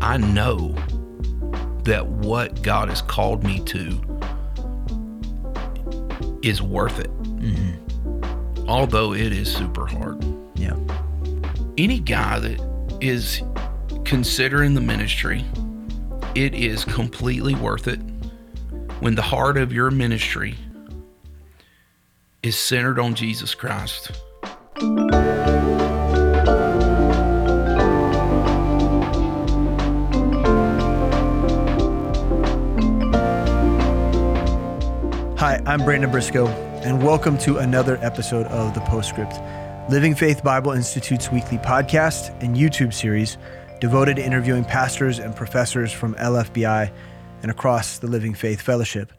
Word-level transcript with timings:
I 0.00 0.16
know 0.18 0.74
that 1.84 2.06
what 2.06 2.62
God 2.62 2.88
has 2.88 3.02
called 3.02 3.44
me 3.44 3.60
to 3.60 4.00
is 6.42 6.60
worth 6.62 6.98
it. 6.98 7.10
Mm-hmm. 7.22 8.68
Although 8.68 9.14
it 9.14 9.32
is 9.32 9.52
super 9.52 9.86
hard. 9.86 10.24
Yeah. 10.54 10.76
Any 11.78 12.00
guy 12.00 12.38
that 12.40 12.98
is 13.00 13.42
considering 14.04 14.74
the 14.74 14.80
ministry, 14.80 15.44
it 16.34 16.54
is 16.54 16.84
completely 16.84 17.54
worth 17.54 17.88
it 17.88 18.00
when 19.00 19.14
the 19.14 19.22
heart 19.22 19.56
of 19.56 19.72
your 19.72 19.90
ministry 19.90 20.56
is 22.42 22.56
centered 22.56 22.98
on 22.98 23.14
Jesus 23.14 23.54
Christ. 23.54 24.12
I'm 35.76 35.84
Brandon 35.84 36.10
Briscoe, 36.10 36.46
and 36.86 37.02
welcome 37.02 37.36
to 37.40 37.58
another 37.58 37.98
episode 38.00 38.46
of 38.46 38.72
The 38.72 38.80
Postscript, 38.80 39.34
Living 39.90 40.14
Faith 40.14 40.42
Bible 40.42 40.72
Institute's 40.72 41.30
weekly 41.30 41.58
podcast 41.58 42.34
and 42.42 42.56
YouTube 42.56 42.94
series 42.94 43.36
devoted 43.78 44.16
to 44.16 44.24
interviewing 44.24 44.64
pastors 44.64 45.18
and 45.18 45.36
professors 45.36 45.92
from 45.92 46.14
LFBI 46.14 46.90
and 47.42 47.50
across 47.50 47.98
the 47.98 48.06
Living 48.06 48.32
Faith 48.32 48.62
Fellowship. 48.62 49.12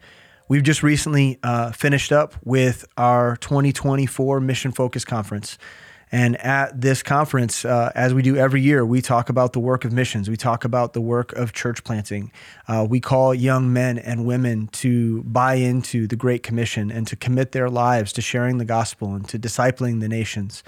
We've 0.48 0.64
just 0.64 0.82
recently 0.82 1.38
uh, 1.44 1.70
finished 1.70 2.10
up 2.10 2.34
with 2.44 2.84
our 2.96 3.36
2024 3.36 4.40
Mission 4.40 4.72
Focus 4.72 5.04
Conference. 5.04 5.58
And 6.10 6.36
at 6.38 6.80
this 6.80 7.02
conference, 7.02 7.64
uh, 7.64 7.92
as 7.94 8.14
we 8.14 8.22
do 8.22 8.36
every 8.36 8.62
year, 8.62 8.84
we 8.84 9.02
talk 9.02 9.28
about 9.28 9.52
the 9.52 9.60
work 9.60 9.84
of 9.84 9.92
missions. 9.92 10.30
We 10.30 10.36
talk 10.36 10.64
about 10.64 10.92
the 10.92 11.00
work 11.00 11.32
of 11.34 11.52
church 11.52 11.84
planting. 11.84 12.32
Uh, 12.66 12.86
we 12.88 13.00
call 13.00 13.34
young 13.34 13.72
men 13.72 13.98
and 13.98 14.24
women 14.24 14.68
to 14.68 15.22
buy 15.24 15.54
into 15.54 16.06
the 16.06 16.16
Great 16.16 16.42
Commission 16.42 16.90
and 16.90 17.06
to 17.06 17.16
commit 17.16 17.52
their 17.52 17.68
lives 17.68 18.12
to 18.14 18.22
sharing 18.22 18.58
the 18.58 18.64
gospel 18.64 19.14
and 19.14 19.28
to 19.28 19.38
discipling 19.38 20.00
the 20.00 20.08
nations. 20.08 20.62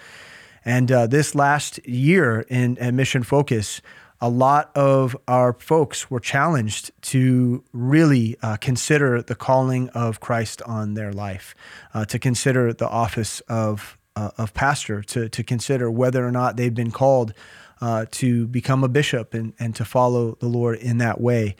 And 0.64 0.92
uh, 0.92 1.06
this 1.06 1.34
last 1.34 1.86
year 1.86 2.44
in, 2.48 2.76
Mission 2.94 3.22
Focus, 3.22 3.80
a 4.20 4.28
lot 4.28 4.70
of 4.76 5.16
our 5.26 5.54
folks 5.54 6.10
were 6.10 6.20
challenged 6.20 6.90
to 7.00 7.64
really 7.72 8.36
uh, 8.42 8.58
consider 8.58 9.22
the 9.22 9.34
calling 9.34 9.88
of 9.90 10.20
Christ 10.20 10.60
on 10.62 10.92
their 10.92 11.12
life, 11.12 11.54
uh, 11.94 12.04
to 12.04 12.18
consider 12.18 12.74
the 12.74 12.88
office 12.88 13.40
of 13.48 13.96
uh, 14.16 14.30
of 14.38 14.54
pastor, 14.54 15.02
to 15.02 15.28
to 15.28 15.42
consider 15.42 15.90
whether 15.90 16.26
or 16.26 16.30
not 16.30 16.56
they've 16.56 16.74
been 16.74 16.90
called 16.90 17.32
uh, 17.80 18.06
to 18.12 18.46
become 18.46 18.84
a 18.84 18.88
bishop 18.88 19.34
and 19.34 19.52
and 19.58 19.74
to 19.76 19.84
follow 19.84 20.36
the 20.40 20.48
Lord 20.48 20.78
in 20.78 20.98
that 20.98 21.20
way. 21.20 21.56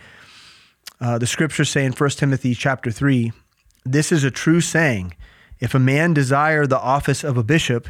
Uh, 1.01 1.19
the 1.19 1.27
scriptures 1.27 1.71
say 1.71 1.85
in 1.85 1.93
1 1.93 2.11
Timothy 2.11 2.55
chapter 2.55 2.91
three, 2.91 3.33
this 3.85 4.13
is 4.13 4.25
a 4.25 4.31
true 4.31 4.61
saying: 4.61 5.15
If 5.59 5.75
a 5.75 5.79
man 5.79 6.13
desire 6.13 6.67
the 6.67 6.79
office 6.79 7.25
of 7.25 7.37
a 7.37 7.43
bishop, 7.43 7.89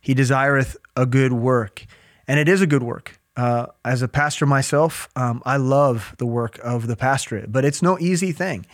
he 0.00 0.14
desireth 0.14 0.76
a 0.96 1.06
good 1.06 1.32
work, 1.32 1.86
and 2.28 2.38
it 2.38 2.48
is 2.48 2.60
a 2.60 2.66
good 2.66 2.82
work. 2.82 3.18
Uh, 3.36 3.66
as 3.84 4.00
a 4.00 4.06
pastor 4.06 4.46
myself, 4.46 5.08
um, 5.16 5.42
I 5.44 5.56
love 5.56 6.14
the 6.18 6.26
work 6.26 6.60
of 6.62 6.86
the 6.86 6.94
pastorate, 6.94 7.50
but 7.50 7.64
it's 7.64 7.82
no 7.82 7.98
easy 7.98 8.30
thing. 8.30 8.64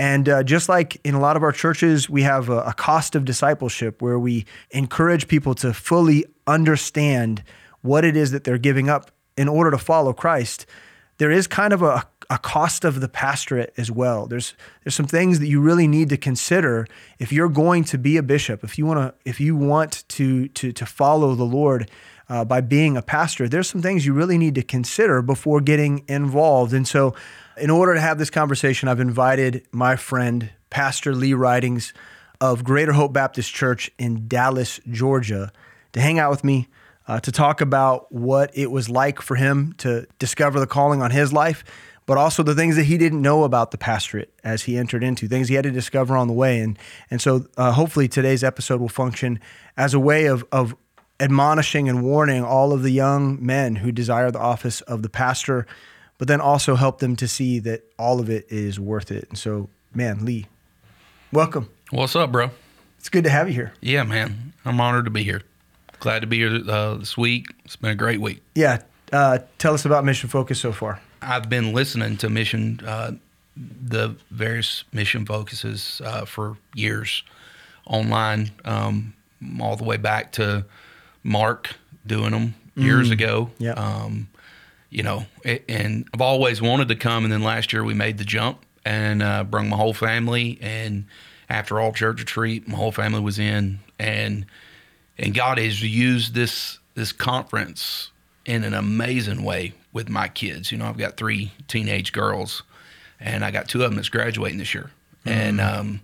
And 0.00 0.30
uh, 0.30 0.42
just 0.42 0.70
like 0.70 0.98
in 1.04 1.14
a 1.14 1.20
lot 1.20 1.36
of 1.36 1.42
our 1.42 1.52
churches, 1.52 2.08
we 2.08 2.22
have 2.22 2.48
a, 2.48 2.60
a, 2.62 2.72
cost 2.72 3.14
of 3.14 3.26
discipleship 3.26 4.00
where 4.00 4.18
we 4.18 4.46
encourage 4.70 5.28
people 5.28 5.54
to 5.56 5.74
fully 5.74 6.24
understand 6.46 7.44
what 7.82 8.02
it 8.02 8.16
is 8.16 8.30
that 8.30 8.44
they're 8.44 8.56
giving 8.56 8.88
up 8.88 9.10
in 9.36 9.46
order 9.46 9.70
to 9.70 9.76
follow 9.76 10.14
Christ. 10.14 10.64
There 11.18 11.30
is 11.30 11.46
kind 11.46 11.74
of 11.74 11.82
a, 11.82 12.08
a 12.30 12.38
cost 12.38 12.86
of 12.86 13.02
the 13.02 13.10
pastorate 13.10 13.74
as 13.76 13.90
well. 13.90 14.26
There's 14.26 14.54
there's 14.82 14.94
some 14.94 15.04
things 15.06 15.38
that 15.38 15.48
you 15.48 15.60
really 15.60 15.86
need 15.86 16.08
to 16.08 16.16
consider 16.16 16.86
if 17.18 17.30
you're 17.30 17.50
going 17.50 17.84
to 17.84 17.98
be 17.98 18.16
a 18.16 18.22
bishop. 18.22 18.64
If 18.64 18.78
you 18.78 18.86
want 18.86 19.00
to 19.00 19.28
if 19.28 19.38
you 19.38 19.54
want 19.54 20.08
to 20.08 20.48
to 20.48 20.72
to 20.72 20.86
follow 20.86 21.34
the 21.34 21.44
Lord 21.44 21.90
uh, 22.30 22.46
by 22.46 22.62
being 22.62 22.96
a 22.96 23.02
pastor, 23.02 23.50
there's 23.50 23.68
some 23.68 23.82
things 23.82 24.06
you 24.06 24.14
really 24.14 24.38
need 24.38 24.54
to 24.54 24.62
consider 24.62 25.20
before 25.20 25.60
getting 25.60 26.04
involved. 26.08 26.72
And 26.72 26.88
so, 26.88 27.14
in 27.60 27.70
order 27.70 27.94
to 27.94 28.00
have 28.00 28.18
this 28.18 28.30
conversation, 28.30 28.88
I've 28.88 29.00
invited 29.00 29.66
my 29.70 29.96
friend, 29.96 30.50
Pastor 30.70 31.14
Lee 31.14 31.34
Ridings 31.34 31.92
of 32.40 32.64
Greater 32.64 32.92
Hope 32.92 33.12
Baptist 33.12 33.52
Church 33.52 33.90
in 33.98 34.26
Dallas, 34.28 34.80
Georgia, 34.90 35.52
to 35.92 36.00
hang 36.00 36.18
out 36.18 36.30
with 36.30 36.44
me. 36.44 36.68
Uh, 37.08 37.18
to 37.18 37.32
talk 37.32 37.60
about 37.60 38.12
what 38.12 38.52
it 38.54 38.70
was 38.70 38.88
like 38.88 39.20
for 39.20 39.34
him 39.34 39.72
to 39.78 40.06
discover 40.20 40.60
the 40.60 40.66
calling 40.66 41.02
on 41.02 41.10
his 41.10 41.32
life, 41.32 41.64
but 42.06 42.16
also 42.16 42.44
the 42.44 42.54
things 42.54 42.76
that 42.76 42.84
he 42.84 42.96
didn't 42.96 43.20
know 43.20 43.42
about 43.42 43.72
the 43.72 43.78
pastorate 43.78 44.32
as 44.44 44.62
he 44.62 44.76
entered 44.76 45.02
into, 45.02 45.26
things 45.26 45.48
he 45.48 45.56
had 45.56 45.64
to 45.64 45.72
discover 45.72 46.16
on 46.16 46.28
the 46.28 46.32
way. 46.32 46.60
And, 46.60 46.78
and 47.10 47.20
so 47.20 47.46
uh, 47.56 47.72
hopefully 47.72 48.06
today's 48.06 48.44
episode 48.44 48.80
will 48.80 48.88
function 48.88 49.40
as 49.76 49.92
a 49.92 49.98
way 49.98 50.26
of, 50.26 50.44
of 50.52 50.76
admonishing 51.18 51.88
and 51.88 52.04
warning 52.04 52.44
all 52.44 52.72
of 52.72 52.82
the 52.82 52.90
young 52.90 53.44
men 53.44 53.76
who 53.76 53.90
desire 53.90 54.30
the 54.30 54.38
office 54.38 54.80
of 54.82 55.02
the 55.02 55.08
pastor, 55.08 55.66
but 56.20 56.28
then 56.28 56.38
also 56.38 56.74
help 56.76 56.98
them 56.98 57.16
to 57.16 57.26
see 57.26 57.58
that 57.60 57.82
all 57.98 58.20
of 58.20 58.28
it 58.28 58.44
is 58.50 58.78
worth 58.78 59.10
it. 59.10 59.26
And 59.30 59.38
so, 59.38 59.70
man, 59.94 60.22
Lee, 60.26 60.44
welcome. 61.32 61.70
What's 61.92 62.14
up, 62.14 62.30
bro? 62.30 62.50
It's 62.98 63.08
good 63.08 63.24
to 63.24 63.30
have 63.30 63.48
you 63.48 63.54
here. 63.54 63.72
Yeah, 63.80 64.02
man. 64.02 64.52
I'm 64.66 64.78
honored 64.82 65.06
to 65.06 65.10
be 65.10 65.22
here. 65.24 65.40
Glad 65.98 66.20
to 66.20 66.26
be 66.26 66.36
here 66.36 66.60
uh, 66.68 66.96
this 66.96 67.16
week. 67.16 67.46
It's 67.64 67.76
been 67.76 67.90
a 67.92 67.94
great 67.94 68.20
week. 68.20 68.42
Yeah. 68.54 68.82
Uh, 69.10 69.38
tell 69.56 69.72
us 69.72 69.86
about 69.86 70.04
Mission 70.04 70.28
Focus 70.28 70.60
so 70.60 70.72
far. 70.72 71.00
I've 71.22 71.48
been 71.48 71.72
listening 71.72 72.18
to 72.18 72.28
Mission, 72.28 72.80
uh, 72.86 73.12
the 73.56 74.14
various 74.30 74.84
Mission 74.92 75.24
Focuses 75.24 76.02
uh, 76.04 76.26
for 76.26 76.58
years 76.74 77.22
online, 77.86 78.50
um, 78.66 79.14
all 79.58 79.76
the 79.76 79.84
way 79.84 79.96
back 79.96 80.32
to 80.32 80.66
Mark 81.22 81.70
doing 82.06 82.32
them 82.32 82.54
years 82.76 83.08
Mm. 83.08 83.12
ago. 83.12 83.50
Yeah. 83.58 83.72
Um, 83.72 84.28
you 84.90 85.02
know, 85.02 85.24
and 85.68 86.08
I've 86.12 86.20
always 86.20 86.60
wanted 86.60 86.88
to 86.88 86.96
come. 86.96 87.24
And 87.24 87.32
then 87.32 87.42
last 87.42 87.72
year 87.72 87.84
we 87.84 87.94
made 87.94 88.18
the 88.18 88.24
jump 88.24 88.64
and 88.84 89.22
uh, 89.22 89.44
brung 89.44 89.68
my 89.68 89.76
whole 89.76 89.94
family. 89.94 90.58
And 90.60 91.06
after 91.48 91.80
all 91.80 91.92
church 91.92 92.20
retreat, 92.20 92.68
my 92.68 92.76
whole 92.76 92.92
family 92.92 93.20
was 93.20 93.38
in. 93.38 93.78
And 93.98 94.46
and 95.16 95.34
God 95.34 95.58
has 95.58 95.82
used 95.82 96.34
this 96.34 96.78
this 96.94 97.12
conference 97.12 98.10
in 98.44 98.64
an 98.64 98.74
amazing 98.74 99.44
way 99.44 99.74
with 99.92 100.08
my 100.08 100.28
kids. 100.28 100.72
You 100.72 100.78
know, 100.78 100.86
I've 100.86 100.98
got 100.98 101.16
three 101.16 101.52
teenage 101.68 102.12
girls, 102.12 102.62
and 103.20 103.44
I 103.44 103.50
got 103.50 103.68
two 103.68 103.82
of 103.82 103.90
them 103.90 103.96
that's 103.96 104.08
graduating 104.08 104.58
this 104.58 104.74
year. 104.74 104.90
And 105.24 105.60
um, 105.60 106.00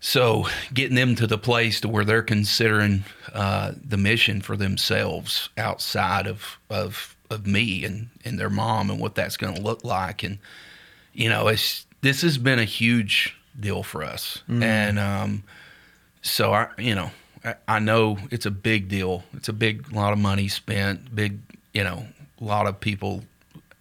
so 0.00 0.46
getting 0.72 0.94
them 0.94 1.14
to 1.16 1.26
the 1.26 1.38
place 1.38 1.80
to 1.80 1.88
where 1.88 2.04
they're 2.04 2.22
considering 2.22 3.04
uh, 3.32 3.72
the 3.82 3.96
mission 3.96 4.42
for 4.42 4.56
themselves 4.56 5.48
outside 5.56 6.26
of 6.26 6.58
of 6.68 7.13
of 7.30 7.46
me 7.46 7.84
and 7.84 8.08
and 8.24 8.38
their 8.38 8.50
mom 8.50 8.90
and 8.90 9.00
what 9.00 9.14
that's 9.14 9.36
going 9.36 9.54
to 9.54 9.60
look 9.60 9.84
like. 9.84 10.22
And 10.22 10.38
you 11.12 11.28
know 11.28 11.48
it's 11.48 11.86
this 12.00 12.22
has 12.22 12.38
been 12.38 12.58
a 12.58 12.64
huge 12.64 13.36
deal 13.58 13.82
for 13.82 14.02
us. 14.02 14.42
And 14.62 14.98
um 14.98 15.42
so 16.22 16.52
i 16.54 16.68
you 16.78 16.94
know 16.94 17.10
I, 17.44 17.54
I 17.68 17.78
know 17.78 18.18
it's 18.30 18.46
a 18.46 18.50
big 18.50 18.88
deal. 18.88 19.24
It's 19.34 19.48
a 19.48 19.52
big 19.52 19.92
lot 19.92 20.12
of 20.12 20.18
money 20.18 20.48
spent 20.48 21.14
big 21.14 21.38
you 21.72 21.84
know 21.84 22.06
a 22.40 22.44
lot 22.44 22.66
of 22.66 22.80
people 22.80 23.24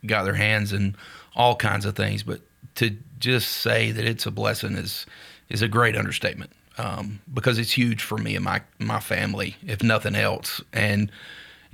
got 0.05 0.23
their 0.23 0.33
hands 0.33 0.73
in 0.73 0.95
all 1.35 1.55
kinds 1.55 1.85
of 1.85 1.95
things. 1.95 2.23
But 2.23 2.41
to 2.75 2.95
just 3.19 3.49
say 3.49 3.91
that 3.91 4.05
it's 4.05 4.25
a 4.25 4.31
blessing 4.31 4.75
is 4.75 5.05
is 5.49 5.61
a 5.61 5.67
great 5.67 5.95
understatement 5.95 6.51
um, 6.77 7.19
because 7.33 7.57
it's 7.57 7.71
huge 7.71 8.01
for 8.01 8.17
me 8.17 8.35
and 8.35 8.43
my 8.43 8.61
my 8.79 8.99
family 8.99 9.55
if 9.65 9.83
nothing 9.83 10.15
else. 10.15 10.61
And 10.71 11.11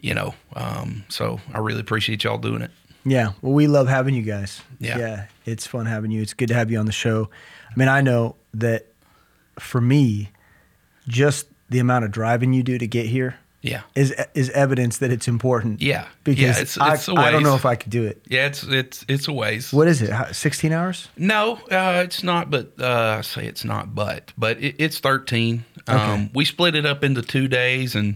you 0.02 0.14
know 0.14 0.34
um, 0.56 1.04
so 1.10 1.40
i 1.54 1.58
really 1.60 1.80
appreciate 1.82 2.24
y'all 2.24 2.38
doing 2.38 2.62
it 2.62 2.72
Yeah. 3.06 3.32
Well, 3.42 3.54
we 3.54 3.68
love 3.68 3.88
having 3.88 4.14
you 4.14 4.22
guys. 4.24 4.62
Yeah. 4.80 4.98
Yeah. 5.00 5.26
It's 5.46 5.66
fun 5.66 5.86
having 5.86 6.12
you. 6.12 6.22
It's 6.22 6.34
good 6.36 6.50
to 6.50 6.54
have 6.54 6.70
you 6.70 6.78
on 6.80 6.86
the 6.86 6.92
show. 6.92 7.30
I 7.72 7.74
mean, 7.80 7.88
I 7.88 8.02
know 8.02 8.36
that 8.54 8.88
for 9.58 9.80
me, 9.82 10.30
just 11.08 11.48
the 11.70 11.80
amount 11.80 12.06
of 12.06 12.12
driving 12.12 12.52
you 12.54 12.62
do 12.62 12.78
to 12.78 12.86
get 12.88 13.06
here 13.08 13.36
yeah 13.62 13.82
is 13.96 14.14
is 14.34 14.50
evidence 14.52 15.00
that 15.00 15.12
it's 15.12 15.28
important. 15.28 15.82
yeah 15.82 16.06
Because 16.24 16.42
yeah, 16.42 16.50
it's, 16.62 16.78
it's 16.78 17.08
a 17.08 17.14
I, 17.14 17.28
I 17.28 17.32
don't 17.32 17.44
know 17.44 17.56
if 17.56 17.66
I 17.66 17.76
could 17.76 17.90
do 17.92 18.04
it. 18.06 18.22
yeah 18.28 18.48
it's 18.48 18.64
it's 18.64 19.06
it's 19.08 19.28
a 19.28 19.34
ways 19.34 19.72
What 19.74 19.88
is 19.88 20.02
it? 20.02 20.12
16 20.36 20.72
hours? 20.74 21.08
No, 21.18 21.54
uh, 21.72 22.04
it's 22.06 22.22
not. 22.24 22.50
But 22.52 22.74
uh, 22.80 23.18
I 23.20 23.22
say 23.22 23.46
it's 23.48 23.64
not. 23.66 23.96
But 23.96 24.34
but 24.38 24.58
it, 24.62 24.76
it's 24.78 25.00
thirteen. 25.00 25.64
Um, 25.88 26.30
We 26.34 26.46
split 26.46 26.76
it 26.76 26.86
up 26.86 27.04
into 27.04 27.22
two 27.22 27.48
days, 27.48 27.96
and 27.96 28.16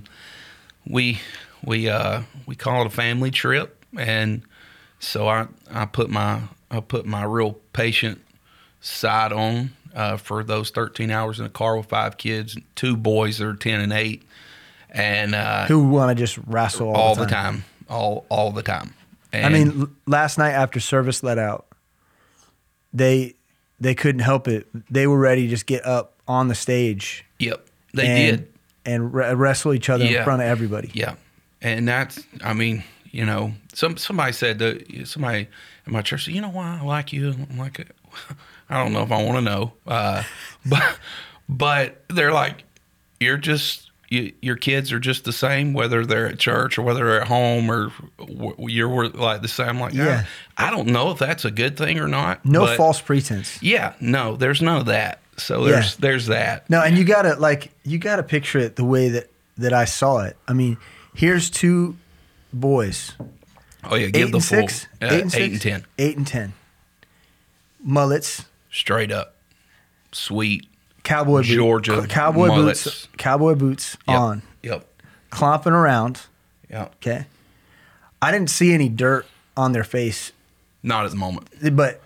we 0.86 1.20
we 1.66 1.90
uh, 1.90 2.22
we 2.46 2.56
call 2.56 2.82
it 2.82 2.88
a 2.88 2.90
family 2.90 3.32
trip. 3.32 3.86
And 3.98 4.42
so 5.00 5.28
I 5.28 5.48
I 5.72 5.86
put 5.86 6.10
my 6.10 6.42
I 6.72 6.80
put 6.80 7.06
my 7.06 7.24
real 7.24 7.54
patient 7.74 8.22
side 8.82 9.32
on 9.32 9.72
uh, 9.96 10.18
for 10.18 10.44
those 10.44 10.70
thirteen 10.72 11.12
hours 11.12 11.40
in 11.40 11.46
a 11.46 11.50
car 11.50 11.78
with 11.78 11.88
five 11.88 12.18
kids, 12.18 12.58
two 12.76 12.98
boys 12.98 13.38
that 13.38 13.48
are 13.48 13.56
ten 13.56 13.80
and 13.80 13.94
eight, 13.94 14.24
and 14.90 15.36
uh, 15.36 15.66
Who 15.66 15.88
want 15.88 16.10
to 16.18 16.22
just 16.22 16.38
wrestle 16.48 16.90
all, 16.90 16.96
all 16.96 17.16
the 17.16 17.26
the 17.26 17.30
time? 17.32 17.54
time, 17.54 17.66
all 17.90 18.26
all 18.30 18.52
the 18.52 18.64
time. 18.64 18.94
I 19.32 19.50
mean, 19.50 19.82
l- 19.82 19.90
last 20.06 20.38
night 20.38 20.52
after 20.52 20.80
service 20.80 21.24
let 21.24 21.40
out, 21.40 21.66
they 22.94 23.36
they 23.80 23.96
couldn't 23.96 24.22
help 24.22 24.48
it. 24.48 24.68
They 24.92 25.08
were 25.08 25.18
ready 25.20 25.44
to 25.44 25.48
just 25.50 25.66
get 25.66 25.86
up 25.86 26.14
on 26.28 26.48
the 26.48 26.56
stage. 26.56 27.26
yep, 27.40 27.66
they 27.94 28.08
and, 28.30 28.38
did. 28.38 28.54
and 28.86 29.14
re- 29.14 29.34
wrestle 29.34 29.74
each 29.74 29.90
other 29.90 30.06
in 30.06 30.24
front 30.24 30.42
of 30.42 30.48
everybody. 30.48 30.92
Yeah, 30.94 31.16
and 31.64 31.88
that's 31.88 32.22
I 32.44 32.54
mean, 32.54 32.84
you 33.12 33.26
know, 33.26 33.54
some 33.74 33.98
somebody 33.98 34.34
said 34.34 34.60
that 34.60 35.08
somebody 35.08 35.48
in 35.88 35.94
my 35.94 36.02
church 36.02 36.26
said, 36.26 36.34
you 36.36 36.42
know 36.42 36.50
why 36.50 36.78
I 36.80 36.86
like 36.86 37.12
you? 37.14 37.32
I'm 37.50 37.58
like, 37.58 37.88
I 38.70 38.84
don't 38.84 38.94
know 38.94 39.02
if 39.04 39.12
I 39.12 39.24
want 39.24 39.38
to 39.38 39.42
know, 39.42 39.74
uh, 39.88 40.24
but 40.66 40.98
but 41.50 42.04
they're 42.10 42.32
like, 42.34 42.64
you're 43.20 43.38
just. 43.38 43.90
You, 44.10 44.32
your 44.44 44.58
kids 44.58 44.92
are 44.92 45.00
just 45.00 45.24
the 45.24 45.34
same, 45.34 45.74
whether 45.74 46.06
they're 46.06 46.28
at 46.28 46.38
church 46.38 46.78
or 46.78 46.84
whether 46.84 47.04
they're 47.04 47.22
at 47.22 47.28
home, 47.28 47.72
or 47.72 47.92
you're 48.60 49.08
like 49.10 49.42
the 49.42 49.48
same. 49.48 49.70
I'm 49.70 49.80
like, 49.80 49.94
Yeah. 49.96 50.06
yeah, 50.06 50.26
I 50.56 50.70
don't 50.70 50.90
know 50.90 51.10
if 51.10 51.18
that's 51.18 51.46
a 51.46 51.50
good 51.50 51.78
thing 51.78 51.98
or 51.98 52.08
not. 52.08 52.46
No 52.46 52.60
but- 52.60 52.78
false 52.78 53.02
pretense. 53.02 53.58
Yeah, 53.64 53.94
no, 54.00 54.36
there's 54.36 54.62
none 54.62 54.78
of 54.78 54.86
that. 54.86 55.20
So 55.38 55.64
there's 55.64 55.94
Yeah. 55.94 55.98
there's 56.00 56.28
that. 56.28 56.70
No, 56.70 56.84
and 56.84 56.96
you 56.96 57.04
gotta 57.06 57.38
like 57.40 57.72
you 57.86 57.98
gotta 57.98 58.22
picture 58.22 58.60
it 58.60 58.76
the 58.76 58.84
way 58.86 59.10
that 59.10 59.32
that 59.58 59.74
I 59.74 59.86
saw 59.86 60.20
it. 60.20 60.38
I 60.48 60.54
mean, 60.54 60.78
here's 61.14 61.50
two 61.50 61.96
boys, 62.52 63.14
Oh 63.84 63.96
yeah, 63.96 64.08
eight 64.08 64.14
give 64.14 64.32
the 64.32 64.38
and 64.38 64.46
full 64.46 64.68
six, 64.68 64.88
eight 65.02 65.12
and 65.12 65.14
eight 65.14 65.22
and 65.22 65.32
six? 65.32 65.64
ten, 65.64 65.86
eight 65.98 66.18
and 66.18 66.26
ten, 66.28 66.54
mullets, 67.84 68.46
straight 68.72 69.12
up, 69.12 69.36
sweet. 70.12 70.68
cowboy 71.04 71.40
boots. 71.40 71.50
Georgia 71.50 72.08
cowboy 72.08 72.48
mullets. 72.48 72.84
boots, 72.86 73.08
cowboy 73.18 73.56
boots 73.56 73.98
Yep. 74.08 74.18
on, 74.20 74.42
Yep. 74.64 74.88
clomping 75.30 75.74
around. 75.74 76.22
Yep. 76.70 76.94
Okay, 76.98 77.26
I 78.22 78.32
didn't 78.32 78.50
see 78.50 78.74
any 78.74 78.90
dirt 78.90 79.26
on 79.58 79.74
their 79.74 79.84
face, 79.84 80.32
Not 80.82 81.06
at 81.06 81.12
the 81.12 81.18
moment. 81.18 81.48
but 81.76 82.02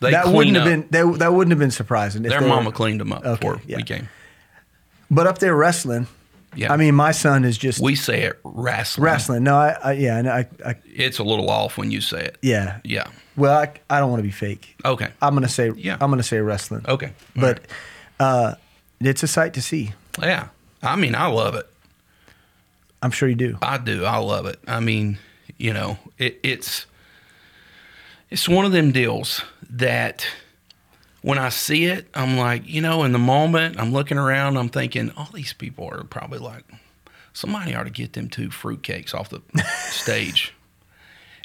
They 0.00 0.10
that 0.12 0.28
wouldn't 0.28 0.56
have 0.56 0.64
been 0.64 0.86
that, 0.90 1.18
that 1.18 1.32
wouldn't 1.34 1.52
have 1.52 1.58
been 1.58 1.70
surprising. 1.70 2.24
If 2.24 2.30
Their 2.30 2.40
they 2.40 2.46
were- 2.46 2.54
mama 2.54 2.72
cleaned 2.72 3.00
them 3.00 3.12
up 3.12 3.24
Okay, 3.24 3.34
before 3.38 3.60
yeah. 3.66 3.76
we 3.76 3.82
came. 3.82 4.08
but 5.10 5.26
up 5.26 5.38
there 5.38 5.54
wrestling. 5.54 6.06
Yeah. 6.56 6.72
I 6.72 6.76
mean, 6.76 6.94
my 6.96 7.12
son 7.12 7.44
is 7.44 7.56
just 7.56 7.80
We 7.80 7.94
say 7.94 8.22
it 8.22 8.38
wrestling. 8.42 9.04
wrestling. 9.04 9.44
No, 9.44 9.56
I, 9.56 9.76
I 9.84 9.92
yeah, 9.92 10.20
know, 10.20 10.32
I, 10.32 10.46
I 10.66 10.74
It's 10.84 11.18
a 11.18 11.24
little 11.24 11.48
off 11.48 11.78
when 11.78 11.90
you 11.90 12.00
say 12.00 12.24
it. 12.24 12.38
yeah. 12.42 12.80
Yeah. 12.84 13.06
Well, 13.36 13.56
I, 13.56 13.72
I 13.88 14.00
don't 14.00 14.10
want 14.10 14.18
to 14.20 14.24
be 14.24 14.32
fake. 14.32 14.76
Okay. 14.84 15.08
I'm 15.22 15.34
gonna 15.34 15.48
say 15.48 15.70
Yeah. 15.76 15.96
I'm 16.00 16.10
gonna 16.10 16.22
say 16.24 16.38
wrestling. 16.40 16.84
Okay. 16.88 17.12
but 17.36 17.60
uh, 18.18 18.54
it's 19.00 19.22
a 19.22 19.28
sight 19.28 19.54
to 19.54 19.62
see. 19.62 19.92
Yeah. 20.20 20.48
I 20.82 20.96
mean, 20.96 21.14
I 21.14 21.26
love 21.28 21.54
it. 21.54 21.66
I'm 23.02 23.10
sure 23.12 23.28
you 23.28 23.34
do. 23.36 23.56
I 23.62 23.78
do. 23.78 24.04
I 24.04 24.16
love 24.18 24.46
it. 24.46 24.58
I 24.66 24.80
mean, 24.80 25.18
you 25.56 25.72
know, 25.72 25.98
it, 26.18 26.38
it's 26.42 26.86
it's 28.28 28.48
one 28.48 28.64
of 28.64 28.72
them 28.72 28.92
deals 28.92 29.42
that 29.70 30.26
when 31.22 31.38
I 31.38 31.48
see 31.50 31.84
it, 31.86 32.08
I'm 32.14 32.36
like, 32.36 32.66
you 32.66 32.80
know, 32.80 33.02
in 33.04 33.12
the 33.12 33.18
moment, 33.18 33.78
I'm 33.78 33.92
looking 33.92 34.18
around, 34.18 34.56
I'm 34.56 34.68
thinking, 34.68 35.10
all 35.16 35.28
these 35.32 35.52
people 35.52 35.88
are 35.92 36.04
probably 36.04 36.38
like, 36.38 36.64
somebody 37.32 37.74
ought 37.74 37.84
to 37.84 37.90
get 37.90 38.12
them 38.14 38.28
two 38.28 38.48
fruitcakes 38.48 39.14
off 39.14 39.28
the 39.30 39.42
stage. 39.90 40.54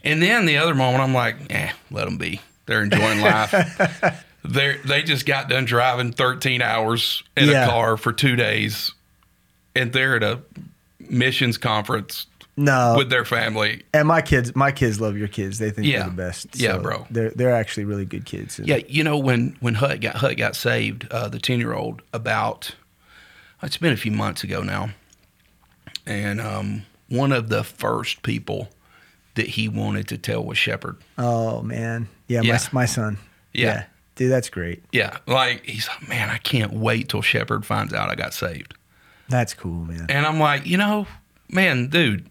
And 0.04 0.22
then 0.22 0.46
the 0.46 0.58
other 0.58 0.76
moment, 0.76 1.04
I'm 1.04 1.14
like, 1.14 1.36
eh, 1.50 1.72
let 1.92 2.06
them 2.06 2.18
be. 2.18 2.40
They're 2.68 2.84
enjoying 2.84 3.22
life. 3.22 3.54
They 4.48 4.78
they 4.86 5.02
just 5.02 5.26
got 5.26 5.50
done 5.50 5.66
driving 5.66 6.12
13 6.12 6.62
hours 6.62 7.24
in 7.36 7.50
Yeah. 7.50 7.66
a 7.66 7.68
car 7.68 7.98
for 7.98 8.14
two 8.14 8.36
days, 8.36 8.92
and 9.76 9.92
they're 9.92 10.16
at 10.18 10.22
a 10.22 10.40
missions 11.00 11.58
conference 11.58 12.28
No, 12.58 12.96
with 12.98 13.10
their 13.10 13.26
family. 13.26 13.84
and 13.94 14.08
my 14.08 14.22
kids, 14.22 14.56
my 14.56 14.72
kids 14.72 15.02
love 15.02 15.18
your 15.18 15.28
kids. 15.28 15.60
They 15.60 15.72
think 15.72 15.88
Yeah. 15.88 16.00
they're 16.00 16.10
the 16.10 16.16
best. 16.16 16.48
Yeah, 16.54 16.78
bro. 16.78 17.06
They're 17.12 17.32
they're 17.32 17.54
actually 17.54 17.84
really 17.86 18.06
good 18.06 18.26
kids. 18.26 18.60
And 18.60 18.68
Yeah, 18.68 18.78
you 18.88 19.04
know 19.04 19.18
when 19.18 19.58
when 19.60 19.76
Hut 19.76 20.00
got 20.00 20.16
Hut 20.16 20.38
got 20.38 20.56
saved, 20.56 21.06
uh, 21.12 21.28
the 21.28 21.40
ten 21.40 21.60
year 21.60 21.74
old 21.74 22.02
about 22.14 22.74
it's 23.62 23.78
been 23.78 23.92
a 23.94 23.98
few 23.98 24.12
months 24.12 24.44
ago 24.44 24.62
now, 24.64 24.90
and 26.06 26.40
um, 26.40 26.84
one 27.10 27.32
of 27.32 27.50
the 27.50 27.64
first 27.64 28.22
people 28.24 28.70
that 29.36 29.48
he 29.48 29.68
wanted 29.68 30.08
to 30.10 30.18
tell 30.18 30.44
was 30.44 30.58
Shepherd. 30.58 30.98
Oh 31.18 31.62
man. 31.62 32.08
Yeah, 32.28 32.42
Yeah. 32.42 32.54
my 32.72 32.82
my 32.82 32.86
son. 32.86 33.18
Yeah. 33.54 33.86
Dude, 34.16 34.32
that's 34.32 34.48
great. 34.50 34.82
Yeah, 34.94 35.18
like 35.28 35.66
he's 35.66 35.90
like, 35.90 36.08
man, 36.08 36.30
I 36.30 36.38
can't 36.38 36.72
wait 36.72 37.10
till 37.10 37.22
Shepherd 37.22 37.66
finds 37.66 37.94
out 37.94 38.10
I 38.10 38.16
got 38.16 38.34
saved. 38.34 38.74
That's 39.28 39.54
cool, 39.54 39.84
man. 39.84 40.06
And 40.08 40.26
I'm 40.26 40.40
like, 40.40 40.66
you 40.66 40.78
know, 40.78 41.06
man, 41.50 41.88
dude, 41.88 42.30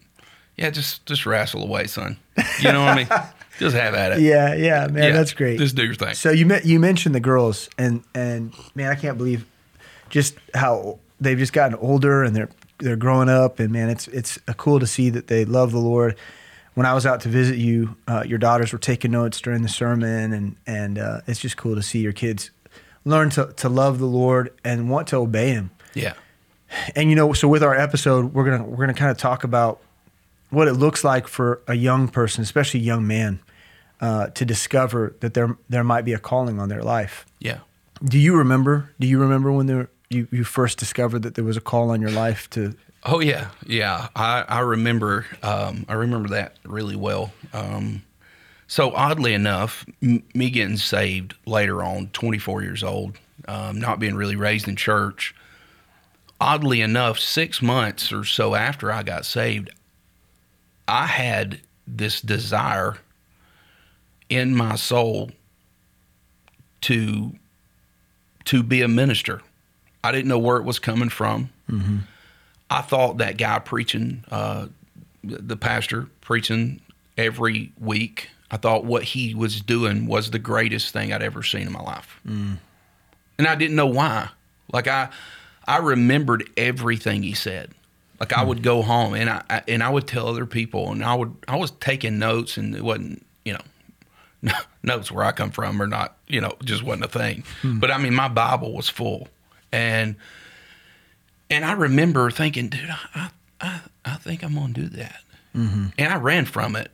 yeah, 0.57 0.69
just 0.69 1.05
just 1.05 1.25
wrestle 1.25 1.63
away, 1.63 1.87
son. 1.87 2.17
You 2.59 2.71
know 2.71 2.83
what 2.83 2.89
I 2.89 2.95
mean? 2.95 3.07
Just 3.57 3.73
have 3.73 3.93
at 3.93 4.11
it. 4.11 4.19
Yeah, 4.19 4.53
yeah, 4.53 4.87
man. 4.87 5.03
Yeah, 5.03 5.11
That's 5.11 5.31
great. 5.31 5.57
Just 5.57 5.75
do 5.75 5.85
your 5.85 5.95
thing. 5.95 6.13
So 6.13 6.29
you 6.29 6.45
met, 6.45 6.65
you 6.65 6.77
mentioned 6.77 7.15
the 7.15 7.21
girls, 7.21 7.69
and 7.77 8.03
and 8.13 8.53
man, 8.75 8.91
I 8.91 8.95
can't 8.95 9.17
believe 9.17 9.45
just 10.09 10.35
how 10.53 10.99
they've 11.21 11.37
just 11.37 11.53
gotten 11.53 11.77
older 11.77 12.23
and 12.23 12.35
they're 12.35 12.49
they're 12.79 12.97
growing 12.97 13.29
up, 13.29 13.59
and 13.59 13.71
man, 13.71 13.89
it's 13.89 14.09
it's 14.09 14.37
cool 14.57 14.81
to 14.81 14.87
see 14.87 15.09
that 15.09 15.27
they 15.27 15.45
love 15.45 15.71
the 15.71 15.79
Lord. 15.79 16.17
When 16.73 16.85
I 16.85 16.93
was 16.93 17.05
out 17.05 17.21
to 17.21 17.29
visit 17.29 17.57
you, 17.57 17.95
uh, 18.09 18.23
your 18.27 18.37
daughters 18.37 18.73
were 18.73 18.79
taking 18.79 19.11
notes 19.11 19.39
during 19.39 19.61
the 19.61 19.69
sermon, 19.69 20.33
and 20.33 20.55
and 20.67 20.99
uh, 20.99 21.21
it's 21.25 21.39
just 21.39 21.55
cool 21.55 21.75
to 21.75 21.83
see 21.83 21.99
your 21.99 22.11
kids 22.11 22.51
learn 23.05 23.29
to 23.31 23.53
to 23.57 23.69
love 23.69 23.99
the 23.99 24.05
Lord 24.05 24.53
and 24.65 24.89
want 24.89 25.07
to 25.09 25.17
obey 25.17 25.51
Him. 25.51 25.71
Yeah. 25.93 26.13
And 26.95 27.09
you 27.09 27.15
know, 27.15 27.31
so 27.31 27.47
with 27.47 27.63
our 27.63 27.75
episode, 27.75 28.33
we're 28.33 28.43
gonna 28.43 28.63
we're 28.65 28.85
gonna 28.85 28.93
kind 28.93 29.11
of 29.11 29.17
talk 29.17 29.45
about 29.45 29.79
what 30.55 30.69
it 30.69 30.73
looks 30.73 31.03
like 31.03 31.27
for 31.27 31.61
a 31.67 31.73
young 31.75 32.07
person, 32.07 32.41
especially 32.41 32.79
a 32.79 32.83
young 32.83 33.05
man, 33.05 33.39
uh, 33.99 34.27
to 34.27 34.45
discover 34.45 35.15
that 35.19 35.33
there 35.33 35.57
there 35.69 35.83
might 35.83 36.05
be 36.05 36.13
a 36.13 36.19
calling 36.19 36.59
on 36.59 36.69
their 36.69 36.81
life. 36.81 37.25
Yeah. 37.39 37.59
Do 38.03 38.17
you 38.17 38.37
remember? 38.37 38.91
Do 38.99 39.05
you 39.05 39.19
remember 39.19 39.51
when 39.51 39.67
there, 39.67 39.89
you 40.09 40.27
you 40.31 40.43
first 40.45 40.79
discovered 40.79 41.23
that 41.23 41.35
there 41.35 41.43
was 41.43 41.57
a 41.57 41.61
call 41.61 41.91
on 41.91 42.01
your 42.01 42.11
life 42.11 42.49
to? 42.51 42.73
Oh 43.03 43.19
yeah, 43.19 43.49
yeah. 43.67 44.07
I 44.15 44.45
I 44.47 44.59
remember 44.59 45.25
um, 45.43 45.85
I 45.89 45.93
remember 45.93 46.29
that 46.29 46.55
really 46.63 46.95
well. 46.95 47.33
Um, 47.53 48.03
so 48.67 48.93
oddly 48.95 49.33
enough, 49.33 49.85
m- 50.01 50.23
me 50.33 50.49
getting 50.49 50.77
saved 50.77 51.35
later 51.45 51.83
on, 51.83 52.07
24 52.13 52.63
years 52.63 52.83
old, 52.83 53.19
um, 53.47 53.79
not 53.79 53.99
being 53.99 54.15
really 54.15 54.35
raised 54.35 54.67
in 54.67 54.75
church. 54.75 55.35
Oddly 56.39 56.81
enough, 56.81 57.19
six 57.19 57.61
months 57.61 58.11
or 58.11 58.23
so 58.23 58.55
after 58.55 58.91
I 58.91 59.03
got 59.03 59.25
saved, 59.25 59.69
I 60.87 61.05
had 61.07 61.61
this 61.87 62.21
desire 62.21 62.97
in 64.29 64.55
my 64.55 64.75
soul 64.75 65.31
to 66.81 67.33
to 68.45 68.61
be 68.63 68.81
a 68.81 68.87
minister. 68.87 69.41
I 70.03 70.11
didn't 70.11 70.27
know 70.27 70.37
where 70.37 70.57
it 70.57 70.63
was 70.63 70.77
coming 70.77 71.09
from. 71.09 71.49
I 72.69 72.81
thought 72.81 73.17
that 73.17 73.37
guy 73.37 73.57
preaching, 73.59 74.23
uh, 74.29 74.67
the 75.23 75.57
pastor 75.57 76.07
preaching 76.21 76.81
every 77.17 77.71
week, 77.79 78.29
I 78.51 78.57
thought 78.57 78.85
what 78.85 79.03
he 79.03 79.33
was 79.33 79.61
doing 79.61 80.05
was 80.05 80.29
the 80.31 80.37
greatest 80.39 80.93
thing 80.93 81.11
I'd 81.11 81.23
ever 81.23 81.41
seen 81.41 81.63
in 81.67 81.71
my 81.73 81.81
life. 81.81 82.19
And 83.37 83.47
I 83.47 83.55
didn't 83.55 83.75
know 83.75 83.87
why. 83.87 84.29
Like 84.71 84.87
I, 84.87 85.09
I 85.67 85.77
remembered 85.77 86.47
everything 86.55 87.23
he 87.23 87.33
said. 87.33 87.71
Like 88.19 88.33
I 88.33 88.43
would 88.43 88.63
go 88.63 88.81
home 88.81 89.13
and 89.13 89.29
I, 89.29 89.43
I 89.49 89.63
and 89.67 89.83
I 89.83 89.89
would 89.89 90.07
tell 90.07 90.27
other 90.27 90.45
people, 90.45 90.91
and 90.91 91.03
I 91.03 91.13
would 91.15 91.35
I 91.47 91.55
was 91.57 91.71
taking 91.71 92.17
notes, 92.19 92.57
and 92.57 92.75
it 92.75 92.81
wasn't 92.83 93.25
you 93.43 93.53
know 93.53 94.51
notes 94.83 95.11
where 95.11 95.25
I 95.25 95.31
come 95.31 95.51
from 95.51 95.81
or 95.81 95.87
not, 95.87 96.17
you 96.27 96.39
know, 96.41 96.53
just 96.63 96.83
wasn't 96.83 97.05
a 97.05 97.07
thing. 97.09 97.43
But 97.63 97.91
I 97.91 97.97
mean, 97.97 98.13
my 98.13 98.27
Bible 98.27 98.73
was 98.73 98.87
full, 98.89 99.27
and 99.71 100.15
and 101.49 101.65
I 101.65 101.73
remember 101.73 102.31
thinking, 102.31 102.69
dude, 102.69 102.89
I 103.15 103.29
I, 103.61 103.81
I 104.05 104.15
think 104.15 104.43
I'm 104.43 104.55
gonna 104.55 104.73
do 104.73 104.87
that, 104.89 105.21
and 105.53 105.93
I 106.13 106.17
ran 106.17 106.45
from 106.45 106.75
it. 106.75 106.91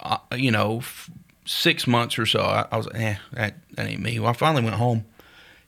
Uh, 0.00 0.18
you 0.34 0.50
know, 0.50 0.78
f- 0.78 1.08
six 1.44 1.86
months 1.86 2.18
or 2.18 2.26
so, 2.26 2.40
I, 2.40 2.66
I 2.72 2.76
was, 2.76 2.88
eh, 2.94 3.16
that, 3.34 3.54
that 3.74 3.86
ain't 3.86 4.00
me. 4.02 4.18
Well, 4.18 4.30
I 4.30 4.32
finally 4.32 4.64
went 4.64 4.74
home. 4.74 5.04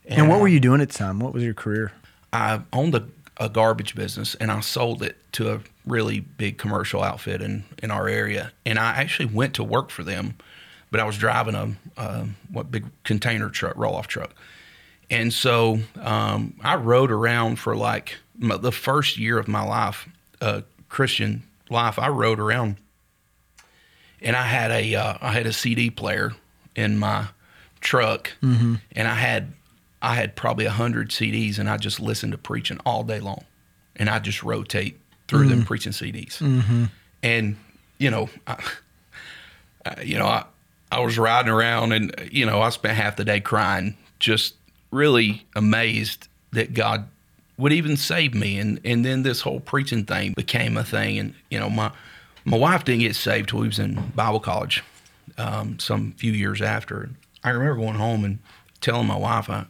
And 0.07 0.27
what 0.27 0.37
uh, 0.37 0.39
were 0.39 0.47
you 0.49 0.59
doing 0.59 0.81
at 0.81 0.89
the 0.89 0.97
time? 0.97 1.19
What 1.19 1.33
was 1.33 1.41
your 1.41 1.53
career? 1.53 1.93
I 2.33 2.59
owned 2.73 2.95
a, 2.95 3.07
a 3.37 3.49
garbage 3.49 3.95
business 3.95 4.35
and 4.35 4.51
I 4.51 4.59
sold 4.61 5.03
it 5.03 5.17
to 5.33 5.53
a 5.53 5.59
really 5.85 6.21
big 6.21 6.57
commercial 6.57 7.03
outfit 7.03 7.41
in, 7.41 7.63
in 7.83 7.91
our 7.91 8.07
area. 8.07 8.51
And 8.65 8.79
I 8.79 8.93
actually 8.93 9.25
went 9.25 9.53
to 9.55 9.63
work 9.63 9.89
for 9.89 10.03
them, 10.03 10.35
but 10.89 10.99
I 10.99 11.03
was 11.03 11.17
driving 11.17 11.55
a, 11.55 11.75
a 11.97 12.27
what 12.51 12.71
big 12.71 12.85
container 13.03 13.49
truck, 13.49 13.75
roll 13.75 13.95
off 13.95 14.07
truck. 14.07 14.33
And 15.09 15.31
so 15.33 15.79
um, 16.01 16.55
I 16.63 16.75
rode 16.75 17.11
around 17.11 17.57
for 17.57 17.75
like 17.75 18.17
my, 18.37 18.57
the 18.57 18.71
first 18.71 19.17
year 19.17 19.37
of 19.37 19.47
my 19.47 19.63
life, 19.63 20.07
uh, 20.41 20.61
Christian 20.89 21.43
life. 21.69 21.99
I 21.99 22.07
rode 22.09 22.39
around, 22.39 22.77
and 24.21 24.35
I 24.35 24.43
had 24.43 24.71
a 24.71 24.95
uh, 24.95 25.17
I 25.21 25.31
had 25.31 25.45
a 25.45 25.53
CD 25.53 25.89
player 25.89 26.33
in 26.75 26.97
my 26.97 27.27
truck, 27.81 28.31
and 28.95 29.07
I 29.07 29.13
had 29.13 29.53
I 30.05 30.13
had 30.15 30.35
probably 30.35 30.65
a 30.65 30.71
hundred 30.71 31.09
CDs, 31.09 31.59
and 31.59 31.69
I 31.69 31.77
just 31.77 31.99
listened 31.99 32.31
to 32.33 32.37
preaching 32.37 32.79
all 32.85 33.03
day 33.03 33.19
long, 33.19 33.43
and 33.95 34.09
I 34.09 34.19
just 34.19 34.43
rotate 34.43 34.99
through 35.27 35.47
them 35.49 35.65
preaching 35.65 35.91
CDs, 35.91 36.41
and 37.23 37.57
you 37.97 38.11
know. 38.11 38.29
I, 38.47 38.57
you 40.03 40.17
know, 40.17 40.25
I, 40.25 40.45
I 40.91 40.99
was 40.99 41.17
riding 41.17 41.51
around 41.51 41.91
and, 41.91 42.13
you 42.31 42.45
know, 42.45 42.61
I 42.61 42.69
spent 42.69 42.97
half 42.97 43.15
the 43.15 43.25
day 43.25 43.39
crying, 43.39 43.95
just 44.19 44.55
really 44.91 45.45
amazed 45.55 46.27
that 46.53 46.73
God 46.73 47.07
would 47.57 47.73
even 47.73 47.97
save 47.97 48.33
me. 48.33 48.59
And, 48.59 48.79
and 48.83 49.05
then 49.05 49.23
this 49.23 49.41
whole 49.41 49.59
preaching 49.59 50.05
thing 50.05 50.33
became 50.33 50.77
a 50.77 50.83
thing. 50.83 51.19
And, 51.19 51.33
you 51.49 51.59
know, 51.59 51.69
my, 51.69 51.91
my 52.45 52.57
wife 52.57 52.83
didn't 52.83 53.01
get 53.01 53.15
saved 53.15 53.49
till 53.49 53.59
we 53.59 53.67
was 53.67 53.79
in 53.79 54.11
Bible 54.15 54.39
college 54.39 54.83
um, 55.37 55.79
some 55.79 56.13
few 56.13 56.31
years 56.31 56.61
after. 56.61 57.09
I 57.43 57.51
remember 57.51 57.75
going 57.75 57.95
home 57.95 58.25
and 58.25 58.39
telling 58.81 59.07
my 59.07 59.17
wife, 59.17 59.49
I, 59.49 59.65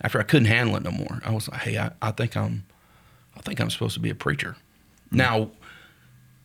after 0.00 0.18
I 0.20 0.22
couldn't 0.22 0.46
handle 0.46 0.76
it 0.76 0.82
no 0.82 0.90
more, 0.90 1.20
I 1.24 1.30
was 1.32 1.48
like, 1.48 1.60
hey, 1.62 1.78
I, 1.78 1.90
I 2.00 2.10
think 2.10 2.36
I'm, 2.36 2.64
I 3.36 3.40
think 3.40 3.60
I'm 3.60 3.70
supposed 3.70 3.94
to 3.94 4.00
be 4.00 4.10
a 4.10 4.14
preacher. 4.14 4.56
Hmm. 5.10 5.16
Now, 5.16 5.50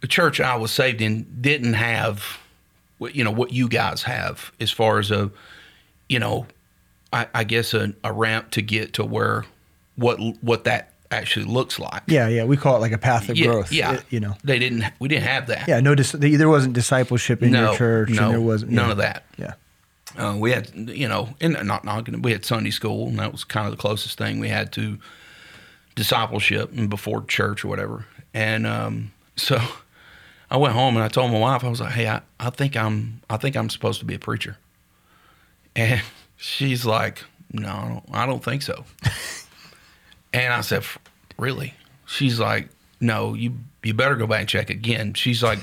the 0.01 0.07
church 0.07 0.39
I 0.39 0.55
was 0.55 0.72
saved 0.72 1.01
in 1.01 1.25
didn't 1.41 1.74
have, 1.74 2.24
what 2.98 3.15
you 3.15 3.24
know, 3.24 3.31
what 3.31 3.51
you 3.51 3.67
guys 3.69 4.03
have 4.03 4.51
as 4.60 4.72
far 4.72 5.00
as 5.00 5.12
a, 5.12 5.31
you 6.10 6.19
know, 6.19 6.48
I, 7.13 7.27
I 7.34 7.43
guess 7.43 7.74
a, 7.74 7.93
a 8.03 8.12
ramp 8.13 8.51
to 8.51 8.62
get 8.62 8.93
to 8.93 9.05
where, 9.05 9.46
what 9.96 10.17
what 10.41 10.65
that 10.65 10.93
actually 11.10 11.46
looks 11.46 11.79
like. 11.79 12.03
Yeah, 12.07 12.27
yeah. 12.27 12.43
We 12.43 12.57
call 12.57 12.75
it 12.75 12.79
like 12.79 12.91
a 12.91 12.98
path 12.98 13.29
of 13.29 13.38
Yeah, 13.38 13.48
growth. 13.48 13.72
yeah. 13.72 13.93
it- 13.93 14.03
you 14.10 14.19
know. 14.19 14.36
They 14.43 14.60
didn't. 14.60 14.84
We 15.00 15.07
didn't 15.07 15.24
have 15.24 15.48
that. 15.48 15.67
Yeah, 15.67 15.79
no. 15.79 15.96
Dis- 15.96 16.12
there 16.12 16.50
wasn't 16.50 16.74
discipleship 16.74 17.41
in 17.41 17.51
no 17.51 17.67
your 17.69 17.75
church. 17.77 18.10
No, 18.10 18.25
and 18.25 18.34
there 18.34 18.41
wasn't 18.41 18.72
none 18.72 18.86
yeah. 18.88 18.91
of 18.91 18.98
that. 18.98 19.25
Yeah. 19.38 19.53
Uh, 20.17 20.36
we 20.38 20.51
had, 20.51 20.71
you 20.74 21.07
know, 21.07 21.29
and 21.39 21.53
not 21.67 21.86
knocking, 21.86 22.21
we 22.24 22.31
had 22.31 22.43
Sunday 22.43 22.71
school, 22.71 23.07
and 23.07 23.19
that 23.19 23.31
was 23.31 23.43
kind 23.43 23.67
of 23.67 23.71
the 23.71 23.77
closest 23.77 24.17
thing 24.17 24.39
we 24.39 24.50
had 24.50 24.71
to 24.74 24.97
discipleship 25.95 26.71
and 26.71 26.89
before 26.89 27.24
church 27.25 27.63
or 27.63 27.67
whatever. 27.67 28.05
And 28.33 28.65
um, 28.65 29.12
so 29.36 29.59
I 30.50 30.57
went 30.57 30.74
home 30.74 30.95
and 30.95 31.03
I 31.03 31.09
told 31.09 31.31
my 31.31 31.39
wife, 31.39 31.63
I 31.63 31.69
was 31.69 31.81
like, 31.81 31.93
"Hey, 31.93 32.07
I, 32.07 32.21
I 32.39 32.50
think 32.50 32.75
I'm, 32.77 33.21
I 33.29 33.38
think 33.38 33.55
I'm 33.55 33.69
supposed 33.69 34.00
to 34.00 34.05
be 34.05 34.15
a 34.15 34.19
preacher." 34.19 34.57
And 35.75 36.01
she's 36.38 36.88
like, 36.88 37.24
"No, 37.51 37.69
I 37.69 37.88
don't, 37.88 38.03
I 38.12 38.25
don't 38.25 38.43
think 38.43 38.63
so." 38.63 38.83
and 40.33 40.51
I 40.51 40.62
said, 40.62 40.83
"Really?" 41.38 41.75
She's 42.07 42.39
like, 42.39 42.69
"No, 43.00 43.36
you, 43.36 43.53
you 43.83 43.93
better 43.93 44.15
go 44.15 44.25
back 44.25 44.39
and 44.39 44.50
check 44.50 44.71
again." 44.71 45.13
She's 45.13 45.43
like, 45.43 45.59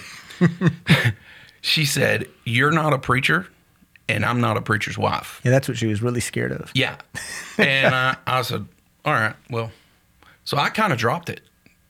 she 1.62 1.84
said, 1.84 2.28
"You're 2.44 2.70
not 2.70 2.92
a 2.92 2.98
preacher." 2.98 3.48
And 4.08 4.24
I'm 4.24 4.40
not 4.40 4.56
a 4.56 4.62
preacher's 4.62 4.98
wife. 4.98 5.40
Yeah, 5.44 5.50
that's 5.50 5.66
what 5.66 5.78
she 5.78 5.86
was 5.86 6.02
really 6.02 6.20
scared 6.20 6.52
of. 6.52 6.70
Yeah. 6.74 6.96
And 7.56 7.94
I, 7.94 8.16
I 8.26 8.42
said, 8.42 8.66
all 9.04 9.14
right, 9.14 9.34
well, 9.48 9.70
so 10.44 10.58
I 10.58 10.68
kind 10.68 10.92
of 10.92 10.98
dropped 10.98 11.30
it. 11.30 11.40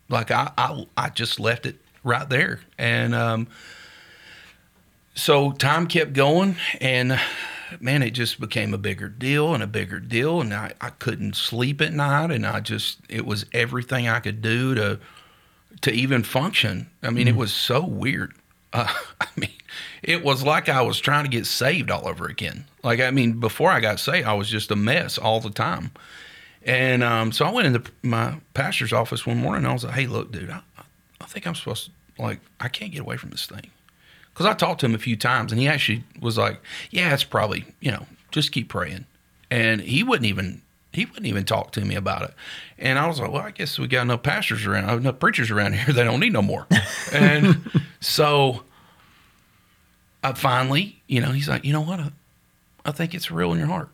Like 0.08 0.30
I, 0.30 0.52
I, 0.56 0.86
I 0.96 1.08
just 1.08 1.40
left 1.40 1.66
it 1.66 1.76
right 2.04 2.28
there. 2.28 2.60
And 2.78 3.14
um, 3.14 3.48
so 5.14 5.50
time 5.52 5.86
kept 5.88 6.12
going 6.12 6.56
and 6.80 7.18
man, 7.80 8.02
it 8.02 8.10
just 8.10 8.38
became 8.38 8.72
a 8.74 8.78
bigger 8.78 9.08
deal 9.08 9.52
and 9.52 9.62
a 9.62 9.66
bigger 9.66 9.98
deal. 9.98 10.40
And 10.40 10.54
I, 10.54 10.72
I 10.80 10.90
couldn't 10.90 11.34
sleep 11.34 11.80
at 11.80 11.92
night. 11.92 12.30
And 12.30 12.46
I 12.46 12.60
just, 12.60 12.98
it 13.08 13.26
was 13.26 13.46
everything 13.52 14.06
I 14.08 14.20
could 14.20 14.40
do 14.40 14.74
to, 14.76 15.00
to 15.80 15.90
even 15.90 16.22
function. 16.22 16.90
I 17.02 17.10
mean, 17.10 17.26
it 17.26 17.34
was 17.34 17.52
so 17.52 17.84
weird. 17.84 18.34
Uh, 18.74 18.92
I 19.20 19.28
mean, 19.36 19.52
it 20.02 20.22
was 20.22 20.42
like 20.42 20.68
I 20.68 20.82
was 20.82 21.00
trying 21.00 21.24
to 21.24 21.30
get 21.30 21.46
saved 21.46 21.90
all 21.90 22.06
over 22.06 22.26
again. 22.26 22.66
Like, 22.82 23.00
I 23.00 23.10
mean, 23.10 23.40
before 23.40 23.70
I 23.70 23.80
got 23.80 23.98
saved, 23.98 24.26
I 24.26 24.34
was 24.34 24.50
just 24.50 24.70
a 24.70 24.76
mess 24.76 25.16
all 25.16 25.40
the 25.40 25.50
time. 25.50 25.92
And 26.64 27.02
um, 27.02 27.32
so 27.32 27.44
I 27.44 27.50
went 27.50 27.66
into 27.74 27.90
my 28.02 28.36
pastor's 28.54 28.92
office 28.92 29.26
one 29.26 29.38
morning 29.38 29.64
and 29.64 29.68
I 29.68 29.72
was 29.72 29.84
like, 29.84 29.94
hey, 29.94 30.06
look, 30.06 30.32
dude, 30.32 30.50
I, 30.50 30.60
I 31.20 31.24
think 31.26 31.46
I'm 31.46 31.54
supposed 31.54 31.86
to, 31.86 32.22
like, 32.22 32.40
I 32.60 32.68
can't 32.68 32.92
get 32.92 33.00
away 33.00 33.16
from 33.16 33.30
this 33.30 33.46
thing. 33.46 33.70
Because 34.32 34.46
I 34.46 34.54
talked 34.54 34.80
to 34.80 34.86
him 34.86 34.94
a 34.94 34.98
few 34.98 35.16
times 35.16 35.52
and 35.52 35.60
he 35.60 35.68
actually 35.68 36.04
was 36.20 36.36
like, 36.36 36.60
yeah, 36.90 37.14
it's 37.14 37.22
probably, 37.22 37.66
you 37.80 37.92
know, 37.92 38.06
just 38.30 38.50
keep 38.50 38.68
praying. 38.68 39.04
And 39.50 39.80
he 39.80 40.02
wouldn't 40.02 40.26
even, 40.26 40.62
he 40.94 41.06
wouldn't 41.06 41.26
even 41.26 41.44
talk 41.44 41.72
to 41.72 41.80
me 41.84 41.94
about 41.94 42.22
it. 42.22 42.34
And 42.78 42.98
I 42.98 43.06
was 43.06 43.20
like, 43.20 43.30
well, 43.30 43.42
I 43.42 43.50
guess 43.50 43.78
we 43.78 43.86
got 43.88 44.02
enough 44.02 44.22
pastors 44.22 44.64
around, 44.64 44.88
enough 44.90 45.18
preachers 45.18 45.50
around 45.50 45.74
here. 45.74 45.92
They 45.92 46.04
don't 46.04 46.20
need 46.20 46.32
no 46.32 46.42
more. 46.42 46.66
and 47.12 47.70
so 48.00 48.62
I 50.22 50.32
finally, 50.32 51.00
you 51.06 51.20
know, 51.20 51.32
he's 51.32 51.48
like, 51.48 51.64
you 51.64 51.72
know 51.72 51.80
what? 51.80 52.00
I, 52.00 52.10
I 52.84 52.92
think 52.92 53.14
it's 53.14 53.30
real 53.30 53.52
in 53.52 53.58
your 53.58 53.68
heart. 53.68 53.88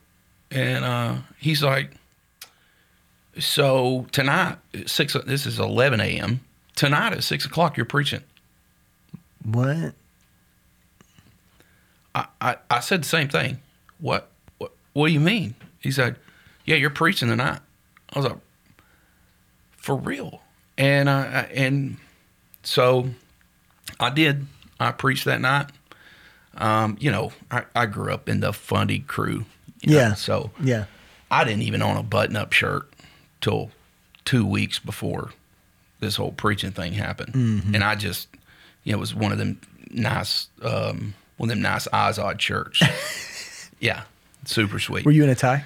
And 0.50 0.85
uh, 0.85 1.16
he's 1.38 1.62
like, 1.62 1.92
so 3.38 4.07
tonight, 4.12 4.59
six, 4.87 5.14
this 5.26 5.47
is 5.47 5.59
11 5.59 6.00
a.m. 6.00 6.40
Tonight 6.75 7.12
at 7.12 7.23
six 7.23 7.45
o'clock, 7.45 7.76
you're 7.76 7.87
preaching. 7.87 8.23
What? 9.45 9.95
I, 12.14 12.26
I, 12.40 12.57
I 12.71 12.80
said 12.80 13.02
the 13.02 13.09
same 13.09 13.28
thing. 13.28 13.59
What, 13.99 14.28
what 14.59 14.73
what 14.92 15.07
do 15.07 15.12
you 15.12 15.21
mean? 15.21 15.54
He 15.78 15.90
said, 15.90 16.16
Yeah, 16.70 16.76
you're 16.76 16.90
preaching 16.90 17.26
tonight. 17.28 17.58
I 18.14 18.18
was 18.20 18.26
like, 18.30 18.38
For 19.76 19.96
real? 19.96 20.40
And 20.78 21.10
I 21.10 21.20
I- 21.40 21.52
and 21.52 21.96
so 22.62 23.10
I 23.98 24.10
did. 24.10 24.46
I 24.78 24.92
preached 24.92 25.24
that 25.24 25.40
night. 25.40 25.66
Um, 26.56 26.96
you 27.00 27.10
know, 27.10 27.32
I, 27.50 27.64
I 27.74 27.86
grew 27.86 28.12
up 28.14 28.28
in 28.28 28.38
the 28.38 28.52
Fundy 28.52 29.00
crew. 29.00 29.46
you 29.82 29.92
know, 29.94 29.98
Yeah. 29.98 30.14
so 30.14 30.52
Yeah. 30.62 30.84
I 31.28 31.42
didn't 31.42 31.62
even 31.62 31.82
own 31.82 31.96
a 31.96 32.02
button 32.04 32.36
up 32.36 32.52
shirt 32.52 32.88
till 33.40 33.72
two 34.24 34.46
weeks 34.46 34.78
before 34.78 35.30
this 35.98 36.14
whole 36.16 36.32
preaching 36.32 36.70
thing 36.70 36.92
happened. 36.92 37.34
And 37.74 37.82
I 37.82 37.94
just, 37.96 38.28
you 38.84 38.92
know, 38.92 38.98
it 38.98 39.00
was 39.00 39.12
one 39.14 39.32
of 39.32 39.38
them 39.38 39.60
nice, 39.90 40.46
um, 40.62 41.14
one 41.36 41.48
of 41.50 41.56
them 41.56 41.62
nice 41.62 41.88
Izod 41.88 42.40
shirts. 42.40 42.80
yeah, 43.80 44.02
super 44.44 44.78
sweet. 44.78 45.04
Were 45.04 45.10
you 45.12 45.24
in 45.24 45.30
a 45.30 45.34
tie? 45.34 45.64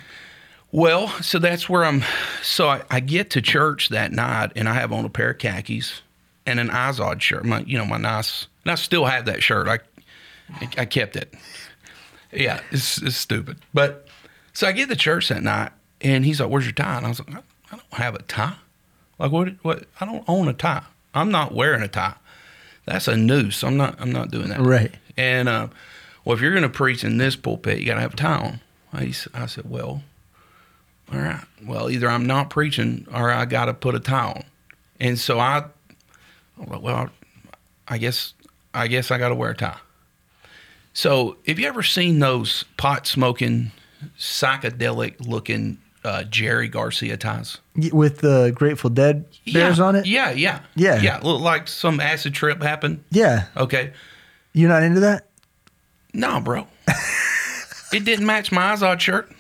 Well, 0.75 1.07
so 1.23 1.39
that's 1.39 1.69
where 1.69 1.85
I'm. 1.85 2.03
So 2.43 2.69
I, 2.69 2.83
I 2.91 2.99
get 2.99 3.31
to 3.31 3.41
church 3.41 3.91
that 3.91 4.11
night, 4.11 4.51
and 4.57 4.69
I 4.69 4.75
have 4.75 4.91
on 4.91 5.05
a 5.05 5.09
pair 5.09 5.31
of 5.31 5.39
khakis 5.39 6.03
and 6.47 6.59
an 6.59 6.69
Izod 6.69 7.21
shirt. 7.21 7.45
My, 7.45 7.61
you 7.61 7.79
know, 7.79 7.85
my 7.87 7.97
nice. 7.97 8.49
And 8.65 8.73
I 8.73 8.75
still 8.75 9.05
have 9.05 9.27
that 9.27 9.41
shirt. 9.41 9.69
I, 9.69 9.79
I 10.77 10.85
kept 10.85 11.15
it. 11.15 11.33
Yeah, 12.33 12.61
it's, 12.73 13.01
it's 13.01 13.17
stupid. 13.17 13.59
But 13.73 14.09
so 14.53 14.67
I 14.67 14.73
get 14.73 14.89
to 14.89 14.97
church 14.97 15.29
that 15.29 15.45
night, 15.45 15.71
and 16.01 16.25
he's 16.25 16.41
like, 16.41 16.51
"Where's 16.51 16.65
your 16.65 16.73
tie?" 16.73 16.97
And 16.97 17.07
I 17.07 17.11
was 17.11 17.21
like, 17.21 17.37
"I, 17.71 17.77
don't 17.77 17.93
have 17.93 18.17
a 18.17 18.23
tie. 18.23 18.57
Like 19.21 19.31
what? 19.31 19.51
What? 19.63 19.85
I 20.01 20.07
don't 20.07 20.25
own 20.27 20.49
a 20.49 20.55
tie. 20.55 20.83
I'm 21.15 21.31
not 21.31 21.55
wearing 21.55 21.83
a 21.83 21.89
tie. 21.89 22.17
That's 22.85 23.07
a 23.07 23.17
noose. 23.17 23.63
I'm 23.63 23.77
not. 23.77 23.95
I'm 24.01 24.11
not 24.11 24.33
doing 24.33 24.49
that. 24.49 24.59
Right. 24.59 24.93
And 25.17 25.49
uh, 25.49 25.69
well, 26.25 26.35
if 26.35 26.43
you're 26.43 26.51
going 26.51 26.65
to 26.65 26.69
preach 26.69 27.05
in 27.05 27.19
this 27.19 27.37
pulpit, 27.37 27.79
you 27.79 27.87
got 27.87 27.95
to 27.95 28.01
have 28.01 28.15
a 28.15 28.17
tie 28.17 28.39
on. 28.39 28.61
I, 28.93 29.15
I 29.33 29.47
said, 29.47 29.71
well, 29.71 30.03
all 31.13 31.19
right. 31.19 31.45
Well, 31.65 31.91
either 31.91 32.09
I'm 32.09 32.27
not 32.27 32.51
preaching 32.51 33.07
or 33.13 33.31
I 33.31 33.45
got 33.45 33.67
to 33.67 33.75
put 33.75 33.95
a 33.95 34.01
tie 34.01 34.33
on. 34.33 34.45
And 35.01 35.19
so 35.19 35.39
I, 35.39 35.65
I 36.59 36.65
like, 36.67 36.83
well, 36.83 37.11
I 37.89 37.99
guess 37.99 38.35
I 38.73 38.89
guess 38.89 39.11
I 39.11 39.19
got 39.19 39.29
to 39.29 39.35
wear 39.35 39.51
a 39.51 39.57
tie. 39.57 39.79
So, 40.93 41.37
have 41.47 41.59
you 41.59 41.67
ever 41.67 41.83
seen 41.83 42.21
those 42.21 42.65
pot 42.77 43.07
smoking, 43.07 43.73
psychedelic 44.17 45.27
looking 45.27 45.79
uh, 46.05 46.23
Jerry 46.25 46.69
Garcia 46.69 47.17
ties? 47.17 47.59
With 47.93 48.19
the 48.19 48.53
Grateful 48.55 48.91
Dead 48.91 49.25
bears 49.53 49.79
yeah. 49.79 49.85
on 49.85 49.97
it? 49.97 50.07
Yeah, 50.07 50.31
yeah, 50.31 50.61
Yeah. 50.77 51.01
yeah. 51.01 51.19
Look 51.19 51.41
like 51.41 51.67
some 51.67 51.99
acid 51.99 52.33
trip 52.35 52.63
happened. 52.63 53.03
Yeah. 53.11 53.47
Okay. 53.57 53.93
You're 54.53 54.69
not 54.69 54.85
into 54.85 55.01
that? 55.01 55.27
No, 56.13 56.41
bro. 56.41 56.69
it 57.93 58.05
didn't 58.05 58.27
match 58.27 58.53
my 58.53 58.73
Izod 58.75 59.01
shirt. 59.01 59.33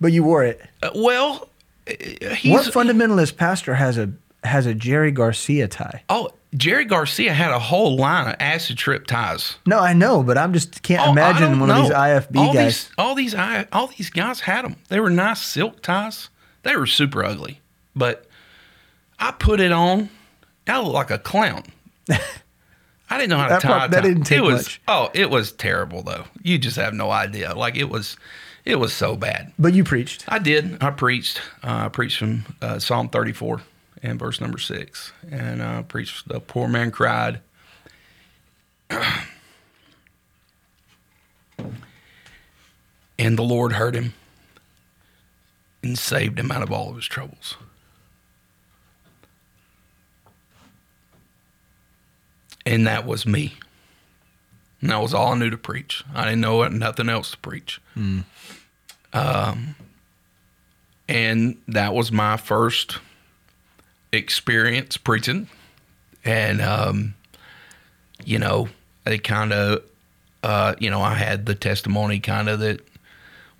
But 0.00 0.12
you 0.12 0.22
wore 0.24 0.44
it. 0.44 0.60
Uh, 0.82 0.90
well, 0.94 1.48
uh, 1.88 2.34
he's 2.34 2.52
what 2.52 2.66
fundamentalist 2.66 3.36
pastor 3.36 3.74
has 3.74 3.96
a 3.98 4.10
has 4.42 4.66
a 4.66 4.74
Jerry 4.74 5.10
Garcia 5.10 5.68
tie? 5.68 6.02
oh 6.08 6.30
Jerry 6.56 6.84
Garcia 6.84 7.32
had 7.32 7.50
a 7.50 7.58
whole 7.58 7.96
line 7.96 8.28
of 8.28 8.36
acid 8.38 8.76
trip 8.78 9.06
ties. 9.08 9.56
No, 9.66 9.78
I 9.80 9.92
know, 9.92 10.22
but 10.22 10.38
I'm 10.38 10.52
just 10.52 10.82
can't 10.82 11.06
Oh, 11.08 11.10
imagine 11.12 11.58
one 11.58 11.70
of 11.70 11.76
these. 11.82 11.90
IFB 11.90 12.36
all 12.36 12.52
guys. 12.54 12.84
These, 12.84 12.90
all 12.98 13.14
these 13.16 13.34
I, 13.34 13.66
all 13.72 13.86
these 13.88 14.10
guys 14.10 14.40
had 14.40 14.64
them. 14.64 14.76
They 14.88 15.00
were 15.00 15.10
nice 15.10 15.40
silk 15.42 15.82
ties. 15.82 16.28
They 16.62 16.76
were 16.76 16.86
super 16.86 17.24
ugly, 17.24 17.60
but 17.96 18.26
I 19.18 19.32
put 19.32 19.58
it 19.60 19.72
on. 19.72 20.10
I 20.68 20.78
looked 20.80 20.94
like 20.94 21.10
a 21.10 21.18
clown. 21.18 21.64
I 23.10 23.18
didn't 23.18 23.30
know 23.30 23.36
how 23.38 23.48
to 23.48 23.54
That 23.54 23.62
tie. 23.62 23.68
prob- 23.78 23.90
that 23.90 24.02
didn't 24.02 24.24
take 24.24 24.38
it 24.38 24.42
was, 24.42 24.64
much. 24.66 24.80
Oh, 24.88 25.10
it 25.12 25.30
was 25.30 25.52
terrible 25.52 26.02
though. 26.02 26.24
You 26.42 26.58
just 26.58 26.76
have 26.76 26.94
no 26.94 27.10
idea. 27.10 27.54
Like 27.54 27.76
it 27.76 27.88
was, 27.90 28.16
it 28.64 28.76
was 28.76 28.92
so 28.92 29.16
bad. 29.16 29.52
but 29.58 29.74
you 29.74 29.84
preached. 29.84 30.24
I 30.28 30.38
did. 30.38 30.82
I 30.82 30.90
preached. 30.90 31.40
Uh, 31.62 31.84
I 31.86 31.88
preached 31.88 32.18
from 32.18 32.44
uh, 32.62 32.78
Psalm 32.78 33.08
34 33.08 33.60
and 34.02 34.18
verse 34.18 34.40
number 34.40 34.58
six, 34.58 35.12
and 35.30 35.62
uh, 35.62 35.82
preached 35.82 36.28
the 36.28 36.40
poor 36.40 36.68
man 36.68 36.90
cried. 36.90 37.40
and 43.18 43.38
the 43.38 43.42
Lord 43.42 43.72
heard 43.72 43.94
him 43.94 44.14
and 45.82 45.98
saved 45.98 46.38
him 46.38 46.50
out 46.50 46.62
of 46.62 46.70
all 46.72 46.90
of 46.90 46.96
his 46.96 47.06
troubles. 47.06 47.56
And 52.66 52.86
that 52.86 53.06
was 53.06 53.26
me. 53.26 53.54
And 54.84 54.90
that 54.90 55.00
was 55.00 55.14
all 55.14 55.32
I 55.32 55.38
knew 55.38 55.48
to 55.48 55.56
preach. 55.56 56.04
I 56.14 56.24
didn't 56.24 56.42
know 56.42 56.68
nothing 56.68 57.08
else 57.08 57.30
to 57.30 57.38
preach. 57.38 57.80
Um, 59.14 59.76
and 61.08 61.56
that 61.68 61.94
was 61.94 62.12
my 62.12 62.36
first 62.36 62.98
experience 64.12 64.98
preaching. 64.98 65.48
And, 66.22 66.60
um, 66.60 67.14
you 68.26 68.38
know, 68.38 68.68
they 69.04 69.16
kind 69.16 69.54
of, 69.54 69.84
uh, 70.42 70.74
you 70.78 70.90
know, 70.90 71.00
I 71.00 71.14
had 71.14 71.46
the 71.46 71.54
testimony 71.54 72.20
kind 72.20 72.50
of 72.50 72.60
that 72.60 72.86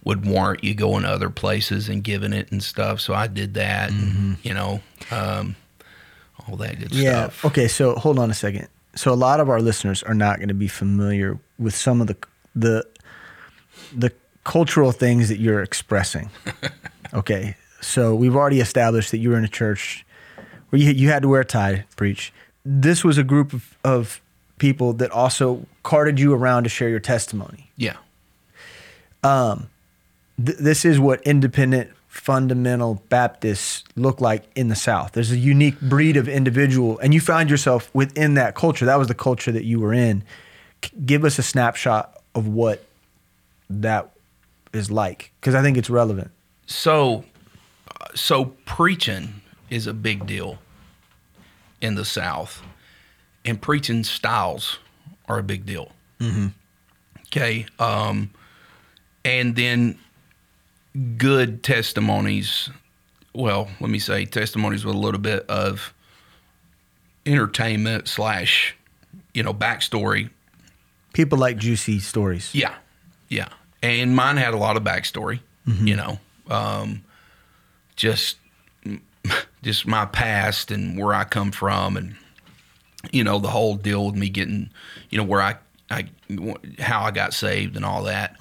would 0.04 0.26
warrant 0.26 0.62
you 0.62 0.74
going 0.74 1.04
to 1.04 1.08
other 1.08 1.30
places 1.30 1.88
and 1.88 2.04
giving 2.04 2.34
it 2.34 2.52
and 2.52 2.62
stuff. 2.62 3.00
So 3.00 3.14
I 3.14 3.28
did 3.28 3.54
that, 3.54 3.90
and, 3.90 4.36
you 4.42 4.52
know, 4.52 4.82
um, 5.10 5.56
all 6.46 6.56
that 6.56 6.78
good 6.78 6.88
stuff. 6.88 7.02
Yeah. 7.02 7.22
stuff. 7.28 7.44
Okay. 7.46 7.66
So 7.66 7.94
hold 7.94 8.18
on 8.18 8.30
a 8.30 8.34
second. 8.34 8.68
So 8.96 9.12
a 9.12 9.14
lot 9.14 9.40
of 9.40 9.48
our 9.48 9.60
listeners 9.60 10.02
are 10.02 10.14
not 10.14 10.38
going 10.38 10.48
to 10.48 10.54
be 10.54 10.68
familiar 10.68 11.38
with 11.58 11.74
some 11.74 12.00
of 12.00 12.06
the 12.06 12.16
the 12.54 12.86
the 13.94 14.12
cultural 14.44 14.92
things 14.92 15.28
that 15.28 15.38
you're 15.38 15.62
expressing. 15.62 16.30
okay. 17.14 17.56
So 17.80 18.14
we've 18.14 18.36
already 18.36 18.60
established 18.60 19.10
that 19.10 19.18
you 19.18 19.30
were 19.30 19.38
in 19.38 19.44
a 19.44 19.48
church 19.48 20.06
where 20.70 20.80
you 20.80 20.90
you 20.90 21.08
had 21.08 21.22
to 21.22 21.28
wear 21.28 21.40
a 21.40 21.44
tie 21.44 21.76
to 21.76 21.96
preach. 21.96 22.32
This 22.64 23.04
was 23.04 23.18
a 23.18 23.24
group 23.24 23.52
of, 23.52 23.76
of 23.84 24.20
people 24.58 24.92
that 24.94 25.10
also 25.10 25.66
carted 25.82 26.18
you 26.18 26.32
around 26.32 26.62
to 26.62 26.68
share 26.68 26.88
your 26.88 27.00
testimony. 27.00 27.70
Yeah. 27.76 27.96
Um, 29.22 29.68
th- 30.42 30.58
this 30.58 30.84
is 30.84 30.98
what 30.98 31.22
independent 31.22 31.90
fundamental 32.14 33.02
Baptists 33.08 33.82
look 33.96 34.20
like 34.20 34.44
in 34.54 34.68
the 34.68 34.76
South. 34.76 35.12
There's 35.12 35.32
a 35.32 35.36
unique 35.36 35.80
breed 35.80 36.16
of 36.16 36.28
individual, 36.28 36.96
and 37.00 37.12
you 37.12 37.20
found 37.20 37.50
yourself 37.50 37.90
within 37.92 38.34
that 38.34 38.54
culture. 38.54 38.86
That 38.86 39.00
was 39.00 39.08
the 39.08 39.16
culture 39.16 39.50
that 39.50 39.64
you 39.64 39.80
were 39.80 39.92
in. 39.92 40.22
Give 41.04 41.24
us 41.24 41.40
a 41.40 41.42
snapshot 41.42 42.22
of 42.36 42.46
what 42.46 42.84
that 43.68 44.12
is 44.72 44.92
like, 44.92 45.32
because 45.40 45.56
I 45.56 45.62
think 45.62 45.76
it's 45.76 45.90
relevant. 45.90 46.30
So, 46.66 47.24
so 48.14 48.54
preaching 48.64 49.42
is 49.68 49.88
a 49.88 49.92
big 49.92 50.24
deal 50.24 50.58
in 51.80 51.96
the 51.96 52.04
South, 52.04 52.62
and 53.44 53.60
preaching 53.60 54.04
styles 54.04 54.78
are 55.26 55.40
a 55.40 55.42
big 55.42 55.66
deal. 55.66 55.90
Okay, 57.26 57.66
um, 57.80 58.30
and 59.24 59.56
then 59.56 59.98
good 61.16 61.62
testimonies. 61.62 62.70
Well, 63.34 63.68
let 63.80 63.90
me 63.90 63.98
say 63.98 64.24
testimonies 64.24 64.84
with 64.84 64.94
a 64.94 64.98
little 64.98 65.20
bit 65.20 65.44
of 65.48 65.92
entertainment 67.26 68.08
slash, 68.08 68.76
you 69.32 69.42
know, 69.42 69.54
backstory 69.54 70.30
People 71.12 71.38
like 71.38 71.56
juicy 71.58 72.00
stories. 72.00 72.52
yeah, 72.54 72.74
yeah. 73.28 73.48
And 73.82 74.16
mine 74.16 74.36
had 74.36 74.52
a 74.52 74.56
lot 74.56 74.76
of 74.76 74.82
backstory, 74.82 75.40
you 75.66 75.94
know, 75.94 76.18
um, 76.48 77.04
just 77.94 78.36
just 79.62 79.86
my 79.86 80.06
past 80.06 80.70
and 80.72 80.98
where 80.98 81.14
I 81.14 81.22
come 81.24 81.52
from, 81.52 81.96
and 81.96 82.16
you 83.12 83.22
know 83.22 83.38
the 83.38 83.50
whole 83.50 83.76
deal 83.76 84.06
with 84.06 84.16
me 84.16 84.28
getting, 84.28 84.70
you 85.10 85.18
know, 85.18 85.24
where 85.24 85.40
I 85.40 85.56
I 85.90 86.08
how 86.80 87.04
I 87.04 87.12
got 87.12 87.32
saved 87.32 87.76
and 87.76 87.84
all 87.84 88.02
that. 88.04 88.36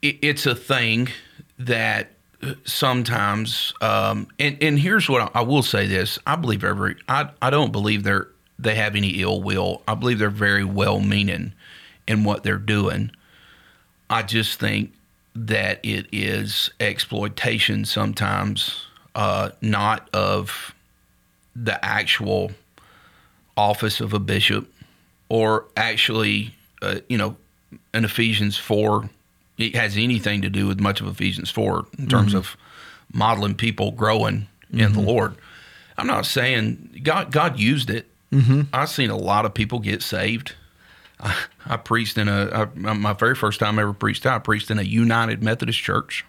It, 0.00 0.18
it's 0.22 0.46
a 0.46 0.54
thing 0.54 1.08
that 1.58 2.12
sometimes, 2.64 3.72
um, 3.80 4.28
and 4.38 4.56
and 4.62 4.78
here's 4.78 5.08
what 5.08 5.22
I, 5.22 5.40
I 5.40 5.42
will 5.42 5.62
say: 5.62 5.86
this 5.86 6.18
I 6.26 6.36
believe 6.36 6.64
every 6.64 6.96
I 7.08 7.30
I 7.42 7.50
don't 7.50 7.72
believe 7.72 8.02
they're 8.02 8.28
they 8.58 8.74
have 8.74 8.96
any 8.96 9.20
ill 9.20 9.42
will. 9.42 9.82
I 9.86 9.94
believe 9.94 10.18
they're 10.18 10.30
very 10.30 10.64
well 10.64 11.00
meaning 11.00 11.52
in 12.06 12.24
what 12.24 12.42
they're 12.42 12.56
doing. 12.58 13.10
I 14.10 14.22
just 14.22 14.58
think 14.58 14.92
that 15.34 15.80
it 15.84 16.06
is 16.10 16.70
exploitation 16.80 17.84
sometimes, 17.84 18.86
uh, 19.14 19.50
not 19.60 20.08
of 20.12 20.74
the 21.54 21.82
actual 21.84 22.50
office 23.56 24.00
of 24.00 24.12
a 24.12 24.18
bishop 24.18 24.72
or 25.28 25.66
actually, 25.76 26.54
uh, 26.82 26.96
you 27.08 27.18
know, 27.18 27.36
in 27.92 28.04
Ephesians 28.04 28.56
4, 28.56 29.10
it 29.58 29.74
has 29.74 29.96
anything 29.96 30.42
to 30.42 30.48
do 30.48 30.66
with 30.66 30.80
much 30.80 31.00
of 31.00 31.06
Ephesians 31.08 31.50
4 31.50 31.86
in 31.98 32.08
terms 32.08 32.32
of 32.34 32.56
modeling 33.12 33.54
people 33.54 33.90
growing 33.90 34.46
in 34.72 34.92
the 34.92 35.00
Lord. 35.00 35.34
I'm 35.96 36.06
not 36.06 36.26
saying 36.26 37.00
God, 37.02 37.32
God 37.32 37.58
used 37.58 37.90
it. 37.90 38.06
I've 38.72 38.88
seen 38.88 39.10
a 39.10 39.16
lot 39.16 39.44
of 39.44 39.54
people 39.54 39.80
get 39.80 40.02
saved. 40.02 40.54
I, 41.20 41.36
I 41.66 41.76
preached 41.76 42.16
in 42.18 42.28
a 42.28 42.68
I, 42.76 42.78
my 42.92 43.12
very 43.12 43.34
first 43.34 43.58
time 43.58 43.78
I 43.78 43.82
ever 43.82 43.92
preached. 43.92 44.24
I 44.26 44.38
preached 44.38 44.70
in 44.70 44.78
a 44.78 44.82
United 44.82 45.42
Methodist 45.42 45.80
Church, 45.80 46.24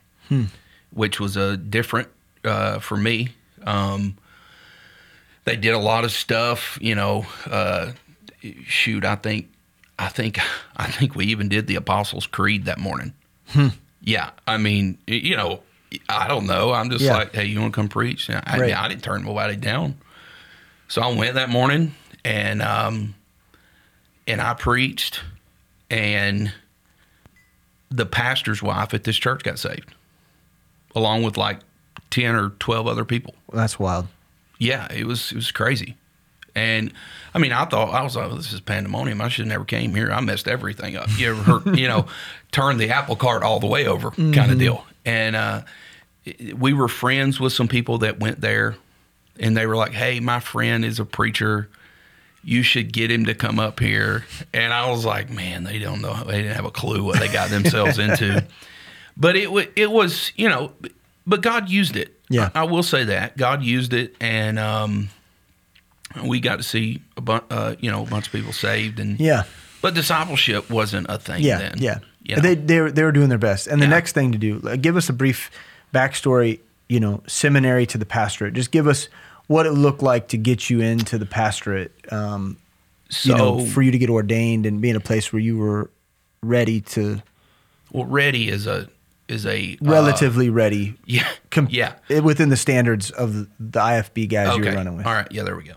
which 0.92 1.20
was 1.20 1.38
a 1.38 1.56
different 1.58 2.08
uh, 2.44 2.80
for 2.80 2.98
me. 2.98 3.30
Um, 3.64 4.18
they 5.46 5.56
did 5.56 5.74
a 5.74 5.80
lot 5.80 6.06
of 6.06 6.12
stuff, 6.12 6.78
you 6.82 6.96
know. 6.96 7.26
Uh, 7.46 7.92
shoot, 8.66 9.04
I 9.06 9.16
think, 9.16 9.50
I 9.98 10.08
think, 10.08 10.40
I 10.78 10.88
think 10.88 11.16
we 11.16 11.26
even 11.28 11.50
did 11.50 11.68
the 11.68 11.76
Apostles' 11.76 12.28
Creed 12.28 12.66
that 12.66 12.80
morning. 12.80 13.14
Yeah, 14.02 14.32
I 14.48 14.58
mean, 14.58 14.98
you 15.08 15.36
know, 15.36 15.62
I 16.08 16.28
don't 16.28 16.46
know. 16.48 16.72
I'm 16.72 16.90
just 16.90 17.04
Yeah. 17.04 17.14
like, 17.16 17.34
hey, 17.36 17.46
you 17.46 17.60
want 17.60 17.74
to 17.74 17.76
come 17.76 17.90
preach? 17.90 18.30
I, 18.30 18.58
Right. 18.60 18.74
I 18.74 18.88
didn't 18.88 19.04
turn 19.04 19.24
nobody 19.24 19.56
down. 19.56 19.96
So 20.88 21.02
I 21.02 21.14
went 21.14 21.36
that 21.36 21.50
morning 21.50 21.94
and 22.26 22.62
um, 22.62 23.16
and 24.28 24.42
I 24.42 24.54
preached, 24.54 25.22
and 25.90 26.52
the 27.92 28.06
pastor's 28.06 28.62
wife 28.62 28.94
at 28.94 29.04
this 29.04 29.18
church 29.18 29.44
got 29.44 29.60
saved, 29.60 29.94
along 30.96 31.24
with 31.24 31.38
like 31.38 31.60
ten 32.10 32.36
or 32.36 32.50
twelve 32.60 32.88
other 32.88 33.06
people. 33.06 33.36
That's 33.52 33.80
wild. 33.80 34.08
Yeah, 34.60 34.92
it 34.92 35.06
was 35.06 35.32
it 35.32 35.36
was 35.36 35.52
crazy. 35.52 35.96
And 36.60 36.94
I 37.34 37.40
mean, 37.40 37.52
I 37.52 37.66
thought 37.66 37.94
I 37.94 38.04
was 38.04 38.16
like, 38.16 38.28
well, 38.28 38.38
"This 38.38 38.52
is 38.52 38.60
pandemonium. 38.60 39.22
I 39.22 39.30
should 39.30 39.46
have 39.46 39.50
never 39.50 39.66
came 39.66 39.96
here. 39.96 40.12
I 40.12 40.20
messed 40.20 40.48
everything 40.48 40.96
up." 40.96 41.10
You 41.18 41.32
ever 41.32 41.42
heard, 41.44 41.78
you 41.78 41.88
know, 41.88 42.08
turn 42.52 42.78
the 42.78 42.90
apple 42.90 43.16
cart 43.16 43.44
all 43.44 43.60
the 43.60 43.68
way 43.68 43.88
over, 43.88 44.12
kind 44.12 44.52
of 44.52 44.60
deal. 44.60 44.86
And 45.06 45.36
uh, 45.36 45.62
we 46.56 46.74
were 46.74 46.88
friends 46.88 47.40
with 47.40 47.54
some 47.54 47.68
people 47.68 48.00
that 48.00 48.20
went 48.20 48.42
there, 48.42 48.76
and 49.40 49.56
they 49.56 49.66
were 49.66 49.76
like, 49.76 49.94
"Hey, 49.94 50.20
my 50.20 50.40
friend 50.40 50.84
is 50.84 51.00
a 51.00 51.06
preacher. 51.06 51.70
You 52.44 52.64
should 52.64 52.94
get 52.94 53.12
him 53.12 53.26
to 53.26 53.36
come 53.36 53.60
up 53.60 53.80
here." 53.80 54.26
And 54.54 54.74
I 54.74 54.90
was 54.90 55.06
like, 55.06 55.30
"Man, 55.30 55.64
they 55.64 55.80
don't 55.80 56.02
know. 56.02 56.24
They 56.26 56.42
didn't 56.42 56.56
have 56.56 56.66
a 56.66 56.72
clue 56.72 57.04
what 57.04 57.20
they 57.20 57.28
got 57.30 57.50
themselves 57.52 58.00
into." 58.00 58.46
But 59.16 59.36
it 59.36 59.52
wa 59.52 59.64
it 59.76 59.92
was 59.92 60.32
you 60.36 60.50
know, 60.50 60.72
but 61.28 61.42
God 61.42 61.70
used 61.70 61.96
it. 61.96 62.16
Yeah. 62.30 62.50
I, 62.54 62.62
I 62.62 62.64
will 62.64 62.84
say 62.84 63.06
that 63.06 63.38
God 63.38 63.64
used 63.64 63.94
it, 63.94 64.16
and 64.20 64.60
um, 64.60 65.10
we 66.26 66.40
got 66.40 66.58
to 66.58 66.64
see 66.64 67.02
a 67.18 67.22
bu- 67.22 67.42
uh, 67.50 67.76
you 67.80 67.90
know 67.92 68.04
a 68.04 68.06
bunch 68.08 68.28
of 68.28 68.34
people 68.34 68.54
saved, 68.54 69.00
and 69.00 69.20
Yeah. 69.20 69.44
But 69.82 69.94
discipleship 69.94 70.70
wasn't 70.70 71.08
a 71.10 71.18
thing 71.18 71.42
Yeah, 71.42 71.58
then. 71.60 71.76
yeah. 71.78 72.00
You 72.24 72.36
know? 72.36 72.42
They 72.42 72.56
they 72.56 72.82
were, 72.82 72.92
they 72.92 73.04
were 73.04 73.12
doing 73.14 73.30
their 73.30 73.38
best. 73.38 73.68
And 73.68 73.82
the 73.82 73.86
Yeah. 73.86 73.92
next 73.92 74.12
thing 74.14 74.34
to 74.34 74.38
do, 74.38 74.60
like, 74.60 74.82
give 74.82 74.98
us 74.98 75.08
a 75.10 75.14
brief 75.14 75.50
backstory. 75.94 76.60
You 76.90 77.00
know, 77.00 77.22
seminary 77.28 77.86
to 77.88 77.98
the 78.00 78.06
pastorate. 78.06 78.56
Just 78.56 78.72
give 78.72 78.88
us 78.88 79.10
what 79.48 79.66
it 79.68 79.72
looked 79.74 80.02
like 80.02 80.28
to 80.30 80.38
get 80.38 80.70
you 80.70 80.82
into 80.82 81.18
the 81.20 81.26
pastorate. 81.26 81.92
Um, 82.12 82.58
so 83.10 83.30
you 83.30 83.36
know, 83.38 83.66
for 83.66 83.82
you 83.84 83.92
to 83.92 83.98
get 83.98 84.10
ordained 84.10 84.66
and 84.66 84.82
be 84.82 84.90
in 84.90 84.96
a 84.96 85.00
place 85.00 85.32
where 85.32 85.40
you 85.40 85.58
were 85.58 85.90
ready 86.42 86.82
to, 86.82 87.22
well, 87.92 88.06
ready 88.06 88.50
is 88.50 88.66
a 88.68 88.88
is 89.28 89.46
a 89.46 89.74
uh, 89.82 89.90
relatively 89.90 90.50
ready, 90.50 90.96
yeah 91.06 91.28
com- 91.52 91.68
yeah 91.70 91.94
eh, 92.10 92.20
within 92.20 92.50
the 92.50 92.58
standards 92.58 93.12
of 93.12 93.34
the, 93.36 93.48
the 93.60 93.80
IFB 93.80 94.28
guys 94.30 94.58
you 94.58 94.64
were 94.66 94.72
running 94.72 94.98
with. 94.98 95.06
All 95.06 95.14
right, 95.14 95.32
yeah, 95.32 95.44
there 95.44 95.56
we 95.56 95.64
go. 95.64 95.74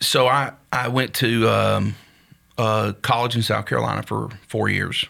So 0.00 0.26
I 0.26 0.52
I 0.72 0.88
went 0.88 1.14
to 1.14 1.48
um, 1.48 1.94
uh, 2.58 2.92
college 3.02 3.36
in 3.36 3.42
South 3.42 3.66
Carolina 3.66 4.02
for 4.02 4.28
four 4.48 4.68
years. 4.68 5.04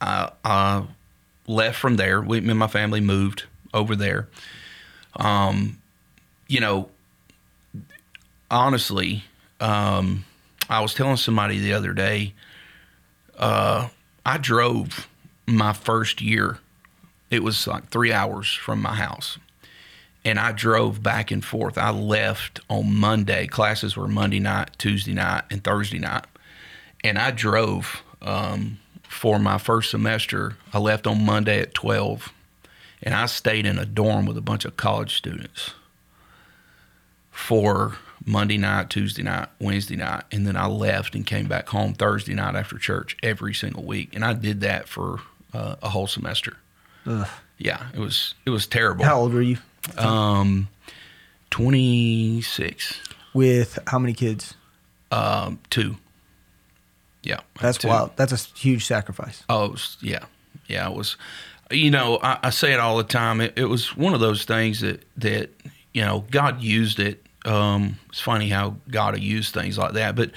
I, 0.00 0.30
I 0.44 0.84
left 1.46 1.78
from 1.78 1.96
there. 1.96 2.20
We, 2.20 2.40
me 2.40 2.50
and 2.50 2.58
my 2.58 2.68
family 2.68 3.00
moved 3.00 3.44
over 3.74 3.96
there. 3.96 4.28
Um, 5.16 5.78
you 6.46 6.60
know, 6.60 6.88
honestly, 8.50 9.24
um, 9.60 10.24
I 10.70 10.80
was 10.80 10.94
telling 10.94 11.16
somebody 11.16 11.58
the 11.58 11.72
other 11.72 11.92
day. 11.92 12.34
Uh, 13.36 13.88
I 14.24 14.38
drove 14.38 15.08
my 15.46 15.72
first 15.72 16.20
year. 16.20 16.58
It 17.30 17.42
was 17.42 17.66
like 17.66 17.88
three 17.88 18.12
hours 18.12 18.52
from 18.52 18.80
my 18.80 18.94
house 18.94 19.38
and 20.24 20.38
I 20.38 20.52
drove 20.52 21.02
back 21.02 21.30
and 21.30 21.44
forth. 21.44 21.78
I 21.78 21.90
left 21.90 22.60
on 22.68 22.94
Monday. 22.94 23.46
Classes 23.46 23.96
were 23.96 24.08
Monday 24.08 24.40
night, 24.40 24.70
Tuesday 24.78 25.14
night, 25.14 25.44
and 25.50 25.62
Thursday 25.62 25.98
night. 25.98 26.24
And 27.04 27.18
I 27.18 27.30
drove 27.30 28.02
um, 28.20 28.78
for 29.04 29.38
my 29.38 29.58
first 29.58 29.90
semester. 29.90 30.56
I 30.72 30.78
left 30.78 31.06
on 31.06 31.24
Monday 31.24 31.60
at 31.60 31.74
12, 31.74 32.32
and 33.02 33.14
I 33.14 33.26
stayed 33.26 33.66
in 33.66 33.78
a 33.78 33.86
dorm 33.86 34.26
with 34.26 34.36
a 34.36 34.42
bunch 34.42 34.64
of 34.64 34.76
college 34.76 35.16
students 35.16 35.72
for 37.30 37.96
Monday 38.26 38.58
night, 38.58 38.90
Tuesday 38.90 39.22
night, 39.22 39.48
Wednesday 39.60 39.96
night, 39.96 40.24
and 40.32 40.46
then 40.46 40.56
I 40.56 40.66
left 40.66 41.14
and 41.14 41.24
came 41.24 41.46
back 41.46 41.68
home 41.68 41.94
Thursday 41.94 42.34
night 42.34 42.56
after 42.56 42.76
church 42.78 43.16
every 43.22 43.54
single 43.54 43.84
week, 43.84 44.10
and 44.14 44.24
I 44.24 44.34
did 44.34 44.60
that 44.60 44.88
for 44.88 45.20
uh, 45.54 45.76
a 45.82 45.88
whole 45.88 46.06
semester. 46.06 46.56
Ugh. 47.06 47.28
Yeah, 47.56 47.88
it 47.94 47.98
was 47.98 48.34
it 48.44 48.50
was 48.50 48.66
terrible. 48.66 49.04
How 49.04 49.20
old 49.20 49.32
were 49.32 49.42
you? 49.42 49.58
Um, 49.96 50.68
twenty 51.50 52.40
six, 52.42 53.00
With 53.32 53.78
how 53.86 53.98
many 53.98 54.12
kids? 54.12 54.54
um, 55.10 55.58
two. 55.70 55.96
Yeah, 57.22 57.40
That's 57.60 57.78
two. 57.78 57.88
wild. 57.88 58.12
That's 58.16 58.32
a 58.32 58.58
huge 58.58 58.86
sacrifice. 58.86 59.42
Oh, 59.48 59.74
yeah, 60.00 60.24
yeah. 60.66 60.88
It 60.88 60.94
was, 60.94 61.16
you 61.70 61.90
know, 61.90 62.18
I, 62.22 62.38
I 62.44 62.50
say 62.50 62.72
it 62.72 62.80
all 62.80 62.96
the 62.96 63.04
time. 63.04 63.40
It, 63.40 63.54
it 63.56 63.64
was 63.66 63.96
one 63.96 64.14
of 64.14 64.20
those 64.20 64.44
things 64.44 64.80
that 64.80 65.04
that 65.16 65.50
you 65.92 66.02
know 66.02 66.24
God 66.30 66.62
used 66.62 67.00
it. 67.00 67.24
Um, 67.44 67.98
it's 68.08 68.20
funny 68.20 68.48
how 68.50 68.76
God 68.90 69.14
will 69.14 69.20
use 69.22 69.50
things 69.50 69.76
like 69.78 69.92
that. 69.94 70.14
But 70.14 70.30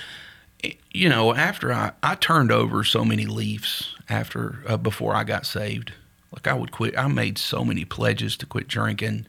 you 0.91 1.07
know, 1.07 1.33
after 1.35 1.71
I 1.71 1.91
I 2.01 2.15
turned 2.15 2.51
over 2.51 2.83
so 2.83 3.05
many 3.05 3.25
leaves 3.25 3.95
after 4.09 4.63
uh, 4.67 4.77
before 4.77 5.15
I 5.15 5.23
got 5.23 5.45
saved, 5.45 5.93
like 6.31 6.47
I 6.47 6.53
would 6.53 6.71
quit. 6.71 6.97
I 6.97 7.07
made 7.07 7.37
so 7.37 7.63
many 7.65 7.85
pledges 7.85 8.37
to 8.37 8.45
quit 8.45 8.67
drinking, 8.67 9.25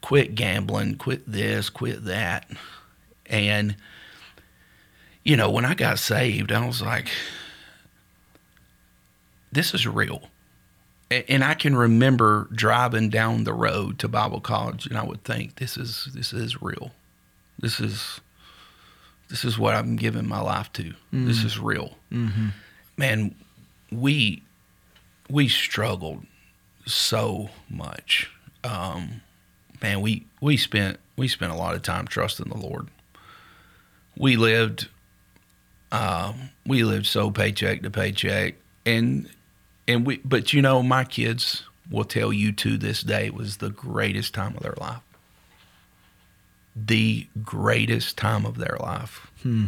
quit 0.00 0.34
gambling, 0.34 0.96
quit 0.96 1.30
this, 1.30 1.70
quit 1.70 2.04
that, 2.04 2.50
and 3.26 3.76
you 5.24 5.36
know, 5.36 5.50
when 5.50 5.64
I 5.64 5.74
got 5.74 5.98
saved, 5.98 6.50
I 6.50 6.66
was 6.66 6.82
like, 6.82 7.08
this 9.52 9.74
is 9.74 9.86
real. 9.86 10.22
And 11.28 11.44
I 11.44 11.54
can 11.54 11.76
remember 11.76 12.48
driving 12.52 13.10
down 13.10 13.44
the 13.44 13.52
road 13.52 13.98
to 13.98 14.08
Bible 14.08 14.40
college, 14.40 14.86
and 14.86 14.96
I 14.96 15.04
would 15.04 15.24
think, 15.24 15.56
this 15.56 15.76
is 15.76 16.08
this 16.14 16.32
is 16.32 16.62
real. 16.62 16.92
This 17.58 17.78
is 17.80 18.20
this 19.28 19.44
is 19.44 19.58
what 19.58 19.74
I'm 19.74 19.96
giving 19.96 20.26
my 20.26 20.40
life 20.40 20.72
to. 20.74 20.94
This 21.12 21.44
is 21.44 21.58
real. 21.58 21.96
Mm-hmm. 22.10 22.48
Man, 22.96 23.34
we 23.90 24.42
we 25.30 25.48
struggled 25.48 26.26
so 26.86 27.50
much. 27.68 28.30
Um, 28.64 29.22
man, 29.82 30.00
we 30.00 30.26
we 30.40 30.56
spent 30.56 30.98
we 31.16 31.28
spent 31.28 31.52
a 31.52 31.56
lot 31.56 31.74
of 31.74 31.82
time 31.82 32.06
trusting 32.06 32.48
the 32.48 32.58
Lord. 32.58 32.88
We 34.16 34.36
lived 34.36 34.88
um, 35.92 36.48
we 36.66 36.84
lived 36.84 37.06
so 37.06 37.30
paycheck 37.30 37.82
to 37.82 37.90
paycheck, 37.90 38.54
and 38.86 39.28
and 39.86 40.06
we. 40.06 40.18
But 40.24 40.52
you 40.52 40.62
know, 40.62 40.82
my 40.82 41.04
kids 41.04 41.64
will 41.90 42.04
tell 42.04 42.32
you 42.32 42.50
to 42.52 42.78
this 42.78 43.02
day 43.02 43.26
it 43.26 43.34
was 43.34 43.58
the 43.58 43.70
greatest 43.70 44.32
time 44.32 44.56
of 44.56 44.62
their 44.62 44.74
life. 44.78 45.02
The 46.74 47.26
greatest 47.44 48.16
time 48.16 48.46
of 48.46 48.56
their 48.56 48.78
life. 48.80 49.30
Hmm. 49.42 49.66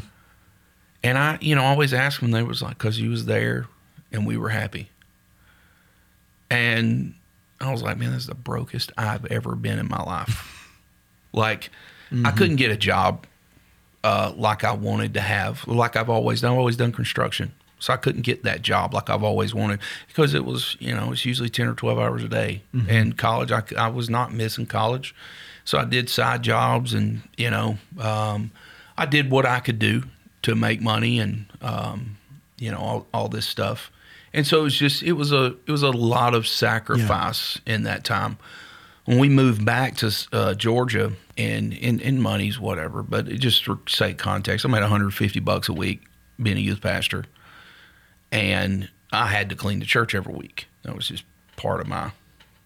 And 1.03 1.19
I, 1.19 1.37
you 1.43 1.55
know, 1.55 1.63
always 1.63 1.93
ask 1.93 2.21
them. 2.21 2.31
They 2.31 2.43
was 2.43 2.63
like, 2.63 2.79
because 2.79 2.99
you 2.99 3.11
was 3.11 3.27
there, 3.27 3.67
and 4.11 4.27
we 4.27 4.39
were 4.39 4.49
happy. 4.49 4.89
And 6.55 7.15
I 7.61 7.71
was 7.73 7.83
like, 7.83 7.97
man, 7.99 8.13
this 8.13 8.23
is 8.23 8.27
the 8.29 8.35
brokest 8.35 8.93
I've 8.97 9.25
ever 9.27 9.55
been 9.55 9.79
in 9.79 9.89
my 9.89 10.03
life. 10.03 10.71
like, 11.33 11.71
I 12.25 12.31
couldn't 12.31 12.57
get 12.57 12.71
a 12.71 12.77
job 12.77 13.27
uh, 14.05 14.33
like 14.37 14.63
I 14.63 14.73
wanted 14.73 15.15
to 15.15 15.21
have, 15.21 15.67
like 15.67 15.97
I've 15.97 16.11
always 16.11 16.43
done. 16.43 16.53
I've 16.53 16.59
always 16.59 16.77
done 16.77 16.93
construction, 16.93 17.53
so 17.81 17.93
I 17.93 17.97
couldn't 17.97 18.23
get 18.23 18.45
that 18.45 18.63
job 18.63 18.95
like 18.95 19.11
I've 19.11 19.25
always 19.25 19.55
wanted 19.55 19.81
because 20.07 20.35
it 20.35 20.45
was, 20.45 20.77
you 20.79 20.95
know, 20.95 21.11
it's 21.13 21.25
usually 21.25 21.49
ten 21.49 21.67
or 21.67 21.75
twelve 21.75 21.99
hours 21.99 22.23
a 22.23 22.29
day. 22.29 22.63
And 22.89 23.17
college, 23.17 23.51
I, 23.51 23.63
I 23.77 23.89
was 23.89 24.09
not 24.11 24.33
missing 24.33 24.67
college, 24.67 25.15
so 25.65 25.79
I 25.79 25.85
did 25.87 26.09
side 26.09 26.43
jobs, 26.43 26.93
and 26.95 27.23
you 27.37 27.51
know, 27.51 27.79
um, 27.99 28.53
I 28.97 29.07
did 29.07 29.31
what 29.31 29.47
I 29.47 29.61
could 29.61 29.79
do 29.79 30.05
to 30.43 30.55
make 30.55 30.81
money, 30.83 31.19
and 31.19 31.47
um, 31.63 32.19
you 32.59 32.71
know, 32.71 32.79
all, 32.79 33.07
all 33.13 33.29
this 33.29 33.47
stuff. 33.47 33.91
And 34.35 34.47
so 34.47 34.61
it 34.61 34.63
was 34.65 34.77
just, 34.77 35.03
it 35.03 35.13
was 35.13 35.33
a, 35.33 35.57
it 35.67 35.71
was 35.71 35.83
a 35.83 35.91
lot 35.91 36.35
of 36.35 36.47
sacrifice 36.47 37.61
in 37.65 37.85
that 37.85 38.05
time. 38.05 38.37
When 39.05 39.19
we 39.19 39.29
moved 39.29 39.65
back 39.65 39.97
to 39.99 40.13
uh, 40.33 40.55
Georgia 40.55 41.13
and 41.37 41.73
in 41.73 42.01
in 42.01 42.21
money's 42.21 42.59
whatever, 42.59 43.03
but 43.03 43.29
it 43.29 43.39
just 43.39 43.65
for 43.65 43.79
sake 43.87 44.19
context, 44.19 44.65
I'm 44.65 44.75
at 44.75 44.81
150 44.81 45.41
bucks 45.41 45.69
a 45.69 45.75
week 45.75 46.03
being 46.43 46.57
a 46.57 46.61
youth 46.61 46.81
pastor, 46.81 47.27
and 48.33 48.89
I 49.13 49.27
had 49.27 49.51
to 49.51 49.57
clean 49.57 49.79
the 49.79 49.85
church 49.85 50.15
every 50.15 50.33
week. 50.35 50.69
That 50.85 50.97
was 50.97 51.09
just 51.09 51.25
part 51.57 51.81
of 51.81 51.87
my 51.87 52.13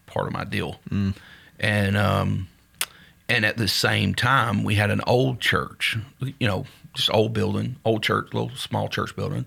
part 0.07 0.29
of 0.29 0.33
my 0.33 0.45
deal, 0.45 0.79
and 1.59 1.97
um, 1.97 2.47
and 3.29 3.45
at 3.45 3.57
the 3.57 3.69
same 3.69 4.15
time, 4.15 4.65
we 4.65 4.77
had 4.77 4.91
an 4.91 5.01
old 5.07 5.41
church, 5.41 5.99
you 6.39 6.47
know, 6.47 6.67
just 6.95 7.13
old 7.13 7.33
building, 7.33 7.77
old 7.85 8.03
church, 8.03 8.33
little 8.33 8.51
small 8.51 8.89
church 8.89 9.15
building, 9.15 9.45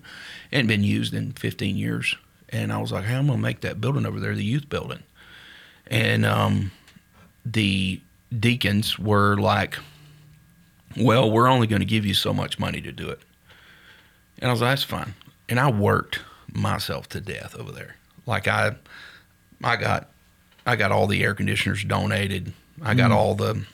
hadn't 0.52 0.68
been 0.68 0.84
used 0.84 1.14
in 1.14 1.32
15 1.32 1.76
years. 1.76 2.16
And 2.48 2.72
I 2.72 2.78
was 2.78 2.92
like, 2.92 3.04
hey, 3.04 3.14
I'm 3.14 3.26
gonna 3.26 3.38
make 3.38 3.60
that 3.62 3.80
building 3.80 4.06
over 4.06 4.20
there 4.20 4.34
the 4.34 4.44
youth 4.44 4.68
building, 4.68 5.02
and 5.86 6.26
um, 6.26 6.70
the 7.44 8.00
deacons 8.38 8.98
were 8.98 9.36
like, 9.36 9.78
well, 10.96 11.30
we're 11.30 11.48
only 11.48 11.66
going 11.66 11.80
to 11.80 11.86
give 11.86 12.04
you 12.04 12.14
so 12.14 12.32
much 12.32 12.58
money 12.58 12.80
to 12.80 12.92
do 12.92 13.08
it. 13.08 13.20
And 14.38 14.48
I 14.48 14.52
was 14.52 14.60
like, 14.60 14.72
that's 14.72 14.82
fine. 14.82 15.14
And 15.48 15.58
I 15.58 15.70
worked 15.70 16.20
myself 16.52 17.08
to 17.10 17.20
death 17.20 17.56
over 17.56 17.72
there. 17.72 17.96
Like 18.26 18.48
I, 18.48 18.76
I 19.62 19.76
got, 19.76 20.10
I 20.66 20.76
got 20.76 20.92
all 20.92 21.06
the 21.06 21.22
air 21.22 21.34
conditioners 21.34 21.84
donated. 21.84 22.52
I 22.82 22.94
got 22.94 23.12
all 23.12 23.34
the 23.34 23.64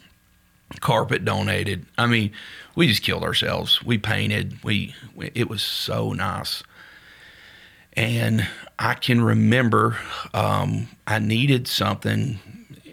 carpet 0.80 1.24
donated. 1.24 1.86
I 1.96 2.06
mean, 2.06 2.32
we 2.74 2.86
just 2.88 3.02
killed 3.02 3.24
ourselves. 3.24 3.82
We 3.82 3.98
painted. 3.98 4.62
We, 4.62 4.94
we 5.14 5.30
it 5.34 5.48
was 5.48 5.62
so 5.62 6.12
nice. 6.12 6.62
And 7.94 8.46
I 8.78 8.94
can 8.94 9.22
remember 9.22 9.98
um, 10.32 10.88
I 11.06 11.18
needed 11.18 11.66
something. 11.66 12.38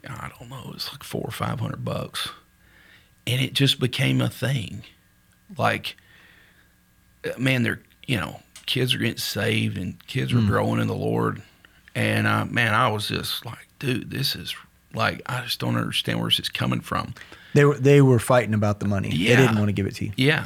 I 0.08 0.32
don't 0.40 0.50
know. 0.50 0.62
It 0.70 0.74
was 0.74 0.90
like 0.92 1.04
four 1.04 1.24
or 1.24 1.32
five 1.32 1.60
hundred 1.60 1.86
bucks, 1.86 2.30
and 3.28 3.42
it 3.42 3.54
just 3.54 3.80
became 3.80 4.22
a 4.22 4.30
thing. 4.30 4.84
Like, 5.58 5.96
man, 7.38 7.64
they're 7.64 7.82
you 8.08 8.18
know 8.18 8.40
kids 8.66 8.96
are 8.96 8.98
getting 8.98 9.18
saved 9.18 9.78
and 9.78 10.06
kids 10.08 10.34
are 10.34 10.42
growing 10.42 10.82
in 10.82 10.88
the 10.88 10.96
Lord, 10.96 11.44
and 11.94 12.26
uh, 12.26 12.46
man, 12.46 12.74
I 12.74 12.88
was 12.88 13.08
just 13.10 13.46
like, 13.46 13.68
dude, 13.78 14.10
this 14.10 14.36
is 14.36 14.56
like 14.94 15.22
I 15.28 15.42
just 15.42 15.60
don't 15.60 15.76
understand 15.76 16.20
where 16.20 16.30
this 16.30 16.40
is 16.40 16.50
coming 16.50 16.82
from. 16.82 17.14
They 17.56 17.66
were 17.66 17.78
they 17.78 18.02
were 18.02 18.20
fighting 18.20 18.54
about 18.54 18.80
the 18.80 18.86
money. 18.88 19.10
They 19.10 19.36
didn't 19.36 19.56
want 19.58 19.68
to 19.70 19.74
give 19.74 19.88
it 19.88 19.96
to 19.96 20.06
you. 20.06 20.12
Yeah, 20.18 20.46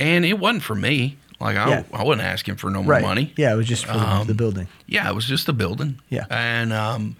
and 0.00 0.24
it 0.24 0.38
wasn't 0.38 0.62
for 0.64 0.74
me. 0.74 1.18
Like 1.40 1.56
I, 1.56 1.68
Yeah. 1.68 1.82
I 1.92 2.02
wasn't 2.02 2.26
asking 2.26 2.56
for 2.56 2.68
no 2.70 2.82
more 2.82 2.92
Right. 2.94 3.02
money. 3.02 3.32
Yeah, 3.36 3.52
it 3.52 3.56
was 3.56 3.68
just 3.68 3.86
for 3.86 3.92
the, 3.92 4.08
Um, 4.08 4.26
the 4.26 4.34
building. 4.34 4.66
Yeah, 4.86 5.08
it 5.08 5.14
was 5.14 5.24
just 5.26 5.48
a 5.48 5.52
building. 5.52 6.00
Yeah. 6.08 6.24
And 6.30 6.72
um, 6.72 7.14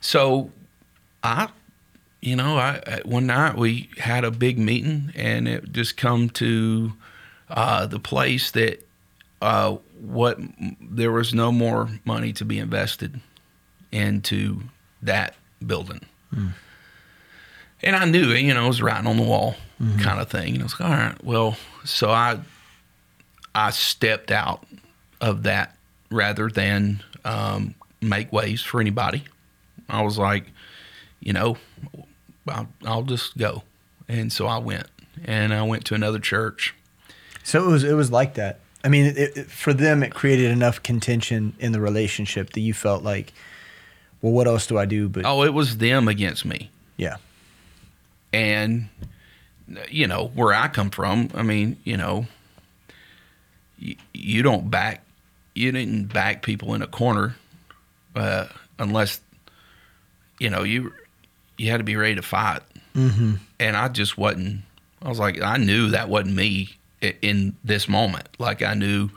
so 0.00 0.50
I, 1.22 1.48
you 2.22 2.34
know, 2.36 2.56
I 2.56 3.00
one 3.04 3.26
night 3.26 3.56
we 3.58 3.90
had 3.98 4.24
a 4.24 4.30
big 4.30 4.58
meeting, 4.58 5.12
and 5.16 5.46
it 5.48 5.72
just 5.72 5.96
come 5.98 6.30
to 6.30 6.92
uh, 7.50 7.86
the 7.86 7.98
place 7.98 8.50
that 8.52 8.86
uh, 9.42 9.76
what 10.00 10.38
there 10.80 11.10
was 11.12 11.34
no 11.34 11.50
more 11.52 11.90
money 12.04 12.32
to 12.34 12.44
be 12.44 12.58
invested 12.58 13.20
into 13.90 14.62
that 15.02 15.34
building. 15.66 16.00
And 17.82 17.96
I 17.96 18.04
knew 18.04 18.30
it, 18.30 18.40
you 18.42 18.54
know, 18.54 18.64
it 18.64 18.68
was 18.68 18.82
writing 18.82 19.06
on 19.06 19.16
the 19.16 19.22
wall 19.24 19.56
kind 20.00 20.20
of 20.20 20.30
thing. 20.30 20.54
And 20.54 20.62
I 20.62 20.64
was 20.64 20.78
like, 20.78 20.88
all 20.88 20.96
right, 20.96 21.24
well, 21.24 21.56
so 21.84 22.10
I 22.10 22.38
I 23.54 23.70
stepped 23.70 24.30
out 24.30 24.64
of 25.20 25.42
that 25.42 25.76
rather 26.10 26.48
than 26.48 27.02
um, 27.24 27.74
make 28.00 28.32
ways 28.32 28.62
for 28.62 28.80
anybody. 28.80 29.24
I 29.88 30.02
was 30.02 30.18
like, 30.18 30.44
you 31.20 31.32
know, 31.32 31.56
I'll, 32.48 32.68
I'll 32.84 33.02
just 33.02 33.36
go. 33.36 33.62
And 34.08 34.32
so 34.32 34.46
I 34.46 34.58
went. 34.58 34.86
And 35.24 35.52
I 35.52 35.62
went 35.64 35.84
to 35.86 35.94
another 35.94 36.18
church. 36.18 36.74
So 37.44 37.64
it 37.64 37.70
was 37.70 37.84
it 37.84 37.92
was 37.94 38.10
like 38.10 38.34
that. 38.34 38.60
I 38.84 38.88
mean, 38.88 39.06
it, 39.06 39.18
it, 39.36 39.50
for 39.50 39.72
them, 39.72 40.02
it 40.02 40.14
created 40.14 40.50
enough 40.50 40.82
contention 40.82 41.54
in 41.58 41.72
the 41.72 41.80
relationship 41.80 42.50
that 42.54 42.60
you 42.60 42.72
felt 42.74 43.02
like, 43.04 43.32
well, 44.20 44.32
what 44.32 44.46
else 44.48 44.66
do 44.66 44.78
I 44.78 44.86
do? 44.86 45.08
But 45.08 45.24
Oh, 45.26 45.42
it 45.44 45.52
was 45.54 45.78
them 45.78 46.08
against 46.08 46.44
me. 46.44 46.70
yeah, 46.96 47.16
and 48.32 48.88
you 49.90 50.06
know 50.06 50.28
where 50.34 50.52
I 50.52 50.68
come 50.68 50.90
from. 50.90 51.30
I 51.34 51.42
mean, 51.42 51.76
you 51.84 51.96
know, 51.96 52.26
you, 53.78 53.96
you 54.12 54.42
don't 54.42 54.70
back, 54.70 55.02
you 55.54 55.72
didn't 55.72 56.12
back 56.12 56.42
people 56.42 56.74
in 56.74 56.82
a 56.82 56.86
corner, 56.86 57.36
uh, 58.14 58.46
unless 58.78 59.20
you 60.38 60.50
know 60.50 60.62
you 60.62 60.92
you 61.58 61.70
had 61.70 61.78
to 61.78 61.84
be 61.84 61.96
ready 61.96 62.16
to 62.16 62.22
fight. 62.22 62.62
mm-hmm. 62.94 63.34
And 63.60 63.76
I 63.76 63.88
just 63.88 64.18
wasn't. 64.18 64.62
I 65.02 65.08
was 65.08 65.18
like, 65.18 65.42
I 65.42 65.56
knew 65.56 65.90
that 65.90 66.08
wasn't 66.08 66.36
me 66.36 66.76
in 67.00 67.56
this 67.64 67.88
moment. 67.88 68.28
Like 68.38 68.62
I 68.62 68.74
knew, 68.74 69.10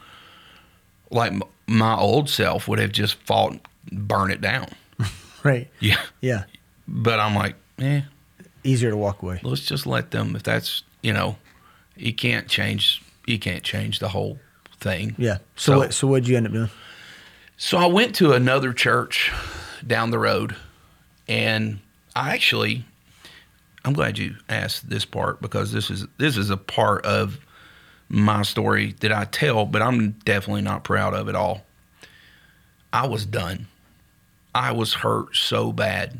like 1.11 1.33
my 1.67 1.95
old 1.95 2.29
self 2.29 2.67
would 2.67 2.79
have 2.79 2.91
just 2.91 3.15
fought, 3.15 3.59
burn 3.91 4.31
it 4.31 4.41
down. 4.41 4.67
right, 5.43 5.69
Yeah, 5.79 6.01
yeah, 6.21 6.45
but 6.87 7.19
I'm 7.19 7.35
like, 7.35 7.55
eh, 7.79 8.01
easier 8.65 8.89
to 8.89 8.97
walk 8.97 9.21
away. 9.21 9.39
let's 9.43 9.65
just 9.65 9.85
let 9.85 10.11
them 10.11 10.35
if 10.35 10.43
that's 10.43 10.83
you 11.01 11.13
know, 11.13 11.37
you 11.95 12.13
can't 12.13 12.47
change 12.47 13.01
you 13.25 13.37
can't 13.39 13.63
change 13.63 13.99
the 13.99 14.09
whole 14.09 14.39
thing. 14.79 15.15
Yeah. 15.17 15.37
So, 15.55 15.71
So- 15.73 15.77
what, 15.77 15.93
so 15.93 16.07
what'd 16.07 16.27
you 16.27 16.37
end 16.37 16.47
up 16.47 16.53
doing? 16.53 16.69
So 17.57 17.77
I 17.77 17.85
went 17.85 18.15
to 18.15 18.33
another 18.33 18.73
church 18.73 19.31
down 19.85 20.11
the 20.11 20.19
road, 20.19 20.55
and 21.27 21.79
I 22.15 22.33
actually, 22.33 22.83
I'm 23.85 23.93
glad 23.93 24.17
you 24.17 24.35
asked 24.49 24.89
this 24.89 25.05
part 25.05 25.41
because 25.41 25.71
this 25.71 25.89
is 25.89 26.05
this 26.17 26.35
is 26.35 26.49
a 26.49 26.57
part 26.57 27.05
of 27.05 27.39
my 28.09 28.41
story 28.43 28.93
that 28.99 29.11
I 29.13 29.23
tell, 29.25 29.65
but 29.65 29.81
I'm 29.81 30.11
definitely 30.25 30.63
not 30.63 30.83
proud 30.83 31.13
of 31.13 31.29
it 31.29 31.35
all. 31.35 31.63
I 32.91 33.07
was 33.07 33.25
done. 33.25 33.67
I 34.53 34.71
was 34.73 34.93
hurt 34.95 35.35
so 35.35 35.71
bad. 35.71 36.19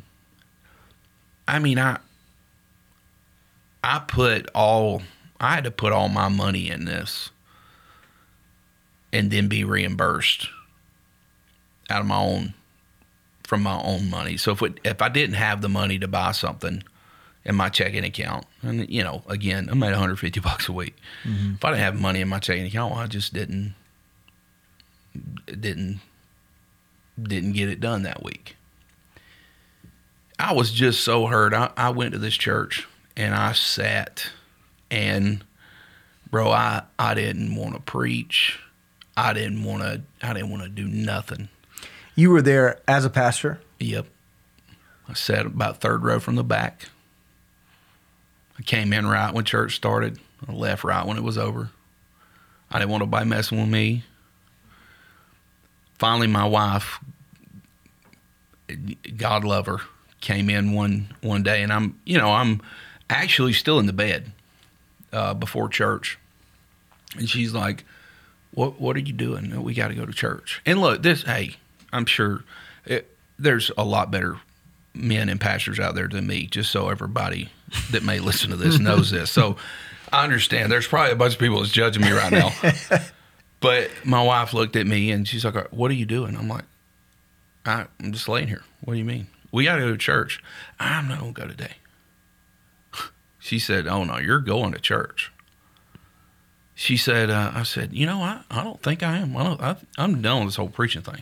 I 1.47 1.59
mean, 1.59 1.77
I 1.79 1.99
I 3.85 3.99
put 3.99 4.49
all 4.55 5.03
I 5.39 5.53
had 5.53 5.65
to 5.65 5.71
put 5.71 5.93
all 5.93 6.09
my 6.09 6.27
money 6.27 6.71
in 6.71 6.85
this 6.85 7.29
and 9.13 9.29
then 9.29 9.47
be 9.47 9.63
reimbursed 9.63 10.49
out 11.89 12.01
of 12.01 12.07
my 12.07 12.17
own 12.17 12.55
from 13.43 13.61
my 13.61 13.79
own 13.79 14.09
money. 14.09 14.37
So 14.37 14.53
if 14.53 14.61
it, 14.63 14.79
if 14.83 15.03
I 15.03 15.09
didn't 15.09 15.35
have 15.35 15.61
the 15.61 15.69
money 15.69 15.99
to 15.99 16.07
buy 16.07 16.31
something 16.31 16.83
in 17.43 17.55
my 17.55 17.69
checking 17.69 18.03
account, 18.03 18.47
and 18.63 18.89
you 18.89 19.03
know, 19.03 19.21
again, 19.27 19.69
I 19.69 19.75
made 19.75 19.91
150 19.91 20.39
bucks 20.39 20.67
a 20.67 20.73
week. 20.73 20.95
Mm-hmm. 21.23 21.53
If 21.53 21.63
I 21.63 21.69
didn't 21.69 21.83
have 21.83 22.01
money 22.01 22.21
in 22.21 22.27
my 22.27 22.39
checking 22.39 22.65
account, 22.65 22.91
well, 22.91 23.03
I 23.03 23.07
just 23.07 23.33
didn't 23.35 23.75
didn't 25.45 25.99
didn't 27.21 27.51
get 27.51 27.69
it 27.69 27.79
done 27.79 28.01
that 28.01 28.23
week. 28.23 28.55
I 30.39 30.53
was 30.53 30.71
just 30.71 31.03
so 31.03 31.27
hurt. 31.27 31.53
I, 31.53 31.71
I 31.77 31.91
went 31.91 32.13
to 32.13 32.17
this 32.17 32.35
church 32.35 32.87
and 33.17 33.33
I 33.33 33.53
sat 33.53 34.29
and 34.91 35.43
bro, 36.29 36.51
I, 36.51 36.83
I 36.99 37.13
didn't 37.13 37.55
want 37.55 37.75
to 37.75 37.81
preach. 37.81 38.59
I 39.17 39.33
didn't 39.33 39.63
want 39.63 39.83
to 39.83 40.01
I 40.21 40.33
didn't 40.33 40.49
want 40.49 40.63
to 40.63 40.69
do 40.69 40.85
nothing. 40.85 41.49
You 42.15 42.31
were 42.31 42.41
there 42.41 42.79
as 42.87 43.05
a 43.05 43.09
pastor. 43.09 43.59
Yep. 43.79 44.07
I 45.07 45.13
sat 45.13 45.45
about 45.45 45.79
third 45.79 46.03
row 46.03 46.19
from 46.19 46.35
the 46.35 46.43
back. 46.43 46.89
I 48.57 48.63
came 48.63 48.93
in 48.93 49.05
right 49.07 49.33
when 49.33 49.45
church 49.45 49.75
started. 49.75 50.19
I 50.47 50.51
left 50.51 50.83
right 50.83 51.05
when 51.05 51.17
it 51.17 51.23
was 51.23 51.37
over. 51.37 51.69
I 52.71 52.79
didn't 52.79 52.91
want 52.91 53.01
nobody 53.01 53.25
messing 53.25 53.59
with 53.59 53.69
me. 53.69 54.03
Finally, 55.97 56.27
my 56.27 56.45
wife, 56.45 56.99
God 59.15 59.43
love 59.43 59.67
her, 59.67 59.79
came 60.19 60.49
in 60.49 60.73
one 60.73 61.13
one 61.21 61.43
day, 61.43 61.63
and 61.63 61.71
I'm, 61.71 61.99
you 62.05 62.17
know, 62.17 62.33
I'm 62.33 62.61
actually 63.09 63.53
still 63.53 63.79
in 63.79 63.85
the 63.85 63.93
bed 63.93 64.31
uh, 65.13 65.33
before 65.33 65.69
church, 65.69 66.17
and 67.17 67.29
she's 67.29 67.53
like, 67.53 67.85
"What 68.53 68.79
What 68.79 68.95
are 68.95 68.99
you 68.99 69.13
doing? 69.13 69.61
We 69.63 69.73
got 69.73 69.89
to 69.89 69.95
go 69.95 70.05
to 70.05 70.13
church." 70.13 70.61
And 70.65 70.79
look, 70.81 71.03
this, 71.03 71.23
hey, 71.23 71.55
I'm 71.91 72.05
sure 72.05 72.43
it, 72.85 73.09
there's 73.37 73.71
a 73.77 73.83
lot 73.83 74.11
better 74.11 74.37
men 74.93 75.29
and 75.29 75.39
pastors 75.39 75.79
out 75.79 75.95
there 75.95 76.07
than 76.07 76.27
me. 76.27 76.47
Just 76.47 76.71
so 76.71 76.89
everybody 76.89 77.49
that 77.91 78.03
may 78.03 78.19
listen 78.19 78.49
to 78.51 78.55
this 78.55 78.79
knows 78.79 79.11
this. 79.11 79.31
So 79.31 79.57
I 80.11 80.23
understand. 80.23 80.71
There's 80.71 80.87
probably 80.87 81.13
a 81.13 81.15
bunch 81.15 81.33
of 81.33 81.39
people 81.39 81.59
that's 81.59 81.71
judging 81.71 82.03
me 82.03 82.11
right 82.11 82.31
now. 82.31 82.51
but 83.59 83.89
my 84.03 84.23
wife 84.23 84.53
looked 84.53 84.75
at 84.75 84.87
me 84.87 85.11
and 85.11 85.27
she's 85.27 85.45
like, 85.45 85.71
"What 85.71 85.91
are 85.91 85.95
you 85.95 86.05
doing?" 86.05 86.35
I'm 86.35 86.47
like, 86.47 86.65
I, 87.65 87.85
"I'm 88.01 88.11
just 88.11 88.27
laying 88.27 88.47
here." 88.47 88.63
What 88.81 88.93
do 88.93 88.99
you 88.99 89.05
mean? 89.05 89.27
We 89.51 89.63
got 89.63 89.77
to 89.77 89.81
go 89.81 89.91
to 89.91 89.97
church. 89.97 90.43
I'm 90.79 91.07
not 91.07 91.19
gonna 91.19 91.31
go 91.31 91.47
today. 91.47 91.75
She 93.45 93.59
said, 93.59 93.85
"Oh 93.85 94.03
no, 94.03 94.17
you're 94.17 94.39
going 94.39 94.73
to 94.73 94.79
church." 94.79 95.31
She 96.73 96.97
said, 96.97 97.29
uh, 97.29 97.51
"I 97.53 97.61
said, 97.61 97.93
you 97.93 98.07
know, 98.07 98.19
I, 98.21 98.41
I 98.49 98.63
don't 98.63 98.81
think 98.81 99.03
I 99.03 99.19
am. 99.19 99.37
I 99.37 99.43
don't, 99.43 99.61
I, 99.61 99.75
I'm 99.99 100.19
done 100.23 100.39
with 100.39 100.47
this 100.47 100.55
whole 100.55 100.69
preaching 100.69 101.03
thing." 101.03 101.21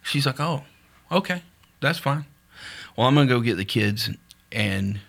She's 0.00 0.24
like, 0.24 0.40
"Oh, 0.40 0.64
okay, 1.10 1.42
that's 1.82 1.98
fine. 1.98 2.24
Well, 2.96 3.06
I'm 3.06 3.14
gonna 3.14 3.26
go 3.26 3.40
get 3.40 3.58
the 3.58 3.66
kids, 3.66 4.08
and 4.50 5.00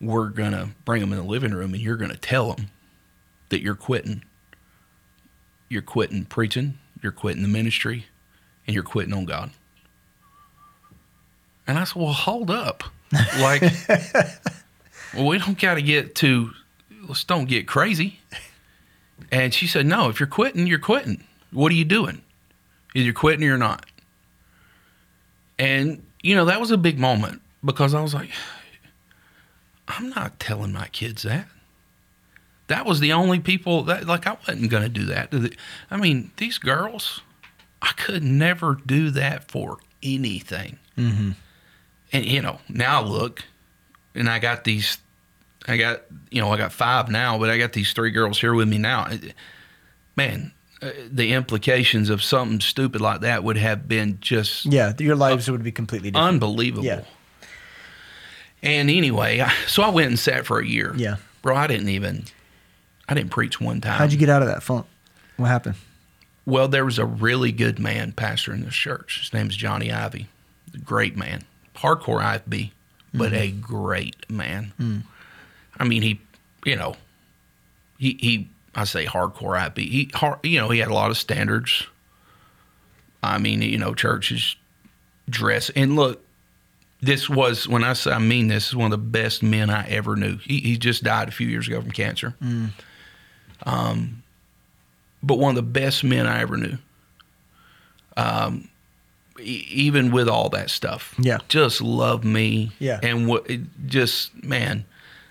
we're 0.00 0.28
gonna 0.28 0.70
bring 0.84 1.00
them 1.00 1.12
in 1.12 1.18
the 1.18 1.24
living 1.24 1.50
room, 1.50 1.74
and 1.74 1.82
you're 1.82 1.96
gonna 1.96 2.16
tell 2.16 2.52
them 2.52 2.68
that 3.48 3.60
you're 3.60 3.74
quitting. 3.74 4.22
You're 5.68 5.82
quitting 5.82 6.26
preaching. 6.26 6.78
You're 7.02 7.10
quitting 7.10 7.42
the 7.42 7.48
ministry, 7.48 8.06
and 8.68 8.74
you're 8.74 8.84
quitting 8.84 9.14
on 9.14 9.24
God." 9.24 9.50
And 11.66 11.76
I 11.76 11.82
said, 11.82 12.00
"Well, 12.00 12.12
hold 12.12 12.52
up, 12.52 12.84
like, 13.40 13.64
well, 15.14 15.26
we 15.26 15.38
don't 15.38 15.58
got 15.58 15.74
to 15.74 15.82
get 15.82 16.14
to. 16.16 16.50
Let's 17.06 17.24
don't 17.24 17.46
get 17.46 17.66
crazy." 17.66 18.20
And 19.30 19.54
she 19.54 19.66
said, 19.66 19.86
"No, 19.86 20.08
if 20.08 20.20
you're 20.20 20.26
quitting, 20.26 20.66
you're 20.66 20.78
quitting. 20.78 21.24
What 21.50 21.72
are 21.72 21.76
you 21.76 21.84
doing? 21.84 22.22
Either 22.94 23.04
you're 23.04 23.14
quitting 23.14 23.44
or 23.44 23.48
you're 23.48 23.58
not." 23.58 23.86
And, 25.58 26.04
you 26.22 26.34
know, 26.34 26.46
that 26.46 26.60
was 26.60 26.72
a 26.72 26.76
big 26.76 26.98
moment 26.98 27.40
because 27.64 27.94
I 27.94 28.00
was 28.00 28.14
like, 28.14 28.30
I'm 29.86 30.10
not 30.10 30.40
telling 30.40 30.72
my 30.72 30.88
kids 30.88 31.22
that. 31.22 31.46
That 32.66 32.84
was 32.84 32.98
the 32.98 33.12
only 33.12 33.38
people 33.38 33.82
that, 33.84 34.06
like, 34.06 34.26
I 34.26 34.32
wasn't 34.32 34.70
going 34.70 34.82
to 34.82 34.88
do 34.88 35.04
that. 35.06 35.32
I 35.88 35.96
mean, 35.96 36.32
these 36.38 36.58
girls, 36.58 37.20
I 37.80 37.92
could 37.92 38.24
never 38.24 38.76
do 38.84 39.10
that 39.10 39.50
for 39.50 39.78
anything. 40.02 40.78
Mm-hmm. 40.98 41.30
And, 42.12 42.24
you 42.24 42.42
know, 42.42 42.58
now 42.68 43.02
look, 43.02 43.44
and 44.14 44.28
I 44.28 44.38
got 44.38 44.64
these, 44.64 44.98
I 45.66 45.76
got, 45.76 46.02
you 46.30 46.40
know, 46.40 46.50
I 46.52 46.56
got 46.56 46.72
five 46.72 47.08
now, 47.08 47.38
but 47.38 47.50
I 47.50 47.58
got 47.58 47.72
these 47.72 47.92
three 47.92 48.10
girls 48.10 48.40
here 48.40 48.54
with 48.54 48.68
me 48.68 48.78
now. 48.78 49.08
Man, 50.16 50.52
uh, 50.82 50.90
the 51.10 51.32
implications 51.32 52.10
of 52.10 52.22
something 52.22 52.60
stupid 52.60 53.00
like 53.00 53.20
that 53.22 53.42
would 53.44 53.56
have 53.56 53.88
been 53.88 54.18
just 54.20 54.66
Yeah, 54.66 54.92
your 54.98 55.16
lives 55.16 55.50
would 55.50 55.62
be 55.62 55.72
completely 55.72 56.10
different. 56.10 56.28
unbelievable. 56.34 56.84
Yeah. 56.84 57.02
And 58.62 58.90
anyway, 58.90 59.40
I, 59.40 59.52
so 59.66 59.82
I 59.82 59.88
went 59.90 60.08
and 60.08 60.18
sat 60.18 60.46
for 60.46 60.58
a 60.60 60.66
year. 60.66 60.92
Yeah. 60.96 61.16
Bro, 61.42 61.56
I 61.56 61.66
didn't 61.66 61.88
even, 61.88 62.24
I 63.08 63.14
didn't 63.14 63.30
preach 63.30 63.60
one 63.60 63.80
time. 63.80 63.98
How'd 63.98 64.12
you 64.12 64.18
get 64.18 64.28
out 64.28 64.42
of 64.42 64.48
that 64.48 64.62
funk? 64.62 64.86
What 65.36 65.46
happened? 65.48 65.74
Well, 66.44 66.68
there 66.68 66.84
was 66.84 66.98
a 66.98 67.06
really 67.06 67.52
good 67.52 67.78
man 67.78 68.12
pastor 68.12 68.52
in 68.52 68.64
this 68.64 68.74
church. 68.74 69.20
His 69.20 69.32
name's 69.32 69.56
Johnny 69.56 69.90
Ivy. 69.92 70.28
Great 70.84 71.16
man. 71.16 71.44
Hardcore 71.76 72.22
IFB, 72.22 72.70
but 73.14 73.32
a 73.32 73.50
great 73.50 74.30
man. 74.30 74.72
I 75.78 75.84
mean, 75.84 76.02
he, 76.02 76.20
you 76.64 76.76
know, 76.76 76.96
he, 77.98 78.16
he, 78.20 78.48
I 78.74 78.84
say 78.84 79.04
hardcore 79.06 79.58
IFB. 79.58 79.78
He, 79.78 80.10
hard, 80.14 80.38
you 80.42 80.58
know, 80.60 80.68
he 80.70 80.78
had 80.78 80.88
a 80.88 80.94
lot 80.94 81.10
of 81.10 81.18
standards. 81.18 81.86
I 83.22 83.38
mean, 83.38 83.62
you 83.62 83.78
know, 83.78 83.94
churches 83.94 84.56
dress. 85.28 85.70
And 85.70 85.94
look, 85.96 86.24
this 87.00 87.28
was, 87.28 87.68
when 87.68 87.84
I 87.84 87.92
say 87.94 88.12
I 88.12 88.18
mean 88.18 88.48
this, 88.48 88.68
is 88.68 88.76
one 88.76 88.92
of 88.92 88.98
the 88.98 89.06
best 89.06 89.42
men 89.42 89.70
I 89.70 89.86
ever 89.88 90.16
knew. 90.16 90.38
He, 90.38 90.60
he 90.60 90.78
just 90.78 91.02
died 91.02 91.28
a 91.28 91.32
few 91.32 91.48
years 91.48 91.66
ago 91.68 91.80
from 91.80 91.90
cancer. 91.90 92.34
Um, 93.64 94.22
but 95.22 95.38
one 95.38 95.50
of 95.50 95.56
the 95.56 95.70
best 95.70 96.02
men 96.02 96.26
I 96.26 96.40
ever 96.40 96.56
knew. 96.56 96.78
Um, 98.16 98.68
even 99.42 100.10
with 100.10 100.28
all 100.28 100.48
that 100.50 100.70
stuff, 100.70 101.14
Yeah. 101.18 101.38
just 101.48 101.80
loved 101.80 102.24
me. 102.24 102.72
Yeah. 102.78 103.00
and 103.02 103.26
what 103.26 103.48
just 103.86 104.42
man, 104.42 104.84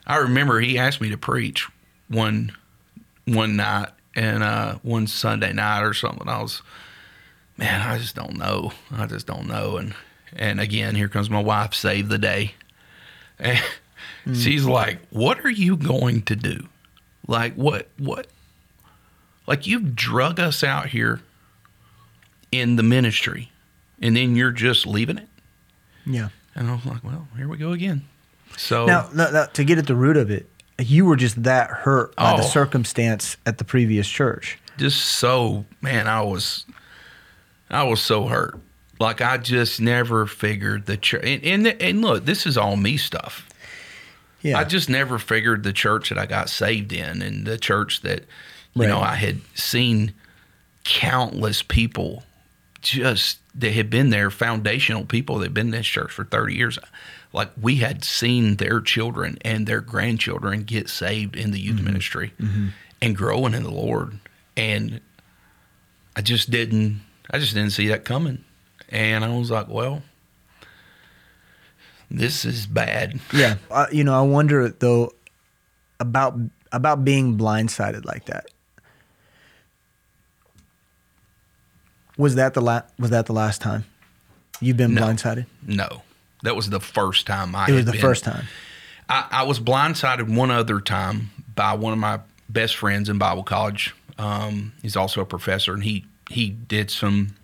I 0.05 0.17
remember 0.17 0.59
he 0.59 0.77
asked 0.77 1.01
me 1.01 1.09
to 1.09 1.17
preach 1.17 1.67
one 2.07 2.51
one 3.25 3.55
night 3.55 3.89
and 4.15 4.43
uh, 4.43 4.75
one 4.83 5.07
Sunday 5.07 5.53
night 5.53 5.81
or 5.83 5.93
something. 5.93 6.27
I 6.27 6.41
was, 6.41 6.61
man, 7.57 7.81
I 7.81 7.97
just 7.97 8.15
don't 8.15 8.37
know. 8.37 8.71
I 8.91 9.05
just 9.05 9.25
don't 9.27 9.47
know. 9.47 9.77
And 9.77 9.93
and 10.35 10.59
again, 10.59 10.95
here 10.95 11.07
comes 11.07 11.29
my 11.29 11.41
wife, 11.41 11.73
save 11.73 12.09
the 12.09 12.17
day. 12.17 12.53
And 14.23 14.37
she's 14.37 14.65
like, 14.65 14.99
"What 15.09 15.43
are 15.45 15.49
you 15.49 15.75
going 15.75 16.21
to 16.23 16.35
do? 16.35 16.67
Like 17.27 17.55
what? 17.55 17.87
What? 17.97 18.27
Like 19.47 19.65
you've 19.65 19.95
drug 19.95 20.39
us 20.39 20.63
out 20.63 20.87
here 20.89 21.21
in 22.51 22.75
the 22.75 22.83
ministry, 22.83 23.51
and 24.01 24.15
then 24.15 24.35
you're 24.35 24.51
just 24.51 24.85
leaving 24.87 25.17
it." 25.17 25.27
Yeah. 26.05 26.29
And 26.55 26.69
I 26.69 26.73
was 26.75 26.85
like, 26.85 27.03
"Well, 27.03 27.27
here 27.37 27.47
we 27.47 27.57
go 27.57 27.71
again." 27.71 28.03
So 28.57 28.85
Now, 28.85 29.09
now, 29.13 29.29
now, 29.31 29.45
to 29.45 29.63
get 29.63 29.77
at 29.77 29.87
the 29.87 29.95
root 29.95 30.17
of 30.17 30.29
it, 30.29 30.49
you 30.77 31.05
were 31.05 31.15
just 31.15 31.41
that 31.43 31.69
hurt 31.69 32.15
by 32.15 32.35
the 32.37 32.43
Oh. 32.43 32.47
circumstance 32.47 33.37
at 33.45 33.57
the 33.57 33.63
previous 33.63 34.07
church. 34.09 34.57
just 34.77 34.99
so 35.01 35.65
man 35.81 36.07
i 36.07 36.21
was 36.21 36.65
i 37.69 37.83
was 37.83 38.01
so 38.01 38.25
hurt 38.27 38.57
like 38.99 39.21
i 39.21 39.37
just 39.37 39.79
never 39.81 40.25
figured 40.25 40.85
the 40.87 40.97
church 40.97 41.21
and, 41.23 41.43
and 41.43 41.67
and 41.81 42.01
look 42.01 42.25
this 42.25 42.47
is 42.47 42.57
all 42.57 42.77
me 42.77 42.97
stuff 42.97 43.47
Yeah. 44.41 44.57
i 44.57 44.63
just 44.63 44.89
never 44.89 45.19
figured 45.19 45.61
the 45.63 45.73
church 45.73 46.09
that 46.09 46.17
i 46.17 46.25
got 46.25 46.49
saved 46.49 46.93
in 46.93 47.21
and 47.21 47.45
the 47.45 47.57
church 47.59 48.01
that 48.01 48.23
you 48.73 48.87
know 48.87 49.01
i 49.01 49.15
had 49.15 49.41
seen 49.53 50.13
countless 50.83 51.61
people 51.61 52.23
just 52.81 53.39
they 53.53 53.71
had 53.71 53.89
been 53.89 54.09
there, 54.09 54.29
foundational 54.31 55.05
people 55.05 55.39
that 55.39 55.45
had 55.45 55.53
been 55.53 55.67
in 55.67 55.71
this 55.71 55.87
church 55.87 56.11
for 56.11 56.25
30 56.25 56.55
years. 56.55 56.79
Like 57.33 57.51
we 57.59 57.77
had 57.77 58.03
seen 58.03 58.57
their 58.57 58.81
children 58.81 59.37
and 59.41 59.67
their 59.67 59.81
grandchildren 59.81 60.63
get 60.63 60.89
saved 60.89 61.35
in 61.35 61.51
the 61.51 61.59
youth 61.59 61.81
ministry 61.81 62.33
and 63.01 63.15
growing 63.15 63.53
in 63.53 63.63
the 63.63 63.71
Lord. 63.71 64.19
And 64.57 64.99
I 66.15 66.21
just 66.21 66.51
didn't 66.51 67.01
I 67.29 67.39
just 67.39 67.53
didn't 67.53 67.71
see 67.71 67.87
that 67.87 68.03
coming. 68.03 68.43
And 68.89 69.23
I 69.23 69.37
was 69.37 69.49
like, 69.49 69.69
well, 69.69 70.01
this 72.09 72.43
is 72.43 72.67
bad. 72.67 73.19
Yeah. 73.33 73.55
Uh, 73.69 73.87
you 73.91 74.03
know, 74.03 74.13
I 74.13 74.21
wonder 74.21 74.67
though 74.67 75.13
about 75.99 76.37
about 76.73 77.05
being 77.05 77.37
blindsided 77.37 78.05
like 78.05 78.25
that. 78.25 78.47
Was 82.21 82.35
that 82.35 82.53
the 82.53 82.61
la- 82.61 82.83
was 82.99 83.09
that 83.09 83.25
the 83.25 83.33
last 83.33 83.61
time 83.61 83.85
you've 84.59 84.77
been 84.77 84.93
No. 84.93 85.01
blindsided? 85.01 85.47
No. 85.65 86.03
That 86.43 86.55
was 86.55 86.69
the 86.69 86.79
first 86.79 87.25
time 87.25 87.55
I 87.55 87.67
It 87.67 87.71
was 87.73 87.85
the 87.85 87.93
been- 87.93 88.01
first 88.01 88.23
time. 88.23 88.45
I, 89.09 89.25
I 89.31 89.43
was 89.43 89.59
blindsided 89.59 90.33
one 90.33 90.51
other 90.51 90.79
time 90.79 91.31
by 91.55 91.73
one 91.73 91.93
of 91.93 91.99
my 91.99 92.19
best 92.47 92.75
friends 92.77 93.09
in 93.09 93.17
Bible 93.17 93.43
college. 93.43 93.93
Um, 94.19 94.71
he's 94.83 94.95
also 94.95 95.21
a 95.21 95.25
professor, 95.25 95.73
and 95.73 95.83
he 95.83 96.05
he 96.29 96.49
did 96.49 96.91
some. 96.91 97.35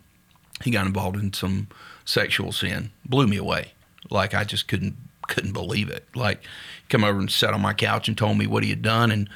He 0.62 0.70
got 0.70 0.86
involved 0.86 1.16
in 1.16 1.32
some 1.32 1.66
sexual 2.04 2.52
sin. 2.52 2.90
Blew 3.04 3.26
me 3.26 3.36
away. 3.36 3.72
Like 4.10 4.32
I 4.32 4.44
just 4.44 4.68
couldn't 4.68 4.96
couldn't 5.26 5.52
believe 5.52 5.88
it. 5.90 6.06
Like 6.14 6.42
come 6.88 7.02
over 7.04 7.18
and 7.18 7.30
sat 7.30 7.52
on 7.52 7.60
my 7.60 7.74
couch 7.74 8.06
and 8.08 8.16
told 8.16 8.38
me 8.38 8.46
what 8.46 8.62
he 8.62 8.70
had 8.70 8.82
done, 8.82 9.10
and 9.10 9.28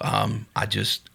um, 0.00 0.46
I 0.54 0.66
just 0.66 1.10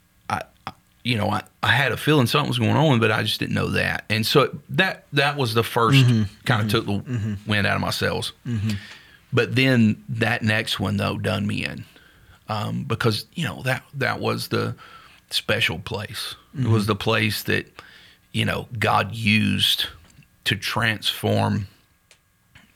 you 1.04 1.18
know 1.18 1.30
I, 1.30 1.44
I 1.62 1.68
had 1.68 1.92
a 1.92 1.98
feeling 1.98 2.28
something 2.28 2.50
was 2.50 2.60
going 2.60 2.72
on, 2.72 3.00
but 3.00 3.12
I 3.12 3.24
just 3.24 3.40
didn't 3.40 3.56
know 3.56 3.70
that. 3.70 4.06
And 4.10 4.26
so 4.26 4.58
that 4.70 5.06
that 5.14 5.38
was 5.38 5.54
the 5.54 5.62
1st 5.62 6.28
kind 6.46 6.62
of 6.62 6.70
took 6.70 6.86
the 6.86 6.94
mm-hmm. 6.94 7.50
wind 7.50 7.68
out 7.68 7.76
of 7.76 7.82
my 7.82 7.92
sails. 7.92 8.34
Mm-hmm. 8.46 8.72
But 9.32 9.56
then 9.56 10.04
that 10.10 10.44
next 10.44 10.80
one 10.80 10.98
though 10.98 11.18
done 11.18 11.46
me 11.48 11.66
in, 11.66 11.86
um, 12.48 12.84
because 12.84 13.26
you 13.34 13.46
know 13.46 13.62
that 13.64 13.84
that 13.96 14.20
was 14.20 14.50
the 14.50 14.76
special 15.30 15.80
place. 15.80 16.36
It 16.58 16.68
was 16.68 16.84
mm-hmm. 16.84 16.88
the 16.90 16.96
place 16.96 17.44
that 17.44 17.66
you 18.32 18.46
know 18.46 18.68
God 18.78 19.14
used 19.16 19.88
to 20.46 20.56
transform 20.56 21.68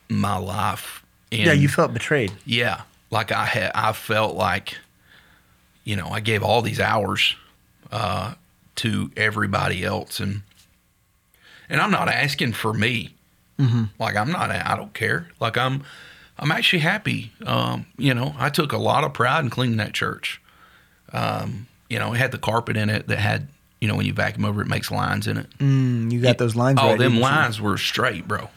my 0.08 0.36
life. 0.36 1.04
In, 1.30 1.46
yeah, 1.46 1.52
you 1.52 1.68
felt 1.68 1.92
betrayed. 1.92 2.32
yeah, 2.44 2.82
like 3.10 3.32
I 3.32 3.44
had, 3.44 3.72
I 3.74 3.92
felt 3.92 4.34
like, 4.34 4.76
you 5.84 5.96
know, 5.96 6.08
I 6.08 6.20
gave 6.20 6.42
all 6.42 6.62
these 6.62 6.80
hours 6.80 7.36
uh, 7.90 8.34
to 8.76 9.10
everybody 9.16 9.84
else, 9.84 10.20
and 10.20 10.42
and 11.68 11.80
I'm 11.80 11.90
not 11.90 12.08
asking 12.08 12.52
for 12.52 12.72
me. 12.72 13.14
Like 13.98 14.14
I'm 14.14 14.30
not, 14.30 14.52
I 14.52 14.76
don't 14.76 14.94
care. 14.94 15.26
Like 15.40 15.58
I'm, 15.58 15.82
I'm 16.38 16.52
actually 16.52 16.78
happy. 16.78 17.32
Um, 17.44 17.86
you 17.96 18.14
know, 18.14 18.36
I 18.38 18.50
took 18.50 18.72
a 18.72 18.78
lot 18.78 19.02
of 19.02 19.12
pride 19.12 19.42
in 19.42 19.50
cleaning 19.50 19.78
that 19.78 19.94
church. 19.94 20.40
Um, 21.12 21.66
you 21.90 21.98
know, 21.98 22.12
it 22.12 22.18
had 22.18 22.30
the 22.30 22.38
carpet 22.38 22.76
in 22.76 22.88
it 22.88 23.08
that 23.08 23.18
had, 23.18 23.48
you 23.80 23.88
know, 23.88 23.96
when 23.96 24.06
you 24.06 24.12
vacuum 24.12 24.44
over, 24.44 24.62
it 24.62 24.68
makes 24.68 24.92
lines 24.92 25.26
in 25.26 25.38
it. 25.38 25.46
Mm, 25.58 26.12
you 26.12 26.20
got 26.20 26.38
those 26.38 26.54
lines. 26.54 26.78
Oh, 26.80 26.90
right, 26.90 26.98
them 26.98 27.18
lines 27.18 27.60
were 27.60 27.76
straight, 27.78 28.28
bro. 28.28 28.48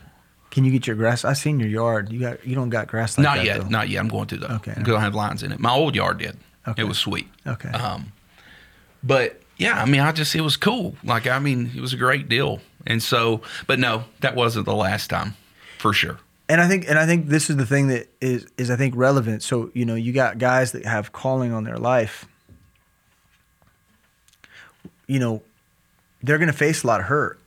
Can 0.51 0.65
you 0.65 0.71
get 0.71 0.85
your 0.85 0.95
grass? 0.95 1.25
I 1.25 1.33
seen 1.33 1.59
your 1.59 1.69
yard. 1.69 2.11
You 2.11 2.19
got 2.19 2.45
you 2.45 2.53
don't 2.53 2.69
got 2.69 2.87
grass 2.87 3.17
like 3.17 3.23
not 3.23 3.37
that 3.37 3.45
yet, 3.45 3.61
though. 3.61 3.67
not 3.69 3.89
yet. 3.89 4.01
I'm 4.01 4.07
going 4.09 4.27
to 4.27 4.37
though. 4.37 4.55
Okay. 4.57 4.73
because 4.77 4.93
I 4.93 4.99
have 4.99 5.15
lines 5.15 5.41
in 5.41 5.51
it. 5.51 5.59
My 5.59 5.73
old 5.73 5.95
yard 5.95 6.19
did. 6.19 6.37
Okay. 6.67 6.83
It 6.83 6.85
was 6.85 6.99
sweet. 6.99 7.27
Okay. 7.47 7.69
Um, 7.69 8.11
but 9.03 9.41
yeah, 9.57 9.81
I 9.81 9.85
mean, 9.85 10.01
I 10.01 10.11
just 10.11 10.33
it 10.35 10.41
was 10.41 10.57
cool. 10.57 10.95
Like, 11.03 11.27
I 11.27 11.39
mean, 11.39 11.71
it 11.75 11.81
was 11.81 11.93
a 11.93 11.97
great 11.97 12.27
deal. 12.29 12.61
And 12.87 13.01
so, 13.03 13.41
but 13.67 13.77
no, 13.79 14.05
that 14.21 14.35
wasn't 14.35 14.65
the 14.65 14.73
last 14.75 15.09
time, 15.09 15.35
for 15.77 15.93
sure. 15.93 16.17
and 16.49 16.59
I 16.59 16.67
think 16.67 16.89
and 16.89 16.97
I 16.97 17.05
think 17.05 17.27
this 17.27 17.49
is 17.49 17.57
the 17.57 17.65
thing 17.65 17.87
that 17.89 18.07
is 18.19 18.47
is 18.57 18.71
I 18.71 18.75
think 18.75 18.95
relevant. 18.97 19.43
So 19.43 19.69
you 19.75 19.85
know 19.85 19.95
you 19.95 20.11
got 20.13 20.39
guys 20.39 20.71
that 20.71 20.85
have 20.85 21.11
calling 21.11 21.53
on 21.53 21.63
their 21.63 21.77
life. 21.77 22.25
You 25.07 25.19
know, 25.19 25.41
they're 26.23 26.37
going 26.37 26.47
to 26.51 26.57
face 26.57 26.83
a 26.83 26.87
lot 26.87 26.99
of 26.99 27.07
hurt. 27.07 27.39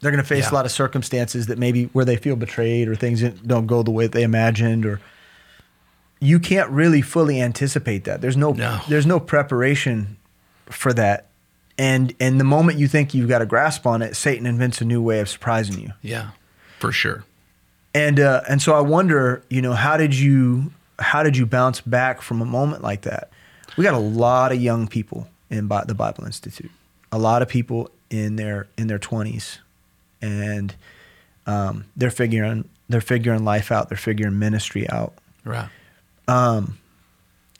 They're 0.00 0.10
going 0.10 0.22
to 0.22 0.28
face 0.28 0.44
Yeah. 0.44 0.50
a 0.52 0.54
lot 0.56 0.66
of 0.66 0.72
circumstances 0.72 1.46
that 1.46 1.58
maybe 1.58 1.84
where 1.86 2.04
they 2.04 2.16
feel 2.16 2.36
betrayed 2.36 2.88
or 2.88 2.94
things 2.94 3.22
don't 3.22 3.66
go 3.66 3.82
the 3.82 3.90
way 3.90 4.04
that 4.04 4.12
they 4.12 4.22
imagined 4.22 4.84
or 4.84 5.00
you 6.20 6.38
can't 6.38 6.70
really 6.70 7.00
fully 7.02 7.40
anticipate 7.40 8.04
that. 8.04 8.20
There's 8.20 8.36
no, 8.36 8.52
No. 8.52 8.80
there's 8.88 9.06
no 9.06 9.18
preparation 9.18 10.16
for 10.66 10.92
that. 10.94 11.26
And 11.78 12.14
and 12.20 12.40
the 12.40 12.44
moment 12.44 12.78
you 12.78 12.88
think 12.88 13.12
you've 13.14 13.28
got 13.28 13.42
a 13.42 13.46
grasp 13.46 13.86
on 13.86 14.00
it, 14.02 14.16
Satan 14.16 14.46
invents 14.46 14.80
a 14.80 14.84
new 14.84 15.02
way 15.02 15.20
of 15.20 15.28
surprising 15.28 15.78
you. 15.80 15.92
Yeah, 16.02 16.30
for 16.78 16.90
sure. 16.92 17.24
And 17.94 18.18
uh, 18.18 18.42
and 18.48 18.62
so 18.62 18.74
I 18.74 18.80
wonder, 18.80 19.42
you 19.50 19.60
know, 19.60 19.72
how 19.74 19.96
did 19.96 20.14
you 20.14 20.72
how 20.98 21.22
did 21.22 21.36
you 21.36 21.44
bounce 21.46 21.80
back 21.82 22.22
from 22.22 22.40
a 22.40 22.46
moment 22.46 22.82
like 22.82 23.02
that? 23.02 23.30
We 23.76 23.84
got 23.84 23.94
a 23.94 23.98
lot 23.98 24.52
of 24.52 24.60
young 24.60 24.88
people 24.88 25.28
in 25.50 25.66
Bi- 25.66 25.84
the 25.84 25.94
Bible 25.94 26.24
Institute, 26.24 26.70
a 27.12 27.18
lot 27.18 27.42
of 27.42 27.48
people 27.48 27.90
in 28.08 28.36
their 28.36 28.68
in 28.78 28.86
their 28.86 28.98
twenties, 28.98 29.58
and 30.22 30.74
um, 31.46 31.84
they're 31.94 32.10
figuring 32.10 32.68
they're 32.88 33.00
figuring 33.02 33.44
life 33.44 33.70
out, 33.70 33.90
they're 33.90 33.98
figuring 33.98 34.38
ministry 34.38 34.88
out, 34.88 35.12
Right. 35.44 35.68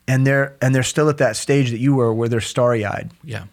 And 0.08 0.26
they're 0.26 0.54
and 0.62 0.74
they're 0.74 0.82
still 0.82 1.08
at 1.08 1.18
that 1.18 1.36
stage 1.36 1.70
that 1.70 1.78
you 1.78 1.94
were, 1.94 2.12
where 2.14 2.28
they're 2.28 2.40
starry 2.40 2.84
eyed, 2.84 3.10
Yeah. 3.24 3.44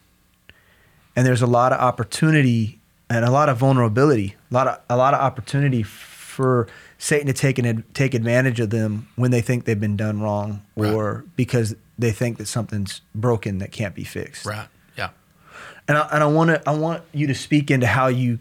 and 1.16 1.26
there's 1.26 1.42
a 1.42 1.48
lot 1.48 1.72
of 1.74 1.80
opportunity 1.80 2.80
and 3.10 3.26
a 3.26 3.32
lot 3.32 3.50
of 3.50 3.58
vulnerability, 3.58 4.36
a 4.50 4.54
lot 4.54 4.68
of 4.68 4.80
a 4.89 4.98
lot 4.98 5.13
of 5.13 5.20
opportunity 5.22 5.84
for 5.84 6.68
Satan 6.98 7.28
to 7.28 7.34
take 7.34 7.60
an 7.60 7.66
ad, 7.66 7.84
take 7.94 8.13
advantage 8.13 8.60
of 8.60 8.70
them 8.72 9.08
when 9.16 9.30
they 9.32 9.42
think 9.42 9.66
they've 9.66 9.80
been 9.80 9.98
done 9.98 10.22
wrong, 10.22 10.62
or 10.76 11.24
because 11.36 11.76
they 12.00 12.12
think 12.12 12.38
that 12.38 12.48
something's 12.48 13.02
broken 13.13 13.60
that 13.60 13.72
can't 13.72 13.94
be 13.94 14.04
fixed. 14.04 14.46
Right. 14.46 14.68
Yeah. 14.98 15.10
And 15.88 15.98
I, 15.98 16.08
and 16.12 16.24
I 16.24 16.28
want 16.28 16.50
to 16.50 16.70
I 16.70 16.74
want 16.74 17.04
you 17.13 17.28
to 17.28 17.36
speak 17.36 17.70
into 17.70 17.86
how 17.88 18.08
you 18.08 18.39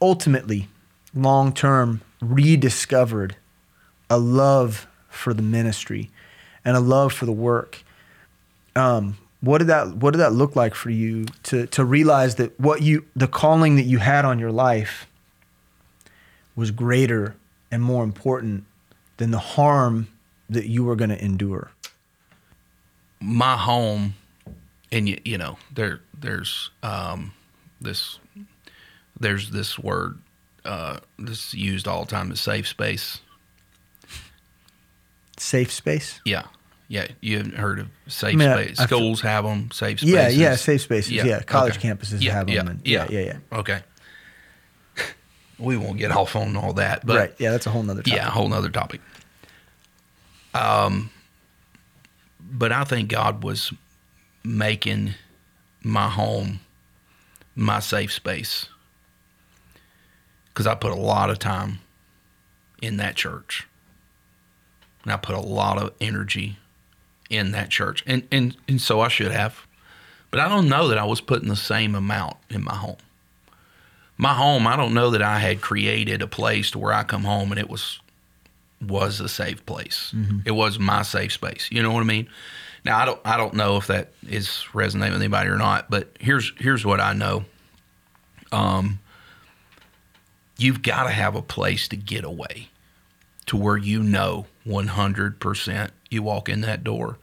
ultimately, 0.00 0.68
long 1.14 1.52
term, 1.52 2.00
rediscovered 2.20 3.36
a 4.08 4.18
love 4.18 4.86
for 5.08 5.34
the 5.34 5.42
ministry 5.42 6.10
and 6.64 6.76
a 6.76 6.80
love 6.80 7.12
for 7.12 7.26
the 7.26 7.32
work. 7.32 7.82
Um, 8.76 9.18
what 9.40 9.58
did 9.58 9.68
that 9.68 9.96
What 9.96 10.12
did 10.12 10.18
that 10.18 10.32
look 10.32 10.54
like 10.54 10.74
for 10.74 10.90
you 10.90 11.26
to 11.44 11.66
to 11.68 11.84
realize 11.84 12.36
that 12.36 12.58
what 12.60 12.82
you 12.82 13.06
the 13.16 13.28
calling 13.28 13.76
that 13.76 13.84
you 13.84 13.98
had 13.98 14.24
on 14.24 14.38
your 14.38 14.52
life 14.52 15.06
was 16.54 16.70
greater 16.70 17.36
and 17.70 17.82
more 17.82 18.04
important 18.04 18.64
than 19.16 19.30
the 19.30 19.38
harm 19.38 20.08
that 20.48 20.66
you 20.66 20.84
were 20.84 20.96
going 20.96 21.10
to 21.10 21.24
endure? 21.24 21.70
my 23.20 23.56
home 23.56 24.14
and 24.90 25.08
you, 25.08 25.20
you 25.24 25.38
know 25.38 25.58
there 25.72 26.00
there's 26.18 26.70
um 26.82 27.32
this 27.80 28.18
there's 29.18 29.50
this 29.50 29.78
word 29.78 30.18
uh 30.64 30.98
this 31.18 31.52
used 31.52 31.86
all 31.86 32.04
the 32.04 32.10
time 32.10 32.32
is 32.32 32.40
safe 32.40 32.66
space 32.66 33.20
Safe 35.42 35.72
space. 35.72 36.20
yeah 36.24 36.42
yeah 36.88 37.06
you 37.20 37.38
haven't 37.38 37.54
heard 37.56 37.78
of 37.78 37.88
safe 38.08 38.34
mean, 38.36 38.52
space 38.52 38.78
I 38.80 38.84
schools 38.86 39.20
have 39.22 39.44
them 39.44 39.70
safe 39.70 40.00
spaces 40.00 40.12
Yeah, 40.14 40.28
yeah, 40.28 40.56
safe 40.56 40.82
spaces. 40.82 41.12
Yeah, 41.12 41.40
college 41.42 41.78
okay. 41.78 41.88
campuses 41.88 42.20
yeah, 42.20 42.32
have 42.32 42.48
yeah, 42.48 42.56
them. 42.58 42.68
and- 42.68 42.80
yeah, 42.86 43.06
yeah, 43.08 43.20
yeah, 43.20 43.38
yeah. 43.52 43.58
okay 43.58 43.80
we 45.58 45.76
won't 45.78 45.98
get 45.98 46.10
off 46.10 46.36
on 46.36 46.56
all 46.56 46.72
that 46.74 47.06
but 47.06 47.16
right. 47.16 47.34
Yeah, 47.38 47.52
that's 47.52 47.66
a 47.66 47.70
whole 47.70 47.82
nother 47.82 48.02
topic. 48.02 48.12
yeah, 48.14 48.26
a 48.28 48.30
whole 48.30 48.48
nother 48.48 48.68
topic. 48.70 49.00
Um, 50.52 51.10
but 52.40 52.72
I 52.72 52.84
think 52.84 53.08
God 53.08 53.44
was 53.44 53.72
making 54.44 55.14
my 55.82 56.08
home 56.08 56.60
my 57.54 57.78
safe 57.80 58.12
space 58.12 58.66
because 60.48 60.66
I 60.66 60.74
put 60.74 60.90
a 60.92 60.96
lot 60.96 61.30
of 61.30 61.38
time 61.38 61.78
in 62.82 62.96
that 62.96 63.14
church, 63.14 63.68
and 65.02 65.12
I 65.12 65.16
put 65.16 65.34
a 65.34 65.40
lot 65.40 65.78
of 65.78 65.92
energy 66.00 66.58
in 67.28 67.52
that 67.52 67.70
church, 67.70 68.02
and 68.06 68.26
and 68.30 68.56
and 68.68 68.80
so 68.80 69.00
I 69.00 69.08
should 69.08 69.32
have, 69.32 69.66
but 70.30 70.40
I 70.40 70.48
don't 70.48 70.68
know 70.68 70.88
that 70.88 70.98
I 70.98 71.04
was 71.04 71.20
putting 71.20 71.48
the 71.48 71.56
same 71.56 71.94
amount 71.94 72.36
in 72.48 72.64
my 72.64 72.74
home. 72.74 72.96
My 74.16 74.34
home 74.34 74.66
i 74.66 74.76
don't 74.76 74.92
know 74.92 75.08
that 75.12 75.22
i 75.22 75.38
had 75.38 75.62
created 75.62 76.20
a 76.20 76.26
place 76.26 76.70
to 76.72 76.78
where 76.78 76.92
i 76.92 77.04
come 77.04 77.24
home 77.24 77.52
and 77.52 77.58
it 77.58 77.70
was 77.70 78.00
was 78.86 79.18
a 79.20 79.28
safe 79.30 79.64
place. 79.66 80.12
It 80.46 80.52
was 80.52 80.78
my 80.78 81.02
safe 81.02 81.32
space. 81.32 81.68
You 81.70 81.82
know 81.82 81.90
what 81.92 82.00
i 82.00 82.04
mean? 82.04 82.28
Now 82.84 82.98
i 82.98 83.06
don't 83.06 83.20
i 83.24 83.38
don't 83.38 83.54
know 83.54 83.78
if 83.78 83.86
that 83.86 84.12
is 84.28 84.66
resonating 84.74 85.14
with 85.14 85.22
anybody 85.22 85.48
or 85.48 85.56
not 85.56 85.90
but 85.90 86.08
here's 86.20 86.52
here's 86.58 86.84
what 86.84 87.00
i 87.00 87.14
know. 87.14 87.46
Um 88.52 88.98
you've 90.58 90.82
got 90.82 91.04
to 91.04 91.10
have 91.10 91.34
a 91.34 91.42
place 91.42 91.88
to 91.88 91.96
get 91.96 92.22
away 92.22 92.68
to 93.50 93.56
where 93.56 93.76
you 93.76 94.00
know 94.00 94.46
100% 94.66 95.90
you 96.08 96.22
walk 96.22 96.48
in 96.48 96.60
that 96.60 96.84
door 96.84 97.18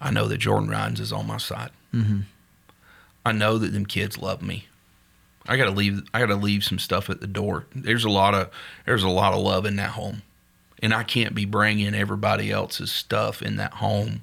i 0.00 0.10
know 0.10 0.28
that 0.28 0.36
jordan 0.38 0.68
rhines 0.68 1.00
is 1.00 1.12
on 1.12 1.26
my 1.26 1.38
side 1.38 1.70
i 3.24 3.32
know 3.32 3.58
that 3.58 3.72
them 3.72 3.86
kids 3.86 4.18
love 4.18 4.42
me 4.42 4.66
I 5.48 5.56
gotta 5.56 5.70
leave. 5.70 6.02
I 6.12 6.20
gotta 6.20 6.36
leave 6.36 6.62
some 6.64 6.78
stuff 6.78 7.10
at 7.10 7.20
the 7.20 7.26
door. 7.26 7.66
There's 7.74 8.04
a 8.04 8.10
lot 8.10 8.34
of 8.34 8.50
there's 8.86 9.02
a 9.02 9.08
lot 9.08 9.32
of 9.32 9.40
love 9.40 9.64
in 9.66 9.76
that 9.76 9.90
home, 9.90 10.22
and 10.82 10.94
I 10.94 11.02
can't 11.02 11.34
be 11.34 11.44
bringing 11.44 11.94
everybody 11.94 12.50
else's 12.52 12.92
stuff 12.92 13.42
in 13.42 13.56
that 13.56 13.72
home. 13.72 14.22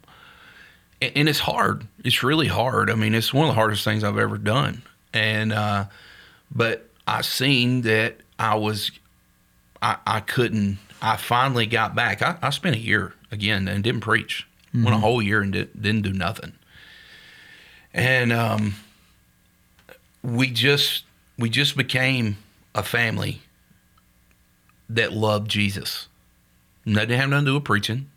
And, 1.01 1.11
and 1.15 1.29
it's 1.29 1.39
hard. 1.39 1.87
It's 2.03 2.23
really 2.23 2.47
hard. 2.47 2.89
I 2.89 2.95
mean, 2.95 3.13
it's 3.13 3.33
one 3.33 3.45
of 3.45 3.49
the 3.49 3.59
hardest 3.59 3.83
things 3.83 4.03
I've 4.03 4.17
ever 4.17 4.37
done. 4.37 4.83
And 5.13 5.51
uh, 5.51 5.85
but 6.49 6.87
I 7.07 7.21
seen 7.21 7.81
that 7.81 8.17
I 8.39 8.55
was 8.55 8.91
I, 9.81 9.97
I 10.05 10.19
couldn't. 10.19 10.79
I 11.01 11.17
finally 11.17 11.65
got 11.65 11.95
back. 11.95 12.21
I, 12.21 12.37
I 12.41 12.49
spent 12.49 12.75
a 12.75 12.79
year 12.79 13.13
again 13.31 13.67
and 13.67 13.83
didn't 13.83 14.01
preach. 14.01 14.47
Mm-hmm. 14.69 14.83
Went 14.83 14.97
a 14.97 14.99
whole 14.99 15.21
year 15.21 15.41
and 15.41 15.53
did, 15.53 15.81
didn't 15.81 16.01
do 16.01 16.13
nothing. 16.13 16.53
And 17.93 18.31
um, 18.31 18.75
we 20.23 20.49
just 20.49 21.05
we 21.37 21.49
just 21.49 21.77
became 21.77 22.37
a 22.75 22.83
family 22.83 23.41
that 24.89 25.13
loved 25.13 25.49
Jesus. 25.49 26.07
And 26.85 26.95
that 26.95 27.07
didn't 27.07 27.19
have 27.19 27.29
nothing 27.29 27.45
to 27.45 27.51
do 27.51 27.55
with 27.55 27.65
preaching. 27.65 28.09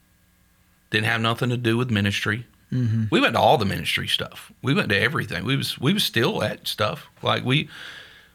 Didn't 0.90 1.06
have 1.06 1.20
nothing 1.20 1.50
to 1.50 1.56
do 1.56 1.76
with 1.76 1.90
ministry. 1.90 2.46
Mm-hmm. 2.72 3.04
We 3.10 3.20
went 3.20 3.34
to 3.34 3.40
all 3.40 3.58
the 3.58 3.64
ministry 3.64 4.06
stuff. 4.06 4.52
We 4.62 4.74
went 4.74 4.88
to 4.90 5.00
everything. 5.00 5.44
We 5.44 5.56
was 5.56 5.78
we 5.78 5.92
was 5.92 6.04
still 6.04 6.42
at 6.42 6.68
stuff 6.68 7.08
like 7.22 7.44
we 7.44 7.68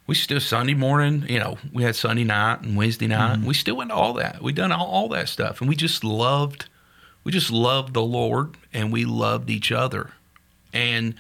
we 0.08 0.16
still 0.16 0.39
Sunday 0.39 0.74
morning. 0.74 1.26
You 1.28 1.39
know, 1.39 1.58
we 1.74 1.84
had 1.84 1.95
Sunday 1.95 2.24
night 2.24 2.62
and 2.62 2.76
Wednesday 2.76 3.08
night. 3.08 3.38
Mm-hmm. 3.38 3.47
We 3.47 3.53
still 3.53 3.78
went 3.78 3.89
to 3.89 3.95
all 3.95 4.14
that. 4.14 4.41
We 4.41 4.53
done 4.53 4.72
all, 4.72 4.88
all 4.88 5.10
that 5.10 5.30
stuff, 5.30 5.62
and 5.62 5.70
we 5.70 5.76
just 5.76 6.03
loved. 6.03 6.68
We 7.24 7.32
just 7.32 7.51
loved 7.51 7.93
the 7.93 8.03
Lord, 8.03 8.56
and 8.74 8.91
we 8.91 9.06
loved 9.06 9.49
each 9.49 9.72
other, 9.72 10.12
and 10.74 11.16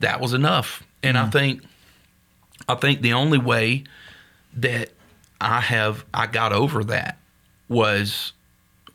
that 0.00 0.20
was 0.20 0.32
enough. 0.32 0.82
And 1.02 1.16
mm-hmm. 1.16 1.26
I 1.26 1.30
think 1.30 1.62
I 2.68 2.74
think 2.74 3.02
the 3.02 3.12
only 3.12 3.38
way 3.38 3.84
that 4.54 4.90
I 5.40 5.60
have 5.60 6.04
I 6.12 6.26
got 6.26 6.52
over 6.52 6.84
that 6.84 7.18
was 7.68 8.32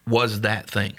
was 0.07 0.41
that 0.41 0.69
thing. 0.69 0.93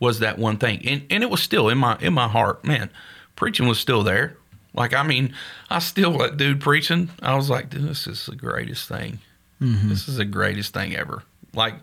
Was 0.00 0.18
that 0.20 0.38
one 0.38 0.56
thing. 0.56 0.86
And 0.86 1.04
and 1.10 1.22
it 1.22 1.30
was 1.30 1.42
still 1.42 1.68
in 1.68 1.78
my 1.78 1.98
in 1.98 2.12
my 2.12 2.28
heart. 2.28 2.64
Man, 2.64 2.90
preaching 3.36 3.68
was 3.68 3.78
still 3.78 4.02
there. 4.02 4.36
Like 4.74 4.94
I 4.94 5.02
mean, 5.02 5.34
I 5.70 5.78
still 5.78 6.18
that 6.18 6.36
dude 6.36 6.60
preaching. 6.60 7.10
I 7.22 7.36
was 7.36 7.50
like, 7.50 7.70
dude, 7.70 7.88
this 7.88 8.06
is 8.06 8.26
the 8.26 8.36
greatest 8.36 8.88
thing. 8.88 9.18
Mm-hmm. 9.60 9.88
This 9.88 10.08
is 10.08 10.16
the 10.16 10.24
greatest 10.24 10.72
thing 10.74 10.96
ever. 10.96 11.22
Like 11.54 11.74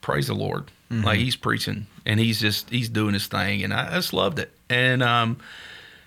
praise 0.00 0.28
the 0.28 0.34
Lord. 0.34 0.64
Mm-hmm. 0.90 1.04
Like 1.04 1.18
he's 1.18 1.36
preaching 1.36 1.86
and 2.06 2.18
he's 2.18 2.40
just 2.40 2.70
he's 2.70 2.88
doing 2.88 3.14
his 3.14 3.26
thing 3.26 3.62
and 3.62 3.74
I 3.74 3.94
just 3.94 4.12
loved 4.12 4.38
it. 4.38 4.52
And 4.70 5.02
um 5.02 5.38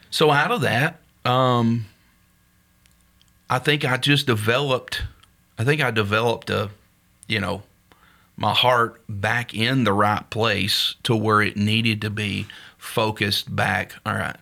so 0.10 0.32
out 0.32 0.52
of 0.52 0.62
that, 0.62 1.00
um 1.26 1.86
I 3.50 3.60
think 3.60 3.84
I 3.84 3.98
just 3.98 4.28
developed, 4.28 5.04
I 5.60 5.66
think 5.66 5.82
I 5.82 5.92
developed 5.92 6.50
a, 6.50 6.70
you 7.28 7.42
know, 7.42 7.64
my 8.38 8.54
heart 8.54 9.02
back 9.10 9.54
in 9.54 9.84
the 9.84 9.92
right 9.92 10.28
place 10.30 10.96
to 11.04 11.16
where 11.16 11.42
it 11.42 11.58
needed 11.58 12.02
to 12.02 12.10
be 12.10 12.48
focused 12.78 13.54
back. 13.54 13.94
All 14.06 14.16
right, 14.16 14.38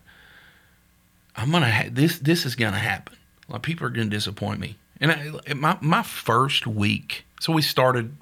I'm 1.40 1.50
gonna 1.50 1.70
ha- 1.70 1.88
this. 1.90 2.18
This 2.18 2.44
is 2.44 2.54
gonna 2.54 2.78
happen. 2.78 3.16
Like 3.48 3.62
people 3.62 3.86
are 3.86 3.90
gonna 3.90 4.10
disappoint 4.10 4.60
me. 4.60 4.76
And 5.00 5.12
I, 5.12 5.54
my 5.54 5.78
my 5.80 6.02
first 6.02 6.66
week, 6.66 7.24
so 7.40 7.52
we 7.52 7.62
started 7.62 8.16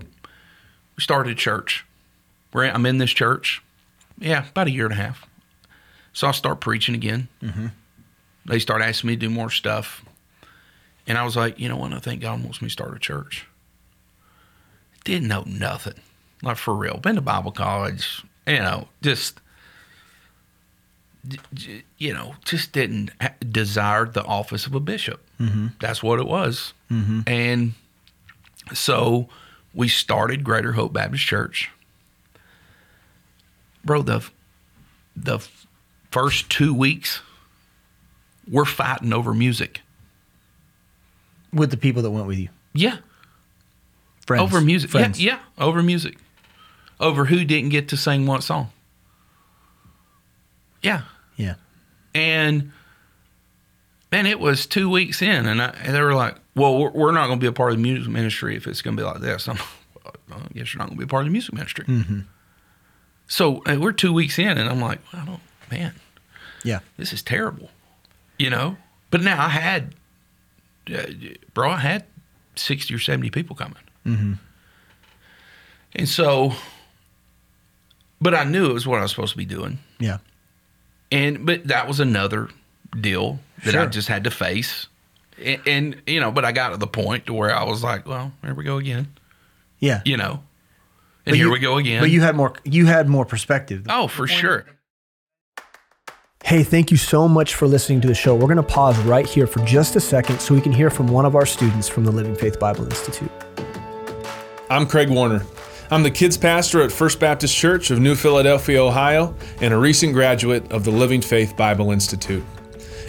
we 0.97 1.03
started 1.03 1.37
church. 1.37 1.85
We're 2.53 2.67
I'm 2.67 2.87
in 2.87 2.99
this 2.99 3.11
church, 3.11 3.63
yeah, 4.19 4.49
about 4.49 4.69
a 4.69 4.71
year 4.71 4.85
and 4.85 4.95
a 4.95 4.97
half. 4.97 5.27
So 6.13 6.27
I 6.29 6.33
start 6.33 6.61
preaching 6.61 6.95
again. 6.95 7.29
Mm-hmm. 7.43 7.67
They 8.47 8.59
start 8.59 8.83
asking 8.83 9.09
me 9.09 9.17
to 9.17 9.21
do 9.21 9.31
more 9.31 9.51
stuff. 9.51 10.05
And 11.07 11.17
I 11.17 11.25
was 11.25 11.37
like, 11.37 11.59
you 11.59 11.69
know 11.69 11.77
what? 11.77 11.93
I 11.93 11.99
think 11.99 12.21
God 12.21 12.43
wants 12.43 12.61
me 12.61 12.69
to 12.69 12.73
start 12.73 12.95
a 12.95 12.99
church. 12.99 13.47
Didn't 15.05 15.29
know 15.29 15.45
nothing, 15.47 15.95
like 16.43 16.57
for 16.57 16.75
real. 16.75 16.99
Been 16.99 17.15
to 17.15 17.21
Bible 17.21 17.53
college, 17.53 18.23
you 18.47 18.59
know, 18.59 18.89
just, 19.01 19.41
you 21.97 22.13
know, 22.13 22.35
just 22.45 22.73
didn't 22.73 23.11
desire 23.51 24.07
the 24.07 24.25
office 24.25 24.67
of 24.67 24.75
a 24.75 24.81
bishop. 24.81 25.25
Mm-hmm. 25.41 25.69
That's 25.81 26.03
what 26.03 26.19
it 26.19 26.27
was. 26.27 26.73
Mm-hmm. 26.91 27.21
And 27.27 27.73
so 28.73 29.29
we 29.75 29.89
started 29.89 30.45
Greater 30.45 30.73
Hope 30.73 30.93
Baptist 30.93 31.25
Church. 31.25 31.71
Bro, 33.85 34.03
the 34.03 34.29
the 35.17 35.39
first 36.11 36.51
two 36.51 36.75
weeks, 36.75 37.21
we're 38.51 38.65
fighting 38.65 39.13
over 39.13 39.35
music 39.35 39.83
with 41.53 41.71
the 41.71 41.77
people 41.77 42.03
that 42.03 42.11
went 42.11 42.27
with 42.27 42.39
you. 42.39 42.49
Yeah. 42.73 42.99
Friends. 44.27 44.43
Over 44.43 44.61
music. 44.61 44.91
Friends. 44.91 45.23
Yeah, 45.23 45.39
yeah, 45.59 45.65
over 45.65 45.83
music. 45.83 46.19
Over 47.01 47.25
who 47.27 47.45
didn't 47.45 47.71
get 47.71 47.89
to 47.89 47.97
sing 47.97 48.27
what 48.27 48.43
song. 48.43 48.71
Yeah. 50.83 51.03
Yeah. 51.39 51.55
And 52.15 52.73
man, 54.13 54.27
it 54.27 54.39
was 54.39 54.67
two 54.67 54.91
weeks 54.91 55.23
in, 55.23 55.47
and, 55.47 55.63
I, 55.63 55.71
and 55.83 55.95
they 55.95 56.03
were 56.03 56.15
like, 56.15 56.37
"Well, 56.55 56.79
we're, 56.79 56.91
we're 56.91 57.13
not 57.13 57.29
going 57.29 57.39
to 57.39 57.43
be 57.43 57.49
a 57.49 57.53
part 57.53 57.73
of 57.73 57.79
the 57.79 57.83
music 57.83 58.13
ministry 58.13 58.55
if 58.57 58.67
it's 58.67 58.83
going 58.83 58.97
to 58.97 59.03
be 59.03 59.07
like 59.07 59.21
this." 59.21 59.49
I'm, 59.49 59.59
well, 60.29 60.43
I 60.45 60.53
guess 60.53 60.75
you're 60.75 60.79
not 60.79 60.89
going 60.89 60.99
to 60.99 61.05
be 61.07 61.09
a 61.09 61.09
part 61.09 61.23
of 61.23 61.29
the 61.29 61.33
music 61.33 61.55
ministry. 61.55 61.87
Mm-hmm. 61.87 62.21
So 63.29 63.63
we're 63.67 63.93
two 63.93 64.13
weeks 64.13 64.39
in, 64.39 64.59
and 64.59 64.69
I'm 64.69 64.81
like, 64.81 65.01
I 65.15 65.25
don't, 65.25 65.41
man, 65.71 65.95
yeah, 66.65 66.81
this 66.99 67.15
is 67.15 67.23
terrible, 67.23 67.71
you 68.39 68.51
know. 68.51 68.77
But 69.11 69.23
now 69.23 69.43
I 69.43 69.49
had 69.49 69.95
uh, 70.95 71.07
bro, 71.55 71.71
I 71.71 71.79
had 71.79 72.05
60 72.57 72.95
or 72.95 72.99
70 72.99 73.31
people 73.31 73.57
coming. 73.57 73.77
Mm-hmm. 74.07 74.35
And 75.95 76.09
so, 76.09 76.53
but 78.21 78.35
I 78.35 78.45
knew 78.45 78.71
it 78.71 78.75
was 78.75 78.87
what 78.87 78.99
I 78.99 79.03
was 79.03 79.11
supposed 79.11 79.33
to 79.33 79.39
be 79.39 79.45
doing. 79.45 79.79
Yeah. 79.99 80.19
And, 81.11 81.47
but 81.47 81.69
that 81.69 81.89
was 81.89 82.01
another 82.01 82.49
deal 82.99 83.41
that 83.65 83.73
sure. 83.73 83.81
I 83.83 83.87
just 83.87 84.09
had 84.09 84.25
to 84.25 84.31
face. 84.31 84.89
And, 85.43 85.61
and, 85.67 86.03
you 86.07 86.21
know, 86.21 86.31
but 86.31 86.45
I 86.45 86.53
got 86.53 86.71
to 86.71 86.77
the 86.77 86.87
point 86.87 87.27
to 87.27 87.33
where 87.33 87.55
I 87.55 87.65
was 87.65 87.83
like, 87.83 88.07
well, 88.07 88.33
here 88.43 88.55
we 88.55 88.65
go 88.65 88.77
again. 88.79 89.09
Yeah. 89.79 90.03
You 90.05 90.17
know, 90.17 90.43
and 91.25 91.33
but 91.33 91.37
here 91.37 91.47
you, 91.47 91.53
we 91.53 91.59
go 91.61 91.79
again. 91.79 92.01
But 92.01 92.11
you 92.11 92.21
had 92.21 92.35
more, 92.35 92.55
you 92.65 92.87
had 92.87 93.09
more 93.09 93.25
perspective. 93.25 93.87
Oh, 93.89 94.09
for 94.09 94.27
sure. 94.27 94.67
Hey, 96.45 96.63
thank 96.63 96.91
you 96.91 96.97
so 96.97 97.29
much 97.29 97.55
for 97.55 97.67
listening 97.67 98.01
to 98.01 98.09
the 98.09 98.15
show. 98.15 98.35
We're 98.35 98.47
going 98.47 98.57
to 98.57 98.63
pause 98.63 98.99
right 99.01 99.27
here 99.27 99.47
for 99.47 99.65
just 99.65 99.97
a 99.97 100.01
second 100.01 100.41
so 100.41 100.55
we 100.55 100.61
can 100.61 100.73
hear 100.73 100.89
from 100.89 101.09
one 101.09 101.27
of 101.27 101.37
our 101.37 101.45
students 101.45 101.89
from 101.89 102.05
the 102.05 102.13
Living 102.13 102.35
Faith 102.35 102.59
Bible 102.59 102.85
Institute. 102.85 103.31
I'm 104.71 104.87
Craig 104.87 105.11
Warner. 105.11 105.45
I'm 105.91 106.03
the 106.03 106.11
kids 106.11 106.37
pastor 106.37 106.83
at 106.83 106.93
First 106.93 107.19
Baptist 107.19 107.57
Church 107.57 107.91
of 107.91 107.99
New 107.99 108.15
Philadelphia, 108.15 108.85
Ohio, 108.85 109.35
and 109.63 109.73
a 109.73 109.79
recent 109.79 110.13
graduate 110.13 110.71
of 110.71 110.85
the 110.85 110.91
Living 110.91 111.23
Faith 111.23 111.57
Bible 111.57 111.93
Institute. 111.93 112.45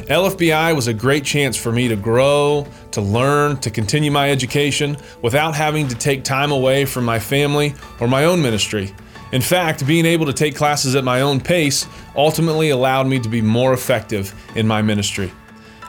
LFBI 0.08 0.74
was 0.74 0.88
a 0.88 0.94
great 0.94 1.26
chance 1.26 1.58
for 1.58 1.74
me 1.74 1.90
to 1.90 1.98
grow, 1.98 2.66
to 2.92 3.02
learn, 3.02 3.58
to 3.58 3.70
continue 3.70 4.12
my 4.12 4.32
education 4.32 4.96
without 5.22 5.56
having 5.56 5.90
to 5.90 5.96
take 5.96 6.24
time 6.24 6.54
away 6.54 6.86
from 6.86 7.04
my 7.04 7.20
family 7.20 7.76
or 8.00 8.08
my 8.08 8.24
own 8.24 8.42
ministry. 8.42 8.96
In 9.34 9.42
fact, 9.42 9.86
being 9.86 10.06
able 10.06 10.26
to 10.28 10.34
take 10.34 10.56
classes 10.56 10.96
at 10.96 11.04
my 11.04 11.20
own 11.20 11.42
pace 11.42 11.86
ultimately 12.16 12.70
allowed 12.70 13.08
me 13.08 13.20
to 13.20 13.28
be 13.28 13.42
more 13.42 13.74
effective 13.74 14.34
in 14.56 14.66
my 14.66 14.82
ministry. 14.82 15.34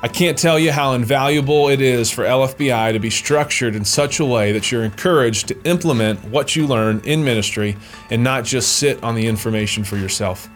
I 0.03 0.09
can't 0.09 0.38
tell 0.38 0.59
you 0.59 0.72
how 0.72 0.94
invaluable 0.94 1.68
it 1.68 1.82
is 1.82 2.11
for 2.11 2.24
LFBI 2.24 2.94
to 2.94 2.98
be 2.98 3.11
structured 3.11 3.74
in 3.74 3.84
such 3.84 4.18
a 4.18 4.24
way 4.24 4.51
that 4.53 4.72
you're 4.72 4.82
encouraged 4.82 5.48
to 5.48 5.62
implement 5.64 6.24
what 6.24 6.57
you 6.57 6.66
learn 6.66 7.03
in 7.05 7.22
ministry 7.22 7.76
and 8.09 8.24
not 8.24 8.44
just 8.44 8.78
sit 8.78 9.03
on 9.03 9.14
the 9.14 9.26
information 9.26 9.84
for 9.84 9.98
yourself. 9.98 10.48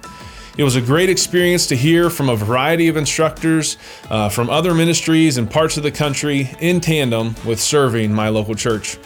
It 0.57 0.65
was 0.65 0.77
a 0.77 0.81
great 0.81 1.11
experience 1.11 1.67
to 1.67 1.77
hear 1.77 2.09
from 2.09 2.31
a 2.31 2.37
variety 2.37 2.89
of 2.89 2.97
instructors 2.97 3.77
uh, 4.09 4.31
from 4.31 4.49
other 4.49 4.73
ministries 4.73 5.37
and 5.37 5.51
parts 5.51 5.77
of 5.77 5.83
the 5.83 5.91
country 5.91 6.49
in 6.61 6.81
tandem 6.81 7.35
with 7.45 7.61
serving 7.61 8.15
my 8.15 8.31
local 8.31 8.55
church. 8.55 8.97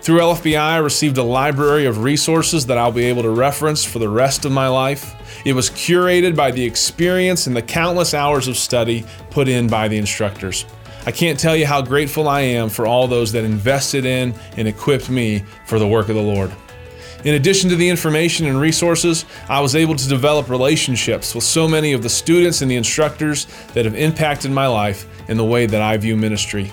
Through 0.00 0.20
LFBI, 0.20 0.58
I 0.58 0.76
received 0.78 1.18
a 1.18 1.22
library 1.22 1.84
of 1.84 2.02
resources 2.02 2.64
that 2.66 2.78
I'll 2.78 2.92
be 2.92 3.04
able 3.06 3.24
to 3.24 3.30
reference 3.30 3.84
for 3.84 3.98
the 3.98 4.08
rest 4.08 4.46
of 4.46 4.52
my 4.52 4.68
life. 4.68 5.15
It 5.46 5.54
was 5.54 5.70
curated 5.70 6.34
by 6.34 6.50
the 6.50 6.64
experience 6.64 7.46
and 7.46 7.54
the 7.54 7.62
countless 7.62 8.14
hours 8.14 8.48
of 8.48 8.56
study 8.56 9.04
put 9.30 9.46
in 9.46 9.68
by 9.68 9.86
the 9.86 9.96
instructors. 9.96 10.66
I 11.06 11.12
can't 11.12 11.38
tell 11.38 11.54
you 11.54 11.66
how 11.66 11.82
grateful 11.82 12.28
I 12.28 12.40
am 12.40 12.68
for 12.68 12.84
all 12.84 13.06
those 13.06 13.30
that 13.30 13.44
invested 13.44 14.04
in 14.04 14.34
and 14.56 14.66
equipped 14.66 15.08
me 15.08 15.44
for 15.64 15.78
the 15.78 15.86
work 15.86 16.08
of 16.08 16.16
the 16.16 16.20
Lord. 16.20 16.50
In 17.24 17.34
addition 17.34 17.70
to 17.70 17.76
the 17.76 17.88
information 17.88 18.46
and 18.46 18.60
resources, 18.60 19.24
I 19.48 19.60
was 19.60 19.76
able 19.76 19.94
to 19.94 20.08
develop 20.08 20.50
relationships 20.50 21.32
with 21.32 21.44
so 21.44 21.68
many 21.68 21.92
of 21.92 22.02
the 22.02 22.08
students 22.08 22.60
and 22.60 22.68
the 22.68 22.74
instructors 22.74 23.46
that 23.72 23.84
have 23.84 23.94
impacted 23.94 24.50
my 24.50 24.66
life 24.66 25.06
in 25.28 25.36
the 25.36 25.44
way 25.44 25.66
that 25.66 25.80
I 25.80 25.96
view 25.96 26.16
ministry. 26.16 26.72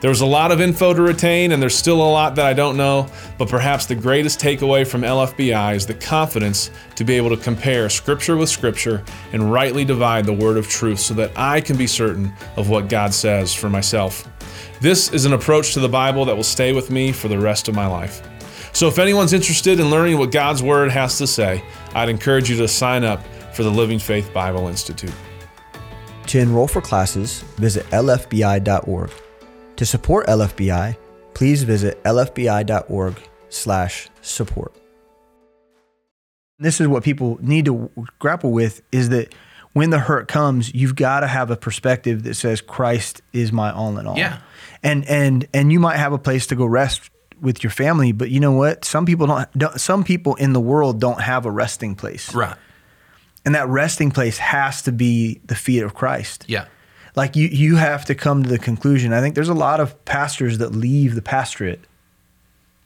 There 0.00 0.10
was 0.10 0.20
a 0.20 0.26
lot 0.26 0.52
of 0.52 0.60
info 0.60 0.94
to 0.94 1.02
retain, 1.02 1.50
and 1.50 1.60
there's 1.60 1.74
still 1.74 2.00
a 2.00 2.08
lot 2.08 2.36
that 2.36 2.46
I 2.46 2.52
don't 2.52 2.76
know, 2.76 3.08
but 3.36 3.48
perhaps 3.48 3.86
the 3.86 3.96
greatest 3.96 4.38
takeaway 4.38 4.86
from 4.86 5.02
LFBI 5.02 5.74
is 5.74 5.86
the 5.86 5.94
confidence 5.94 6.70
to 6.94 7.02
be 7.02 7.14
able 7.14 7.30
to 7.30 7.36
compare 7.36 7.88
Scripture 7.90 8.36
with 8.36 8.48
Scripture 8.48 9.02
and 9.32 9.50
rightly 9.50 9.84
divide 9.84 10.24
the 10.24 10.32
word 10.32 10.56
of 10.56 10.68
truth 10.68 11.00
so 11.00 11.14
that 11.14 11.32
I 11.36 11.60
can 11.60 11.76
be 11.76 11.88
certain 11.88 12.32
of 12.56 12.68
what 12.68 12.88
God 12.88 13.12
says 13.12 13.52
for 13.52 13.68
myself. 13.68 14.28
This 14.80 15.12
is 15.12 15.24
an 15.24 15.32
approach 15.32 15.74
to 15.74 15.80
the 15.80 15.88
Bible 15.88 16.24
that 16.26 16.36
will 16.36 16.44
stay 16.44 16.72
with 16.72 16.90
me 16.90 17.10
for 17.10 17.26
the 17.26 17.38
rest 17.38 17.66
of 17.66 17.74
my 17.74 17.88
life. 17.88 18.22
So, 18.72 18.86
if 18.86 19.00
anyone's 19.00 19.32
interested 19.32 19.80
in 19.80 19.90
learning 19.90 20.18
what 20.18 20.30
God's 20.30 20.62
Word 20.62 20.92
has 20.92 21.18
to 21.18 21.26
say, 21.26 21.64
I'd 21.94 22.08
encourage 22.08 22.48
you 22.48 22.56
to 22.58 22.68
sign 22.68 23.02
up 23.02 23.20
for 23.52 23.64
the 23.64 23.70
Living 23.70 23.98
Faith 23.98 24.32
Bible 24.32 24.68
Institute. 24.68 25.14
To 26.28 26.38
enroll 26.38 26.68
for 26.68 26.80
classes, 26.80 27.40
visit 27.56 27.84
lfbi.org. 27.86 29.10
To 29.78 29.86
support 29.86 30.26
LFBI, 30.26 30.98
please 31.34 31.62
visit 31.62 32.02
lfbi.org/support. 32.02 34.72
This 36.58 36.80
is 36.80 36.88
what 36.88 37.04
people 37.04 37.38
need 37.40 37.66
to 37.66 37.88
grapple 38.18 38.50
with 38.50 38.82
is 38.90 39.10
that 39.10 39.32
when 39.74 39.90
the 39.90 40.00
hurt 40.00 40.26
comes, 40.26 40.74
you've 40.74 40.96
got 40.96 41.20
to 41.20 41.28
have 41.28 41.52
a 41.52 41.56
perspective 41.56 42.24
that 42.24 42.34
says 42.34 42.60
Christ 42.60 43.22
is 43.32 43.52
my 43.52 43.70
all 43.70 43.96
in 43.98 44.08
all. 44.08 44.18
Yeah. 44.18 44.40
And 44.82 45.04
and 45.04 45.46
and 45.54 45.70
you 45.70 45.78
might 45.78 45.98
have 45.98 46.12
a 46.12 46.18
place 46.18 46.48
to 46.48 46.56
go 46.56 46.66
rest 46.66 47.08
with 47.40 47.62
your 47.62 47.70
family, 47.70 48.10
but 48.10 48.30
you 48.30 48.40
know 48.40 48.50
what? 48.50 48.84
Some 48.84 49.06
people 49.06 49.28
don't, 49.28 49.48
don't 49.56 49.80
some 49.80 50.02
people 50.02 50.34
in 50.34 50.54
the 50.54 50.60
world 50.60 51.00
don't 51.00 51.20
have 51.20 51.46
a 51.46 51.52
resting 51.52 51.94
place. 51.94 52.34
Right. 52.34 52.56
And 53.44 53.54
that 53.54 53.68
resting 53.68 54.10
place 54.10 54.38
has 54.38 54.82
to 54.82 54.90
be 54.90 55.40
the 55.44 55.54
feet 55.54 55.84
of 55.84 55.94
Christ. 55.94 56.46
Yeah. 56.48 56.64
Like 57.16 57.36
you 57.36 57.48
you 57.48 57.76
have 57.76 58.04
to 58.06 58.14
come 58.14 58.42
to 58.42 58.48
the 58.48 58.58
conclusion. 58.58 59.12
I 59.12 59.20
think 59.20 59.34
there's 59.34 59.48
a 59.48 59.54
lot 59.54 59.80
of 59.80 60.04
pastors 60.04 60.58
that 60.58 60.72
leave 60.72 61.14
the 61.14 61.22
pastorate. 61.22 61.80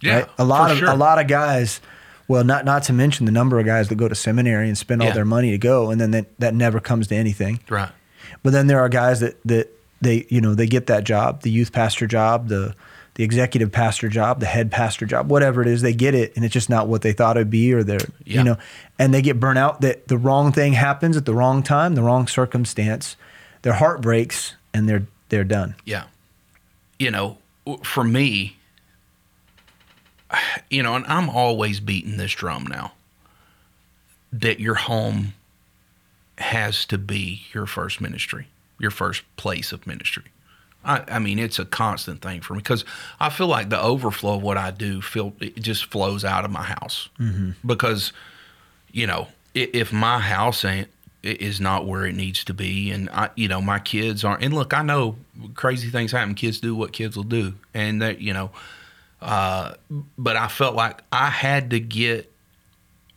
Yeah. 0.01 0.21
right? 0.21 0.29
A 0.39 0.45
lot 0.45 0.71
of 0.71 0.79
sure. 0.79 0.89
a 0.91 0.95
lot 0.95 1.19
of 1.19 1.29
guys 1.29 1.81
well, 2.29 2.45
not 2.45 2.65
not 2.65 2.85
to 2.85 2.93
mention 2.93 3.27
the 3.27 3.33
number 3.33 3.59
of 3.59 3.67
guys 3.67 3.89
that 3.89 3.97
go 3.97 4.09
to 4.09 4.15
seminary 4.15 4.69
and 4.69 4.79
spend 4.79 5.03
all 5.03 5.13
their 5.13 5.25
money 5.25 5.51
to 5.51 5.59
go 5.59 5.91
and 5.91 6.01
then 6.01 6.13
that, 6.13 6.27
that 6.39 6.55
never 6.55 6.81
comes 6.81 7.09
to 7.09 7.15
anything. 7.15 7.61
Right. 7.69 7.91
But 8.43 8.53
then 8.53 8.69
there 8.69 8.81
are 8.81 8.89
guys 8.89 9.21
that 9.21 9.37
that 9.45 9.69
they 10.01 10.27
you 10.31 10.41
know 10.41 10.55
they 10.55 10.67
get 10.67 10.87
that 10.87 11.05
job, 11.05 11.43
the 11.43 11.51
youth 11.51 11.73
pastor 11.73 12.07
job, 12.07 12.49
the 12.49 12.75
the 13.15 13.25
executive 13.25 13.71
pastor 13.71 14.09
job, 14.09 14.41
the 14.41 14.47
head 14.47 14.71
pastor 14.71 15.05
job, 15.05 15.31
whatever 15.31 15.61
it 15.61 15.69
is, 15.69 15.83
they 15.83 15.93
get 15.93 16.15
it, 16.15 16.35
and 16.35 16.45
it's 16.45 16.55
just 16.55 16.71
not 16.71 16.89
what 16.89 17.03
they 17.03 17.13
thought 17.13 17.37
it'd 17.37 17.51
be, 17.51 17.73
or 17.75 17.83
they're 17.85 17.99
Yeah. 18.25 18.39
you 18.39 18.45
know, 18.45 18.57
and 18.99 19.13
they 19.13 19.21
get 19.21 19.39
burnt 19.39 19.59
out. 19.59 19.83
That 19.83 20.09
the 20.09 20.17
wrong 20.17 20.53
thing 20.53 20.73
happens 20.73 21.17
at 21.17 21.27
the 21.27 21.35
wrong 21.35 21.63
time, 21.63 21.95
the 21.95 22.03
wrong 22.03 22.27
circumstance, 22.27 23.17
their 23.63 23.75
heart 23.75 24.01
breaks, 24.01 24.55
and 24.75 24.89
they're 24.89 25.07
they're 25.29 25.45
done. 25.45 25.75
Yeah. 25.85 26.05
You 26.99 27.11
know, 27.11 27.39
for 27.83 28.05
me, 28.05 28.57
you 30.71 30.83
know, 30.83 30.95
and 30.95 31.07
I'm 31.07 31.29
always 31.29 31.81
beating 31.81 32.17
this 32.17 32.33
drum 32.33 32.67
now 32.67 32.93
that 34.33 34.61
your 34.61 34.75
home 34.75 35.35
has 36.39 36.87
to 36.87 36.99
be 36.99 37.43
your 37.53 37.67
first 37.67 38.01
ministry, 38.01 38.49
your 38.79 38.91
first 38.91 39.23
place 39.37 39.73
of 39.73 39.87
ministry. 39.87 40.25
I, 40.85 41.05
I 41.07 41.19
mean, 41.19 41.39
it's 41.39 41.59
a 41.59 41.65
constant 41.65 42.23
thing 42.23 42.41
for 42.41 42.55
me 42.55 42.59
because 42.59 42.85
I 43.21 43.31
feel 43.31 43.47
like 43.47 43.71
the 43.71 43.81
overflow 43.81 44.35
of 44.37 44.43
what 44.43 44.57
I 44.57 44.71
do 44.73 45.01
feel 45.01 45.33
it 45.39 45.57
just 45.57 45.85
flows 45.85 46.25
out 46.25 46.45
of 46.45 46.51
my 46.51 46.63
house 46.63 47.09
mm-hmm. 47.21 47.51
because 47.65 48.13
you 48.91 49.07
know, 49.07 49.29
if 49.55 49.93
my 49.93 50.19
house 50.19 50.65
ain't 50.65 50.89
is 51.23 51.61
not 51.61 51.87
where 51.87 52.05
it 52.05 52.15
needs 52.15 52.45
to 52.45 52.55
be, 52.55 52.91
and 52.91 53.09
I, 53.11 53.31
you 53.37 53.49
know, 53.49 53.61
my 53.61 53.79
kids 53.79 54.25
aren't. 54.25 54.43
And 54.43 54.53
look, 54.53 54.75
I 54.75 54.83
know 54.83 55.17
crazy 55.55 55.89
things 55.89 56.13
happen. 56.13 56.35
Kids 56.35 56.61
do 56.61 56.75
what 56.75 56.93
kids 56.93 57.17
will 57.17 57.23
do, 57.25 57.55
and 57.75 58.03
that 58.03 58.21
you 58.21 58.33
know, 58.33 58.51
uh, 59.21 59.75
but 60.19 60.37
I 60.37 60.49
felt 60.49 60.75
like 60.75 61.03
I 61.13 61.31
had 61.31 61.71
to 61.71 61.81
get. 61.81 62.29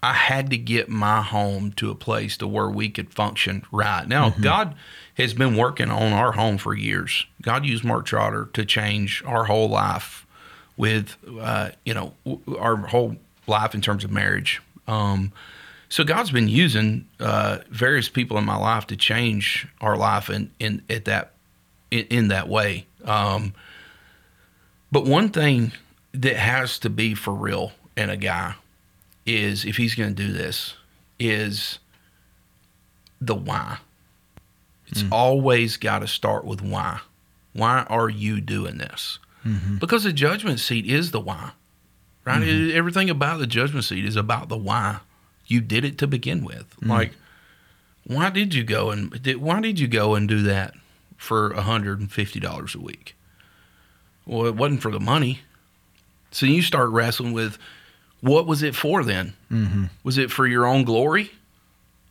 I 0.03 0.13
had 0.13 0.51
to 0.51 0.57
get 0.57 0.87
my 0.87 1.23
home 1.23 1.71
to 1.77 1.89
a 1.89 1.95
place 1.95 2.37
to 2.37 2.47
where 2.47 2.69
we 2.69 2.89
could 2.89 3.11
function 3.11 3.65
right. 3.71 4.07
Now, 4.07 4.29
God 4.39 4.75
has 5.15 5.33
been 5.33 5.55
working 5.57 5.89
on 5.89 6.13
our 6.13 6.33
home 6.33 6.59
for 6.59 6.75
years. 6.75 7.25
God 7.41 7.65
used 7.65 7.83
Mark 7.83 8.05
Trotter 8.05 8.47
to 8.53 8.65
change 8.65 9.23
our 9.25 9.45
whole 9.45 9.67
life 9.67 10.27
with, 10.77 11.17
uh, 11.39 11.69
you 11.85 11.95
know, 11.95 12.13
our 12.59 12.75
whole 12.75 13.15
life 13.47 13.73
in 13.73 13.81
terms 13.81 14.03
of 14.03 14.11
marriage. 14.11 14.61
Um, 14.87 15.31
so 15.89 16.03
God's 16.03 16.31
been 16.31 16.47
using 16.47 17.07
uh, 17.19 17.59
various 17.69 18.09
people 18.09 18.38
in 18.38 18.45
my 18.45 18.57
life 18.57 18.88
to 18.88 18.95
change 18.95 19.67
our 19.81 19.95
life 19.97 20.29
in, 20.29 20.51
in 20.59 20.81
at 20.89 21.05
that 21.05 21.31
in, 21.91 22.05
in 22.07 22.27
that 22.29 22.47
way. 22.49 22.86
Um, 23.03 23.53
but 24.91 25.05
one 25.05 25.29
thing 25.29 25.71
that 26.13 26.36
has 26.38 26.79
to 26.79 26.89
be 26.89 27.13
for 27.13 27.33
real 27.33 27.73
in 27.97 28.09
a 28.09 28.17
guy 28.17 28.55
is 29.25 29.65
if 29.65 29.77
he's 29.77 29.95
going 29.95 30.15
to 30.15 30.23
do 30.23 30.31
this 30.31 30.75
is 31.19 31.79
the 33.21 33.36
why. 33.36 33.77
It's 34.88 35.03
always 35.11 35.77
got 35.77 35.99
to 35.99 36.07
start 36.07 36.45
with 36.45 36.61
why. 36.61 36.99
Why 37.53 37.83
are 37.89 38.09
you 38.09 38.39
doing 38.41 38.77
this? 38.77 39.17
Because 39.79 40.03
the 40.03 40.13
judgment 40.13 40.59
seat 40.59 40.86
is 40.86 41.11
the 41.11 41.19
why, 41.19 41.51
right? 42.25 42.41
It- 42.43 42.73
everything 42.75 43.09
about 43.09 43.39
the 43.39 43.47
judgment 43.47 43.86
seat 43.86 44.05
is 44.05 44.15
about 44.15 44.49
the 44.49 44.57
why 44.57 44.99
you 45.47 45.61
did 45.61 45.85
it 45.85 45.97
to 45.99 46.07
begin 46.07 46.43
with. 46.43 46.75
Like, 46.81 47.13
why 48.05 48.29
did 48.29 48.53
you 48.53 48.63
go 48.63 48.91
and 48.91 49.21
did, 49.21 49.37
why 49.37 49.59
did 49.61 49.79
you 49.79 49.87
go 49.87 50.15
and 50.15 50.27
do 50.27 50.41
that 50.43 50.73
for 51.17 51.53
hundred 51.53 51.99
and 51.99 52.11
fifty 52.11 52.39
dollars 52.39 52.75
a 52.75 52.79
week? 52.79 53.15
Well, 54.25 54.45
it 54.47 54.55
wasn't 54.55 54.81
for 54.81 54.91
the 54.91 54.99
money. 54.99 55.41
So 56.31 56.45
you 56.45 56.61
start 56.61 56.89
wrestling 56.89 57.33
with 57.33 57.57
what 58.21 58.47
was 58.47 58.63
it 58.63 58.75
for 58.75 59.03
then? 59.03 59.33
Mm-hmm. 59.51 59.85
Was 60.03 60.17
it 60.17 60.31
for 60.31 60.47
your 60.47 60.65
own 60.65 60.83
glory? 60.83 61.31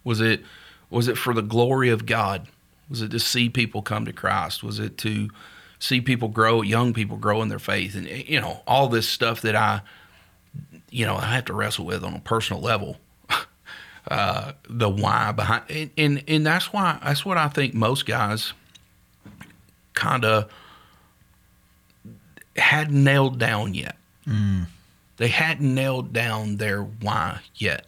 Was 0.05 0.21
it 0.21 0.43
was 0.91 1.09
it 1.09 1.19
for 1.19 1.35
the 1.35 1.43
glory 1.43 1.91
of 1.91 2.07
God? 2.07 2.47
Was 2.89 3.03
it 3.03 3.11
to 3.11 3.19
see 3.19 3.49
people 3.49 3.83
come 3.83 4.05
to 4.05 4.13
Christ? 4.13 4.63
Was 4.63 4.79
it 4.79 4.99
to 4.99 5.31
see 5.79 6.01
people 6.01 6.29
grow, 6.29 6.63
young 6.63 6.93
people 6.93 7.17
grow 7.17 7.43
in 7.43 7.49
their 7.49 7.59
faith, 7.59 7.95
and 7.95 8.07
you 8.07 8.41
know 8.41 8.63
all 8.67 8.89
this 8.89 9.09
stuff 9.09 9.43
that 9.43 9.57
I, 9.57 9.83
you 10.91 11.05
know, 11.05 11.17
I 11.17 11.35
have 11.35 11.47
to 11.47 11.53
wrestle 11.53 11.85
with 11.85 12.05
on 12.05 12.15
a 12.15 12.21
personal 12.21 12.63
level. 12.63 12.99
Uh, 14.09 14.53
the 14.69 14.89
why 14.89 15.33
behind, 15.33 15.65
and, 15.69 15.91
and 15.97 16.25
and 16.29 16.47
that's 16.47 16.73
why 16.73 16.99
that's 17.03 17.25
what 17.25 17.39
I 17.39 17.49
think 17.49 17.75
most 17.75 18.07
guys 18.07 18.53
kind 19.95 20.25
of 20.25 20.51
hadn't 22.57 23.03
nailed 23.03 23.39
down 23.39 23.75
yet. 23.75 23.97
They 25.17 25.29
hadn't 25.29 25.75
nailed 25.75 26.13
down 26.13 26.57
their 26.57 26.83
why 26.83 27.41
yet. 27.55 27.87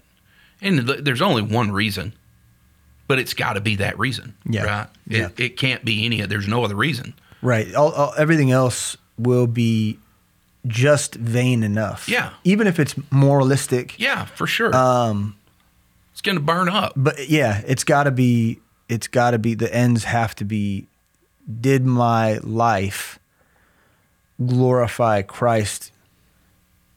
And 0.61 0.87
th- 0.87 1.01
there's 1.01 1.23
only 1.23 1.43
one 1.43 1.73
reason, 1.73 2.13
but 3.09 3.19
it's 3.19 3.35
got 3.35 3.55
to 3.55 3.61
be 3.61 3.77
that 3.77 3.99
reason. 3.99 4.35
Yeah. 4.45 4.65
Right? 4.65 4.89
Yeah. 5.07 5.27
It, 5.27 5.41
it 5.41 5.57
can't 5.57 5.85
be 5.85 6.05
any, 6.05 6.21
there's 6.23 6.49
no 6.49 6.65
other 6.65 6.75
reason. 6.75 7.15
Right. 7.43 7.75
All, 7.75 7.93
all, 7.93 8.15
everything 8.17 8.51
else 8.51 8.97
will 9.19 9.47
be 9.47 9.99
just 10.67 11.15
vain 11.15 11.63
enough. 11.63 12.09
Yeah. 12.09 12.31
Even 12.45 12.67
if 12.67 12.79
it's 12.79 12.95
moralistic. 13.11 13.99
Yeah, 13.99 14.25
for 14.27 14.47
sure. 14.47 14.75
Um, 14.75 15.36
it's 16.17 16.23
going 16.23 16.37
to 16.37 16.43
burn 16.43 16.71
up. 16.71 16.95
but 16.97 17.29
yeah, 17.29 17.61
it's 17.67 17.85
got 17.85 18.05
to 18.05 18.11
be. 18.11 18.59
It's 18.89 19.07
got 19.07 19.33
to 19.33 19.39
be. 19.39 19.53
The 19.53 19.73
ends 19.73 20.05
have 20.05 20.35
to 20.37 20.47
be. 20.47 20.87
Did 21.61 21.85
my 21.85 22.39
life 22.39 23.19
glorify 24.45 25.21
Christ? 25.21 25.93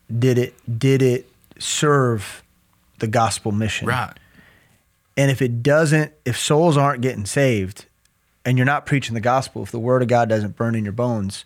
Did 0.08 0.38
it? 0.38 0.80
Did 0.80 1.02
it 1.02 1.30
serve 1.58 2.44
the 3.00 3.08
gospel 3.08 3.52
mission? 3.52 3.90
Right. 3.90 4.14
And 5.18 5.30
if 5.30 5.42
it 5.42 5.62
doesn't, 5.62 6.14
if 6.24 6.40
souls 6.40 6.78
aren't 6.78 7.02
getting 7.02 7.26
saved, 7.26 7.88
and 8.46 8.58
you're 8.58 8.66
not 8.66 8.86
preaching 8.86 9.16
the 9.16 9.20
gospel, 9.20 9.64
if 9.64 9.72
the 9.72 9.80
word 9.80 10.02
of 10.02 10.08
God 10.08 10.30
doesn't 10.30 10.56
burn 10.56 10.76
in 10.76 10.86
your 10.86 10.94
bones, 10.94 11.44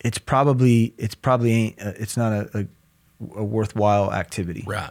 it's 0.00 0.18
probably 0.18 0.94
it's 0.98 1.14
probably 1.14 1.52
ain't 1.52 1.80
uh, 1.80 1.92
it's 1.94 2.16
not 2.16 2.32
a, 2.32 2.58
a, 2.58 3.38
a 3.38 3.44
worthwhile 3.44 4.12
activity. 4.12 4.64
Right. 4.66 4.90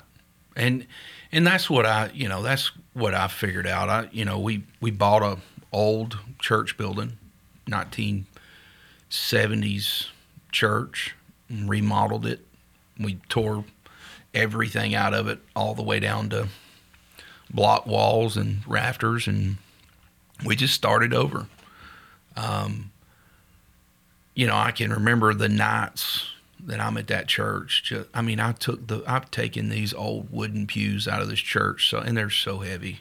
And 0.55 0.87
and 1.31 1.45
that's 1.45 1.69
what 1.69 1.85
I, 1.85 2.09
you 2.13 2.27
know, 2.27 2.41
that's 2.41 2.71
what 2.93 3.13
I 3.13 3.27
figured 3.27 3.67
out. 3.67 3.89
I, 3.89 4.09
you 4.11 4.25
know, 4.25 4.39
we 4.39 4.63
we 4.81 4.91
bought 4.91 5.23
a 5.23 5.37
old 5.71 6.17
church 6.39 6.77
building, 6.77 7.17
1970s 7.69 10.07
church, 10.51 11.15
and 11.49 11.69
remodeled 11.69 12.25
it. 12.25 12.39
We 12.99 13.15
tore 13.29 13.63
everything 14.33 14.95
out 14.95 15.13
of 15.13 15.27
it 15.27 15.39
all 15.55 15.73
the 15.73 15.83
way 15.83 15.99
down 15.99 16.29
to 16.29 16.47
block 17.51 17.85
walls 17.85 18.37
and 18.37 18.65
rafters 18.67 19.27
and 19.27 19.57
we 20.45 20.55
just 20.55 20.73
started 20.73 21.13
over. 21.13 21.47
Um, 22.35 22.91
you 24.35 24.45
know, 24.45 24.55
I 24.55 24.71
can 24.71 24.91
remember 24.91 25.33
the 25.33 25.49
nights 25.49 26.27
that 26.67 26.79
I'm 26.79 26.97
at 26.97 27.07
that 27.07 27.27
church. 27.27 27.83
Just, 27.85 28.09
I 28.13 28.21
mean, 28.21 28.39
I 28.39 28.51
took 28.51 28.87
the, 28.87 29.03
I've 29.07 29.31
taken 29.31 29.69
these 29.69 29.93
old 29.93 30.31
wooden 30.31 30.67
pews 30.67 31.07
out 31.07 31.21
of 31.21 31.29
this 31.29 31.39
church, 31.39 31.89
so 31.89 31.99
and 31.99 32.15
they're 32.15 32.29
so 32.29 32.59
heavy. 32.59 32.99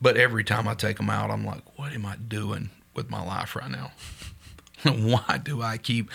But 0.00 0.16
every 0.16 0.44
time 0.44 0.68
I 0.68 0.74
take 0.74 0.98
them 0.98 1.10
out, 1.10 1.30
I'm 1.30 1.44
like, 1.44 1.78
what 1.78 1.92
am 1.92 2.06
I 2.06 2.16
doing 2.16 2.70
with 2.94 3.10
my 3.10 3.24
life 3.24 3.56
right 3.56 3.70
now? 3.70 3.92
why 4.84 5.40
do 5.42 5.62
I 5.62 5.78
keep 5.78 6.10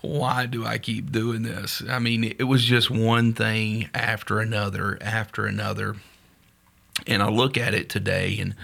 why 0.00 0.44
do 0.44 0.66
I 0.66 0.76
keep 0.76 1.10
doing 1.10 1.42
this? 1.42 1.82
I 1.88 1.98
mean, 1.98 2.24
it 2.24 2.44
was 2.44 2.62
just 2.62 2.90
one 2.90 3.32
thing 3.32 3.88
after 3.94 4.38
another 4.38 4.98
after 5.00 5.46
another. 5.46 5.96
And 7.06 7.22
I 7.22 7.28
look 7.28 7.56
at 7.56 7.74
it 7.74 7.88
today 7.88 8.38
and 8.38 8.54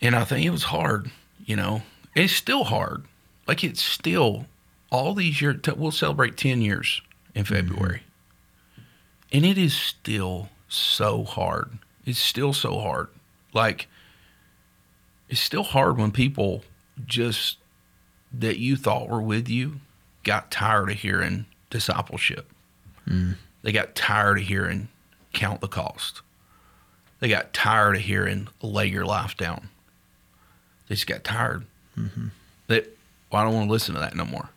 and 0.00 0.14
I 0.14 0.24
think 0.24 0.44
it 0.44 0.50
was 0.50 0.64
hard, 0.64 1.10
you 1.44 1.56
know. 1.56 1.82
It's 2.14 2.32
still 2.32 2.64
hard. 2.64 3.04
Like 3.46 3.64
it's 3.64 3.82
still 3.82 4.46
all 4.90 5.14
these 5.14 5.40
years 5.40 5.60
we'll 5.76 5.90
celebrate 5.90 6.36
10 6.36 6.60
years 6.60 7.00
in 7.34 7.44
February. 7.44 8.02
And 9.32 9.44
it 9.44 9.58
is 9.58 9.74
still 9.74 10.50
so 10.68 11.24
hard. 11.24 11.78
It's 12.04 12.18
still 12.18 12.52
so 12.52 12.78
hard. 12.78 13.08
Like 13.52 13.88
it's 15.28 15.40
still 15.40 15.62
hard 15.62 15.98
when 15.98 16.12
people 16.12 16.64
just 17.04 17.58
that 18.32 18.58
you 18.58 18.76
thought 18.76 19.08
were 19.08 19.22
with 19.22 19.48
you 19.48 19.80
got 20.22 20.50
tired 20.50 20.90
of 20.90 20.96
hearing 20.96 21.46
discipleship. 21.70 22.50
Mm. 23.08 23.36
They 23.62 23.72
got 23.72 23.94
tired 23.94 24.38
of 24.38 24.44
hearing 24.44 24.88
count 25.32 25.60
the 25.60 25.68
cost. 25.68 26.20
They 27.20 27.28
got 27.28 27.52
tired 27.52 27.96
of 27.96 28.02
hearing 28.02 28.48
lay 28.60 28.86
your 28.86 29.04
life 29.04 29.36
down. 29.36 29.68
They 30.88 30.94
just 30.94 31.06
got 31.06 31.24
tired. 31.24 31.64
Mm-hmm. 31.98 32.28
That 32.66 32.96
well, 33.30 33.42
I 33.42 33.44
don't 33.44 33.54
want 33.54 33.68
to 33.68 33.72
listen 33.72 33.94
to 33.94 34.00
that 34.00 34.14
no 34.14 34.24
more. 34.24 34.50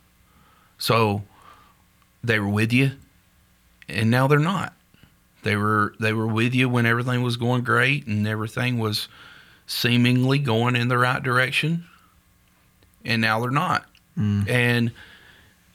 So 0.78 1.22
they 2.22 2.38
were 2.38 2.48
with 2.48 2.72
you, 2.72 2.92
and 3.88 4.10
now 4.10 4.26
they're 4.26 4.38
not. 4.38 4.74
They 5.42 5.56
were 5.56 5.94
they 6.00 6.12
were 6.12 6.26
with 6.26 6.54
you 6.54 6.68
when 6.68 6.86
everything 6.86 7.22
was 7.22 7.36
going 7.36 7.62
great 7.62 8.06
and 8.06 8.26
everything 8.26 8.78
was 8.78 9.08
seemingly 9.66 10.38
going 10.38 10.76
in 10.76 10.88
the 10.88 10.98
right 10.98 11.22
direction, 11.22 11.84
and 13.04 13.20
now 13.20 13.40
they're 13.40 13.50
not. 13.50 13.86
And 14.48 14.92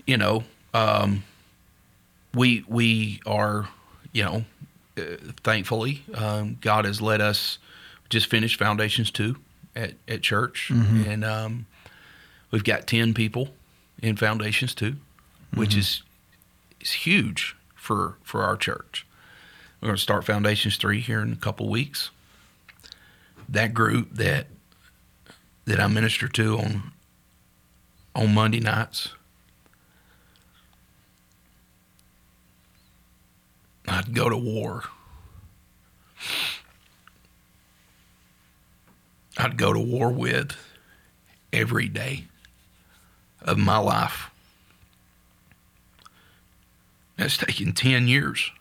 you 0.06 0.18
know, 0.18 0.43
um, 0.74 1.24
we 2.34 2.66
we 2.68 3.22
are, 3.26 3.70
you 4.12 4.24
know, 4.24 4.45
uh, 4.97 5.16
thankfully, 5.43 6.04
um, 6.14 6.58
God 6.60 6.86
has 6.86 7.01
let 7.01 7.22
us 7.22 7.58
just 8.10 8.28
finish 8.28 8.58
Foundations 8.58 9.12
two 9.12 9.38
at 9.76 9.93
at 10.08 10.22
church, 10.22 10.70
and 11.08 11.24
um, 11.24 11.66
we've 12.51 12.64
got 12.66 12.86
ten 12.86 13.14
people 13.14 13.49
in 14.04 14.18
Foundations 14.18 14.76
two, 14.76 14.97
which 15.56 15.72
mm-hmm. 15.72 15.80
is 15.80 16.04
is 16.82 16.91
huge 16.91 17.56
for 17.74 18.18
for 18.22 18.43
our 18.43 18.58
church. 18.58 19.08
We're 19.82 19.88
going 19.88 19.95
to 19.95 20.01
start 20.01 20.26
Foundations 20.26 20.78
three 20.78 20.99
here 20.99 21.22
in 21.22 21.32
a 21.32 21.38
couple 21.38 21.70
weeks. 21.70 22.12
That 23.49 23.74
group 23.74 24.14
that 24.14 24.47
that 25.66 25.80
I 25.80 25.88
minister 25.88 26.28
to 26.28 26.60
on 26.60 26.91
on 28.14 28.34
Monday 28.34 28.60
nights. 28.60 29.14
I'd 33.88 34.14
go 34.14 34.30
to 34.30 34.38
war. 34.38 34.84
I'd 39.38 39.58
go 39.58 39.74
to 39.74 39.80
war 39.80 40.12
with 40.12 40.56
every 41.51 41.88
day 41.88 42.28
of 43.44 43.58
my 43.58 43.78
life. 43.78 44.30
That's 47.18 47.38
taken 47.38 47.74
10 47.74 48.08
years. 48.08 48.52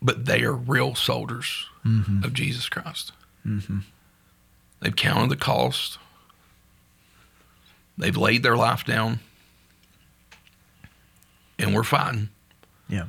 But 0.00 0.24
they 0.24 0.42
are 0.42 0.52
real 0.52 0.94
soldiers 0.94 1.66
mm-hmm. 1.84 2.24
of 2.24 2.32
Jesus 2.32 2.68
Christ. 2.68 3.12
Mm-hmm. 3.46 3.80
They've 4.80 4.96
counted 4.96 5.30
the 5.30 5.36
cost. 5.36 5.98
They've 7.96 8.16
laid 8.16 8.42
their 8.42 8.56
life 8.56 8.84
down. 8.84 9.20
And 11.58 11.74
we're 11.74 11.84
fighting. 11.84 12.30
Yeah. 12.88 13.06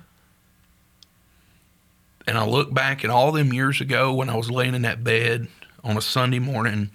And 2.27 2.37
I 2.37 2.45
look 2.45 2.73
back 2.73 3.03
at 3.03 3.09
all 3.09 3.31
them 3.31 3.53
years 3.53 3.81
ago 3.81 4.13
when 4.13 4.29
I 4.29 4.37
was 4.37 4.51
laying 4.51 4.75
in 4.75 4.83
that 4.83 5.03
bed 5.03 5.47
on 5.83 5.97
a 5.97 6.01
Sunday 6.01 6.39
morning, 6.39 6.91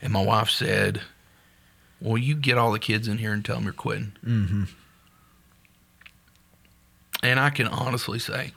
and 0.00 0.12
my 0.12 0.24
wife 0.24 0.50
said, 0.50 1.02
Well, 2.00 2.18
you 2.18 2.34
get 2.34 2.58
all 2.58 2.72
the 2.72 2.78
kids 2.78 3.08
in 3.08 3.18
here 3.18 3.32
and 3.32 3.44
tell 3.44 3.56
them 3.56 3.64
you're 3.64 3.72
quitting. 3.72 4.16
Mm-hmm. 4.24 4.64
And 7.22 7.38
I 7.38 7.50
can 7.50 7.68
honestly 7.68 8.18
say, 8.18 8.52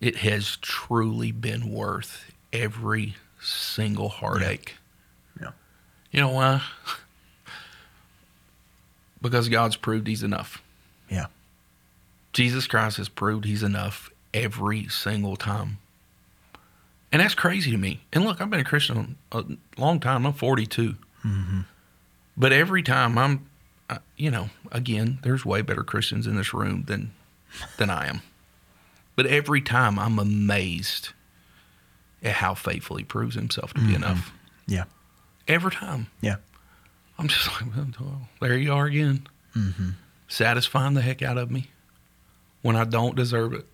it 0.00 0.16
has 0.16 0.56
truly 0.58 1.32
been 1.32 1.70
worth 1.72 2.32
every 2.52 3.16
single 3.40 4.08
heartache. 4.08 4.74
Yeah. 5.40 5.50
You 6.12 6.20
know 6.20 6.30
why? 6.30 6.62
because 9.22 9.48
God's 9.48 9.76
proved 9.76 10.06
He's 10.06 10.22
enough. 10.22 10.62
Yeah. 11.08 11.26
Jesus 12.32 12.66
Christ 12.66 12.98
has 12.98 13.08
proved 13.08 13.46
he's 13.46 13.62
enough 13.62 14.10
every 14.34 14.88
single 14.88 15.36
time. 15.36 15.78
And 17.16 17.22
that's 17.22 17.34
crazy 17.34 17.70
to 17.70 17.78
me. 17.78 18.02
And 18.12 18.26
look, 18.26 18.42
I've 18.42 18.50
been 18.50 18.60
a 18.60 18.64
Christian 18.64 19.16
a 19.32 19.42
long 19.78 20.00
time. 20.00 20.26
I'm 20.26 20.34
42. 20.34 20.96
But 22.36 22.52
every 22.52 22.82
time 22.82 23.16
I'm, 23.16 23.48
you 24.18 24.30
know, 24.30 24.50
again, 24.70 25.18
there's 25.22 25.42
way 25.42 25.62
better 25.62 25.82
Christians 25.82 26.26
in 26.26 26.36
this 26.36 26.52
room 26.52 26.84
than 26.86 27.12
than 27.78 27.88
I 27.88 28.08
am. 28.08 28.20
But 29.14 29.24
every 29.24 29.62
time 29.62 29.98
I'm 29.98 30.18
amazed 30.18 31.14
at 32.22 32.32
how 32.32 32.52
faithful 32.52 32.96
he 32.96 33.04
proves 33.04 33.34
himself 33.34 33.72
to 33.72 33.80
be 33.80 33.94
enough. 33.94 34.30
Yeah. 34.66 34.84
Every 35.48 35.70
time. 35.70 36.08
Yeah. 36.20 36.36
I'm 37.18 37.28
just 37.28 37.48
like, 37.50 37.74
well, 37.98 38.28
there 38.42 38.58
you 38.58 38.74
are 38.74 38.84
again. 38.84 39.26
Mm-hmm. 39.56 39.92
Satisfying 40.28 40.92
the 40.92 41.00
heck 41.00 41.22
out 41.22 41.38
of 41.38 41.50
me 41.50 41.70
when 42.60 42.76
I 42.76 42.84
don't 42.84 43.16
deserve 43.16 43.54
it. 43.54 43.64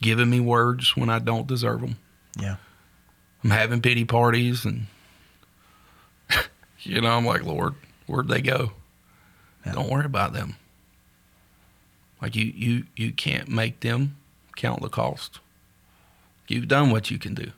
Giving 0.00 0.30
me 0.30 0.40
words 0.40 0.96
when 0.96 1.10
I 1.10 1.18
don't 1.18 1.46
deserve 1.46 1.82
them. 1.82 1.96
Yeah. 2.38 2.56
I'm 3.42 3.50
having 3.50 3.80
pity 3.82 4.04
parties 4.04 4.64
and, 4.64 4.86
you 6.80 7.00
know, 7.00 7.10
I'm 7.10 7.26
like, 7.26 7.44
Lord, 7.44 7.74
where'd 8.06 8.28
they 8.28 8.40
go? 8.40 8.72
Yeah. 9.66 9.72
Don't 9.72 9.90
worry 9.90 10.06
about 10.06 10.32
them. 10.32 10.56
Like 12.22 12.34
you, 12.36 12.46
you, 12.46 12.84
you 12.96 13.12
can't 13.12 13.48
make 13.48 13.80
them 13.80 14.16
count 14.56 14.80
the 14.82 14.88
cost. 14.88 15.40
You've 16.48 16.68
done 16.68 16.90
what 16.90 17.10
you 17.10 17.18
can 17.18 17.34
do. 17.34 17.50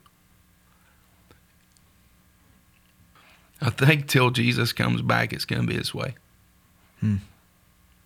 I 3.61 3.69
think 3.71 4.07
till 4.07 4.29
Jesus 4.29 4.71
comes 4.71 5.01
back, 5.01 5.33
it's 5.33 5.45
going 5.45 5.61
to 5.61 5.67
be 5.67 5.75
this 5.77 5.93
way. 5.93 6.15
Hmm. 6.99 7.17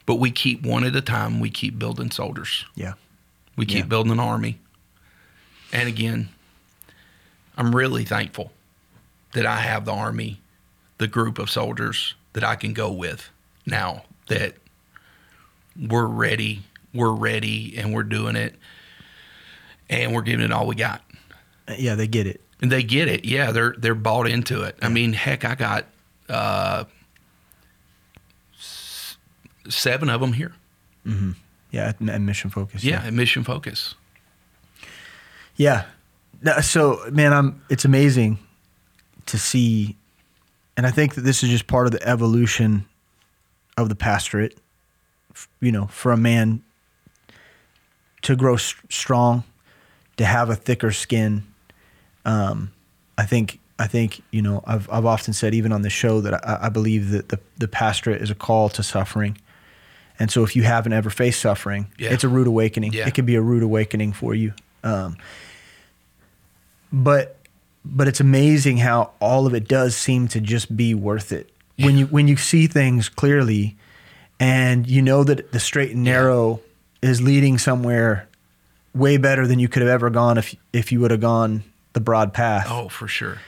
But 0.06 0.16
we 0.16 0.32
keep 0.32 0.64
one 0.64 0.84
at 0.84 0.96
a 0.96 1.02
time. 1.02 1.40
We 1.40 1.50
keep 1.50 1.78
building 1.78 2.10
soldiers. 2.12 2.66
Yeah. 2.76 2.94
We 3.56 3.66
keep 3.66 3.80
Yeah. 3.80 3.86
building 3.86 4.12
an 4.14 4.20
army. 4.20 4.60
And 5.74 5.88
again, 5.90 6.30
I'm 7.58 7.76
really 7.76 8.06
thankful 8.06 8.52
that 9.34 9.46
I 9.46 9.58
have 9.58 9.86
the 9.86 9.92
army, 9.94 10.42
the 10.98 11.08
group 11.08 11.38
of 11.40 11.50
soldiers 11.50 12.16
that 12.34 12.44
I 12.44 12.56
can 12.56 12.74
go 12.74 12.92
with 12.92 13.30
now 13.66 14.04
that 14.28 14.56
we're 15.80 16.06
ready, 16.06 16.64
we're 16.94 17.12
ready, 17.14 17.78
and 17.78 17.94
we're 17.94 18.04
doing 18.04 18.36
it, 18.36 18.56
and 19.90 20.14
we're 20.14 20.22
giving 20.22 20.46
it 20.46 20.52
all 20.52 20.68
we 20.68 20.76
got. 20.76 21.02
Uh, 21.68 21.76
Yeah. 21.78 21.96
They 21.96 22.08
get 22.08 22.28
it. 22.28 22.42
And 22.62 22.72
they 22.72 22.84
get 22.84 23.08
it. 23.08 23.26
Yeah, 23.26 23.52
they're 23.52 23.74
they're 23.78 23.96
bought 23.96 24.28
into 24.28 24.62
it. 24.64 24.76
I 24.84 24.90
mean, 24.90 25.14
heck, 25.14 25.44
I 25.46 25.56
got 25.56 25.86
uh, 26.30 26.84
s- 28.58 29.18
seven 29.68 30.10
of 30.10 30.22
them 30.22 30.34
here. 30.34 30.54
Yeah. 31.72 31.88
At, 31.88 32.02
at 32.08 32.22
Mission 32.22 32.50
Focus. 32.52 32.84
Yeah, 32.84 33.04
at 33.04 33.14
Mission 33.14 33.44
Focus. 33.44 33.96
Yeah. 35.56 35.86
So, 36.62 37.00
man, 37.12 37.34
I'm. 37.34 37.62
It's 37.70 37.86
amazing 37.86 38.40
to 39.28 39.38
see, 39.38 39.96
and 40.76 40.86
I 40.88 40.92
think 40.92 41.16
that 41.16 41.22
this 41.22 41.44
is 41.44 41.50
just 41.50 41.68
part 41.68 41.86
of 41.86 41.92
the 41.92 42.08
evolution 42.08 42.86
of 43.78 43.90
the 43.90 43.96
pastorate. 43.96 44.58
You 45.60 45.72
know, 45.72 45.88
for 45.88 46.12
a 46.12 46.18
man 46.18 46.62
to 48.24 48.36
grow 48.36 48.56
strong, 48.58 49.44
to 50.18 50.26
have 50.26 50.50
a 50.50 50.56
thicker 50.56 50.92
skin. 50.92 51.44
Um, 52.26 52.72
I 53.18 53.26
think. 53.26 53.60
I 53.80 53.88
think 53.88 54.22
you 54.32 54.42
know. 54.44 54.64
I've 54.66 54.88
I've 54.92 55.06
often 55.06 55.34
said, 55.34 55.56
even 55.56 55.72
on 55.72 55.82
the 55.82 55.90
show, 55.90 56.22
that 56.22 56.34
I, 56.48 56.66
I 56.68 56.70
believe 56.70 57.10
that 57.12 57.30
the 57.30 57.40
the 57.58 57.68
pastorate 57.68 58.22
is 58.22 58.30
a 58.30 58.36
call 58.36 58.70
to 58.70 58.84
suffering. 58.84 59.38
And 60.20 60.30
so, 60.30 60.44
if 60.44 60.56
you 60.56 60.62
haven't 60.64 60.94
ever 60.94 61.10
faced 61.10 61.40
suffering, 61.42 61.88
Yeah. 61.98 62.12
it's 62.14 62.24
a 62.24 62.30
rude 62.30 62.46
awakening. 62.46 62.94
Yeah. 62.94 63.08
It 63.08 63.16
can 63.16 63.26
be 63.26 63.34
a 63.36 63.42
rude 63.42 63.64
awakening 63.64 64.14
for 64.14 64.36
you. 64.36 64.54
Um, 64.84 65.18
but 66.92 67.38
but 67.84 68.08
it's 68.08 68.20
amazing 68.20 68.78
how 68.78 69.12
all 69.20 69.48
of 69.48 69.54
it 69.54 69.68
does 69.68 69.96
seem 69.96 70.28
to 70.28 70.40
just 70.40 70.76
be 70.76 70.94
worth 70.94 71.32
it 71.32 71.50
when 71.80 71.98
you 71.98 72.06
when 72.08 72.28
you 72.28 72.38
see 72.38 72.68
things 72.68 73.10
clearly 73.10 73.76
and 74.40 74.88
you 74.88 75.02
know 75.02 75.24
that 75.24 75.52
the 75.52 75.60
straight 75.60 75.92
and 75.92 76.04
narrow 76.04 76.60
is 77.02 77.22
leading 77.22 77.58
somewhere 77.58 78.28
way 78.94 79.18
better 79.18 79.48
than 79.48 79.60
you 79.60 79.68
could 79.68 79.82
have 79.82 79.90
ever 79.92 80.10
gone 80.10 80.38
if 80.38 80.56
if 80.74 80.92
you 80.92 81.00
would 81.00 81.12
have 81.12 81.22
gone 81.22 81.64
the 81.94 82.00
broad 82.00 82.34
path. 82.34 82.68
Oh, 82.70 82.90
for 82.90 83.08
sure. 83.08 83.40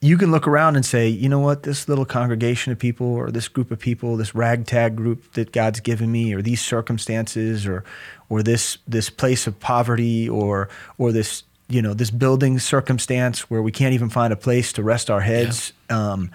You 0.00 0.18
can 0.18 0.30
look 0.30 0.46
around 0.46 0.76
and 0.76 0.84
say, 0.84 1.08
you 1.08 1.28
know 1.28 1.40
what, 1.40 1.62
this 1.62 1.88
little 1.88 2.04
congregation 2.04 2.70
of 2.70 2.78
people, 2.78 3.06
or 3.06 3.30
this 3.30 3.48
group 3.48 3.70
of 3.70 3.78
people, 3.78 4.16
this 4.16 4.34
ragtag 4.34 4.94
group 4.94 5.32
that 5.32 5.52
God's 5.52 5.80
given 5.80 6.12
me, 6.12 6.34
or 6.34 6.42
these 6.42 6.60
circumstances, 6.60 7.66
or 7.66 7.82
or 8.28 8.42
this 8.42 8.78
this 8.86 9.10
place 9.10 9.46
of 9.46 9.58
poverty, 9.58 10.28
or 10.28 10.68
or 10.98 11.12
this 11.12 11.44
you 11.68 11.82
know 11.82 11.94
this 11.94 12.10
building 12.10 12.58
circumstance 12.58 13.50
where 13.50 13.60
we 13.60 13.72
can't 13.72 13.92
even 13.92 14.08
find 14.08 14.32
a 14.32 14.36
place 14.36 14.72
to 14.72 14.82
rest 14.82 15.10
our 15.10 15.20
heads 15.20 15.72
um, 15.90 16.30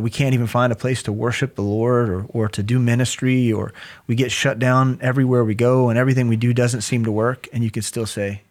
we 0.00 0.10
can't 0.10 0.34
even 0.34 0.46
find 0.46 0.72
a 0.72 0.76
place 0.76 1.02
to 1.04 1.12
worship 1.12 1.54
the 1.54 1.62
lord 1.62 2.08
or, 2.08 2.24
or 2.30 2.48
to 2.48 2.62
do 2.62 2.78
ministry 2.78 3.52
or 3.52 3.72
we 4.06 4.14
get 4.14 4.32
shut 4.32 4.58
down 4.58 4.98
everywhere 5.00 5.44
we 5.44 5.54
go 5.54 5.88
and 5.88 5.98
everything 5.98 6.26
we 6.26 6.36
do 6.36 6.52
doesn't 6.52 6.80
seem 6.80 7.04
to 7.04 7.12
work 7.12 7.48
and 7.52 7.62
you 7.62 7.70
can 7.70 7.82
still 7.82 8.06
say 8.06 8.42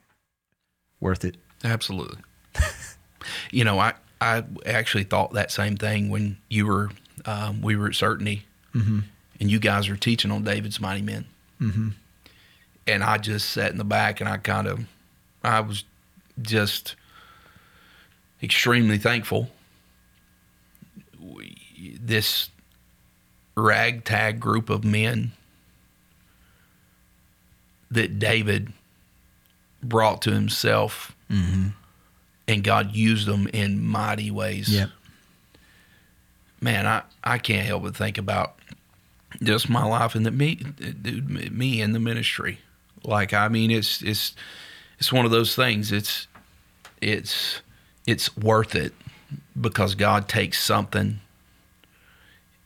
worth 1.02 1.26
it 1.26 1.36
Absolutely. 1.64 2.18
you 3.52 3.64
know, 3.64 3.80
I 3.80 3.94
I 4.20 4.44
actually 4.66 5.04
thought 5.04 5.34
that 5.34 5.52
same 5.52 5.78
thing 5.78 6.10
when 6.10 6.38
you 6.50 6.68
were 6.68 6.90
um, 7.26 7.62
we 7.62 7.76
were 7.76 7.88
at 7.88 7.96
Certainty, 7.96 8.46
and 9.40 9.52
you 9.52 9.60
guys 9.60 9.90
were 9.90 9.96
teaching 9.96 10.32
on 10.32 10.44
David's 10.44 10.80
mighty 10.80 11.02
men, 11.02 11.26
mm-hmm. 11.60 11.90
and 12.88 13.04
I 13.04 13.18
just 13.18 13.50
sat 13.50 13.72
in 13.72 13.78
the 13.78 13.84
back 13.84 14.22
and 14.22 14.30
I 14.30 14.38
kind 14.38 14.68
of 14.68 14.86
I 15.44 15.60
was 15.62 15.84
just 16.44 16.96
extremely 18.42 18.98
thankful. 18.98 19.50
We- 21.20 21.98
This 22.00 22.50
ragtag 23.56 24.40
group 24.40 24.70
of 24.70 24.84
men 24.84 25.34
that 27.90 28.20
David 28.20 28.72
brought 29.84 30.22
to 30.22 30.32
himself 30.32 31.16
mm-hmm. 31.30 31.70
and 32.48 32.64
God 32.64 32.96
used 32.96 33.28
them 33.28 33.48
in 33.48 33.84
mighty 33.84 34.32
ways. 34.32 34.70
Man, 36.62 36.86
I, 36.86 37.02
I 37.24 37.38
can't 37.40 37.66
help 37.66 37.84
but 37.84 37.96
think 37.96 38.18
about 38.18 38.56
just 39.42 39.70
my 39.70 39.84
life 39.84 40.14
and 40.16 40.26
the 40.26 40.32
me 40.32 40.56
dude, 40.56 41.52
me 41.52 41.82
in 41.82 41.92
the 41.94 42.00
ministry. 42.00 42.60
Like 43.04 43.34
I 43.34 43.48
mean 43.48 43.72
it's 43.72 44.02
it's 44.04 44.36
it's 45.00 45.12
one 45.12 45.26
of 45.26 45.32
those 45.32 45.56
things. 45.56 45.92
It's 45.92 46.28
it's 47.02 47.62
it's 48.08 48.36
worth 48.38 48.76
it 48.76 48.94
because 49.60 49.96
God 49.96 50.28
takes 50.28 50.62
something 50.64 51.20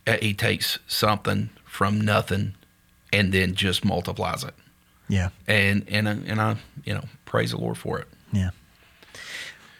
uh, 0.07 0.17
he 0.21 0.33
takes 0.33 0.77
something 0.87 1.49
from 1.65 1.99
nothing 2.01 2.53
and 3.11 3.31
then 3.33 3.55
just 3.55 3.83
multiplies 3.83 4.43
it. 4.43 4.53
yeah 5.09 5.29
And 5.47 5.83
and 5.89 6.07
I- 6.09 6.21
and 6.27 6.41
I, 6.41 6.57
you 6.83 6.93
know, 6.93 7.05
praise 7.25 7.51
the 7.51 7.57
Lord 7.57 7.77
for 7.77 7.99
it. 7.99 8.07
Yeah. 8.31 8.51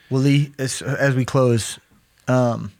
Well, 0.09 0.21
Lee, 0.21 0.51
as, 0.59 0.81
as 0.81 1.15
we 1.15 1.25
close, 1.25 1.79
um, 2.27 2.71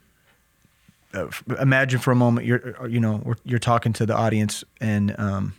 uh, 1.14 1.28
imagine 1.60 2.00
for 2.00 2.12
a 2.12 2.16
moment 2.16 2.46
you're, 2.46 2.76
uh, 2.82 2.86
you 2.86 3.00
know, 3.00 3.34
you're 3.44 3.58
talking 3.60 3.94
to 3.94 4.06
the 4.06 4.16
audience, 4.16 4.64
and 4.80 5.18
um, 5.20 5.56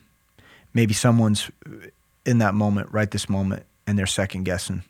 maybe 0.75 0.95
someone's 0.95 1.51
in 2.25 2.39
that 2.39 2.55
moment, 2.55 2.93
right 2.93 3.11
this 3.11 3.29
moment, 3.29 3.65
and 3.87 3.99
they're 3.99 4.07
second 4.07 4.45
guessing. 4.45 4.83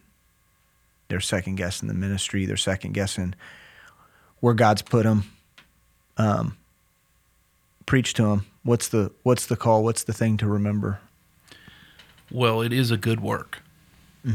They're 1.09 1.21
second 1.21 1.57
guessing 1.57 1.89
the 1.89 1.95
ministry. 1.95 2.47
They're 2.47 2.57
second 2.57 2.93
guessing 2.93 3.35
where 4.41 4.55
God's 4.55 4.83
put 4.83 5.05
them. 5.05 5.31
Um, 6.17 6.57
preach 7.85 8.15
to 8.15 8.23
them. 8.23 8.47
What's 8.63 8.89
the 8.89 9.13
What's 9.23 9.47
the 9.47 9.57
call? 9.57 9.85
What's 9.85 10.05
the 10.05 10.13
thing 10.13 10.37
to 10.39 10.47
remember? 10.47 11.01
Well, 12.31 12.61
it 12.61 12.73
is 12.73 12.91
a 12.91 12.97
good 12.97 13.21
work, 13.21 13.63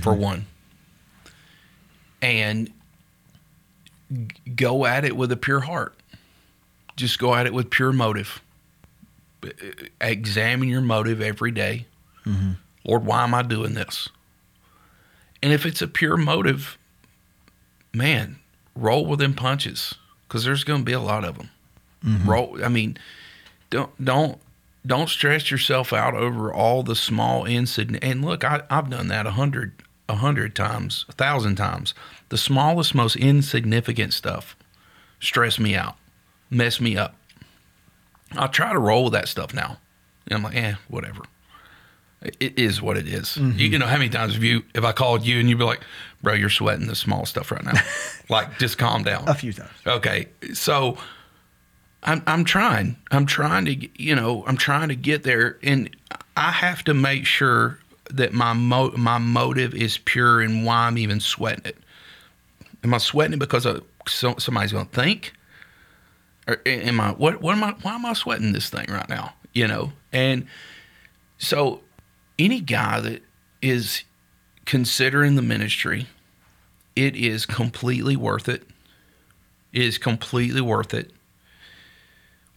for 0.01 0.13
one. 0.13 0.45
And 2.21 2.71
go 4.55 4.85
at 4.85 5.03
it 5.03 5.17
with 5.17 5.31
a 5.31 5.37
pure 5.37 5.59
heart. 5.59 5.95
Just 6.95 7.19
go 7.19 7.35
at 7.35 7.45
it 7.45 7.53
with 7.53 7.69
pure 7.69 7.91
motive. 7.91 8.41
Examine 9.99 10.69
your 10.69 10.81
motive 10.81 11.21
every 11.21 11.51
day. 11.51 11.87
Lord, 12.85 13.05
why 13.05 13.23
am 13.23 13.33
I 13.33 13.41
doing 13.41 13.73
this? 13.73 14.07
And 15.43 15.51
if 15.51 15.65
it's 15.65 15.81
a 15.81 15.87
pure 15.87 16.17
motive, 16.17 16.77
man, 17.93 18.39
roll 18.75 19.05
with 19.05 19.19
them 19.19 19.33
punches 19.33 19.95
because 20.27 20.43
there's 20.43 20.63
going 20.63 20.81
to 20.81 20.85
be 20.85 20.93
a 20.93 20.99
lot 20.99 21.23
of 21.23 21.37
them. 21.37 21.49
Roll. 22.25 22.63
I 22.63 22.67
mean, 22.67 22.97
don't 23.69 23.91
don't 24.03 24.39
don't 24.85 25.09
stress 25.09 25.51
yourself 25.51 25.93
out 25.93 26.15
over 26.15 26.51
all 26.51 26.81
the 26.83 26.95
small 26.95 27.45
incident. 27.45 27.99
And 28.03 28.25
look, 28.25 28.43
I, 28.43 28.63
I've 28.69 28.89
done 28.89 29.07
that 29.09 29.27
a 29.27 29.31
hundred 29.31 29.73
a 30.09 30.15
hundred 30.15 30.55
times, 30.55 31.05
a 31.09 31.13
thousand 31.13 31.55
times. 31.55 31.93
The 32.29 32.37
smallest, 32.37 32.95
most 32.95 33.15
insignificant 33.15 34.13
stuff 34.13 34.55
stress 35.19 35.59
me 35.59 35.75
out, 35.75 35.95
mess 36.49 36.81
me 36.81 36.97
up. 36.97 37.15
I 38.33 38.47
try 38.47 38.73
to 38.73 38.79
roll 38.79 39.05
with 39.05 39.13
that 39.13 39.27
stuff 39.27 39.53
now. 39.53 39.77
And 40.25 40.35
I'm 40.35 40.43
like, 40.43 40.55
eh, 40.55 40.75
whatever. 40.87 41.21
It 42.21 42.59
is 42.59 42.81
what 42.81 42.97
it 42.97 43.07
is. 43.07 43.35
You, 43.37 43.69
you 43.69 43.79
know, 43.79 43.87
how 43.87 43.97
many 43.97 44.09
times 44.09 44.35
have 44.35 44.43
you, 44.43 44.63
if 44.75 44.83
I 44.83 44.91
called 44.91 45.25
you 45.25 45.39
and 45.39 45.49
you'd 45.49 45.57
be 45.57 45.63
like, 45.63 45.81
bro, 46.21 46.33
you're 46.33 46.49
sweating 46.49 46.85
the 46.85 46.95
small 46.95 47.25
stuff 47.25 47.51
right 47.51 47.63
now. 47.63 47.73
like, 48.29 48.59
just 48.59 48.77
calm 48.77 49.03
down. 49.03 49.27
A 49.27 49.33
few 49.33 49.53
times. 49.53 49.71
Okay, 49.87 50.27
so 50.53 50.97
I'm 52.03 52.23
I'm 52.27 52.43
trying. 52.43 52.97
I'm 53.11 53.25
trying 53.25 53.65
to 53.65 54.01
you 54.01 54.15
know 54.15 54.43
I'm 54.47 54.57
trying 54.57 54.89
to 54.89 54.95
get 54.95 55.23
there, 55.23 55.57
and 55.63 55.89
I 56.35 56.51
have 56.51 56.83
to 56.85 56.93
make 56.93 57.25
sure 57.25 57.79
that 58.09 58.33
my 58.33 58.53
mo- 58.53 58.93
my 58.97 59.17
motive 59.17 59.73
is 59.73 59.97
pure 59.97 60.41
and 60.41 60.65
why 60.65 60.87
I'm 60.87 60.97
even 60.97 61.19
sweating 61.19 61.65
it. 61.65 61.77
Am 62.83 62.93
I 62.93 62.97
sweating 62.97 63.33
it 63.33 63.39
because 63.39 63.65
of 63.65 63.83
so, 64.07 64.35
somebody's 64.37 64.71
going 64.71 64.87
to 64.87 64.91
think? 64.91 65.33
Or 66.47 66.59
am 66.65 66.99
I 66.99 67.11
what 67.11 67.41
what 67.41 67.55
am 67.55 67.63
I 67.63 67.71
why 67.81 67.95
am 67.95 68.05
I 68.05 68.13
sweating 68.13 68.51
this 68.51 68.69
thing 68.69 68.87
right 68.89 69.07
now? 69.07 69.33
You 69.53 69.67
know, 69.67 69.93
and 70.11 70.47
so 71.37 71.81
any 72.43 72.59
guy 72.59 72.99
that 72.99 73.21
is 73.61 74.03
considering 74.65 75.35
the 75.35 75.41
ministry, 75.41 76.07
it 76.95 77.15
is 77.15 77.45
completely 77.45 78.15
worth 78.15 78.49
it. 78.49 78.63
It 79.71 79.83
is 79.83 79.97
completely 79.97 80.61
worth 80.61 80.93
it 80.93 81.11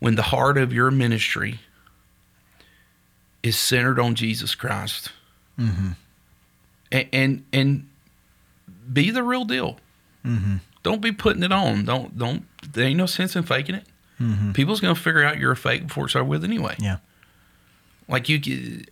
when 0.00 0.16
the 0.16 0.22
heart 0.22 0.58
of 0.58 0.72
your 0.72 0.90
ministry 0.90 1.60
is 3.42 3.56
centered 3.56 4.00
on 4.00 4.14
Jesus 4.14 4.54
Christ. 4.54 5.12
Mm-hmm. 5.58 5.90
And, 6.90 7.08
and 7.12 7.44
and 7.52 7.88
be 8.92 9.10
the 9.10 9.22
real 9.22 9.44
deal. 9.44 9.78
Mm-hmm. 10.24 10.56
Don't 10.82 11.00
be 11.00 11.12
putting 11.12 11.42
it 11.42 11.52
on. 11.52 11.84
Don't 11.84 12.18
don't. 12.18 12.44
There 12.72 12.86
ain't 12.86 12.98
no 12.98 13.06
sense 13.06 13.36
in 13.36 13.44
faking 13.44 13.76
it. 13.76 13.84
Mm-hmm. 14.20 14.52
People's 14.52 14.80
gonna 14.80 14.94
figure 14.94 15.22
out 15.22 15.38
you're 15.38 15.52
a 15.52 15.56
fake 15.56 15.86
before 15.86 16.06
it's 16.06 16.16
over 16.16 16.24
with 16.24 16.44
anyway. 16.44 16.74
Yeah. 16.78 16.98
Like 18.08 18.28
you, 18.28 18.82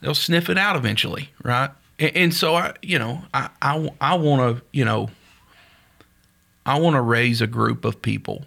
they'll 0.00 0.14
sniff 0.14 0.48
it 0.48 0.58
out 0.58 0.76
eventually, 0.76 1.30
right? 1.42 1.70
And, 1.98 2.16
and 2.16 2.34
so 2.34 2.54
I, 2.54 2.74
you 2.82 2.98
know, 2.98 3.22
I 3.32 3.50
I, 3.60 3.90
I 4.00 4.14
want 4.16 4.58
to, 4.58 4.64
you 4.72 4.84
know, 4.84 5.10
I 6.64 6.78
want 6.78 6.94
to 6.94 7.00
raise 7.00 7.40
a 7.40 7.46
group 7.46 7.84
of 7.84 8.02
people 8.02 8.44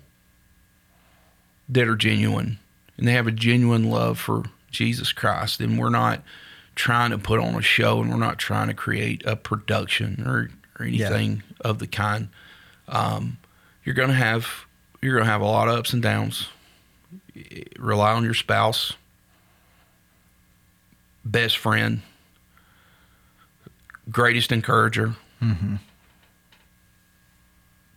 that 1.68 1.88
are 1.88 1.95
genuine 1.95 2.60
and 2.97 3.08
they 3.08 3.14
have 3.14 3.28
a 3.28 3.32
genuine 3.32 3.89
love 3.89 4.20
for 4.20 4.43
Jesus 4.72 5.14
Christ, 5.14 5.62
and 5.62 5.80
we're 5.80 5.89
not 5.89 6.22
trying 6.76 7.12
to 7.12 7.18
put 7.18 7.39
on 7.39 7.56
a 7.56 7.62
show 7.62 8.02
and 8.02 8.10
we're 8.10 8.18
not 8.18 8.38
trying 8.38 8.68
to 8.68 8.74
create 8.74 9.24
a 9.26 9.36
production 9.36 10.24
or 10.26 10.50
or 10.80 10.86
anything 10.86 11.43
of 11.62 11.80
the 11.80 11.88
kind. 11.88 12.30
Um, 12.88 13.38
you're 13.84 13.95
gonna 13.95 14.14
have 14.14 14.47
you're 15.02 15.18
gonna 15.18 15.30
have 15.30 15.41
a 15.41 15.45
lot 15.45 15.68
of 15.68 15.76
ups 15.78 15.93
and 15.93 16.02
downs. 16.02 16.50
Rely 17.78 18.14
on 18.14 18.24
your 18.24 18.34
spouse 18.34 18.93
best 21.26 21.57
friend, 21.57 22.01
greatest 24.09 24.51
encourager. 24.51 25.15
Mm-hmm. 25.41 25.76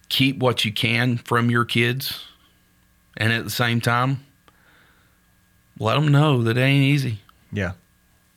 Keep 0.08 0.38
what 0.38 0.64
you 0.64 0.72
can 0.72 1.16
from 1.16 1.50
your 1.50 1.64
kids, 1.64 2.26
and 3.16 3.32
at 3.32 3.44
the 3.44 3.50
same 3.50 3.80
time, 3.80 4.24
let 5.78 5.94
them 5.94 6.08
know 6.08 6.42
that 6.42 6.58
it 6.58 6.60
ain't 6.60 6.84
easy. 6.84 7.20
Yeah. 7.50 7.72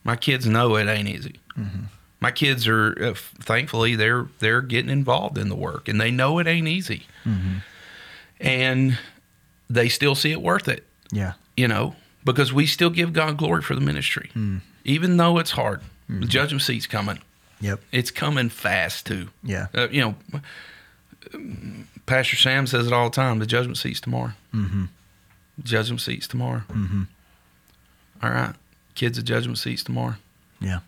My 0.04 0.16
kids 0.16 0.46
know 0.46 0.76
it 0.78 0.88
ain't 0.88 1.10
easy. 1.10 1.40
Mm-hmm. 1.58 1.86
My 2.22 2.32
kids 2.32 2.68
are, 2.68 2.96
uh, 3.04 3.14
thankfully, 3.14 3.96
they're 3.96 4.28
they're 4.40 4.62
getting 4.62 4.90
involved 4.90 5.38
in 5.38 5.50
the 5.50 5.56
work, 5.56 5.88
and 5.90 6.00
they 6.00 6.12
know 6.12 6.40
it 6.40 6.48
ain't 6.48 6.68
easy, 6.68 7.04
mm-hmm. 7.26 7.58
and 8.40 8.98
they 9.70 9.90
still 9.90 10.16
see 10.16 10.32
it 10.32 10.42
worth 10.42 10.68
it 10.68 10.86
Yeah. 11.12 11.34
you 11.58 11.68
know, 11.68 11.96
because 12.24 12.54
we 12.54 12.66
still 12.68 12.90
give 12.90 13.14
God 13.14 13.36
glory 13.38 13.62
for 13.62 13.76
the 13.76 13.82
ministry, 13.82 14.30
even 14.86 15.18
though 15.18 15.38
it's 15.38 15.52
hard. 15.52 15.82
The 16.08 16.28
judgment 16.28 16.62
seat's 16.62 16.88
coming. 16.88 17.20
Yep. 17.62 17.82
It's 17.92 18.12
coming 18.12 18.50
fast 18.50 19.08
too. 19.08 19.30
Yeah. 19.44 19.68
Uh, 19.74 19.88
you 19.90 20.02
know, 20.02 20.16
Pastor 22.06 22.36
Sam 22.36 22.68
says 22.68 22.86
it 22.86 22.94
all 22.94 23.10
the 23.10 23.16
time. 23.16 23.40
The 23.40 23.48
judgment 23.48 23.78
seat's 23.78 24.00
tomorrow. 24.00 24.34
Mm-hmm. 24.54 24.86
Judgment 25.64 26.02
seat's 26.02 26.28
tomorrow. 26.28 26.62
Mm-hmm. 26.70 27.04
All 28.22 28.30
right, 28.30 28.54
kids. 28.94 29.18
The 29.18 29.24
judgment 29.24 29.58
seat's 29.58 29.84
tomorrow. 29.84 30.16
Yeah. 30.62 30.80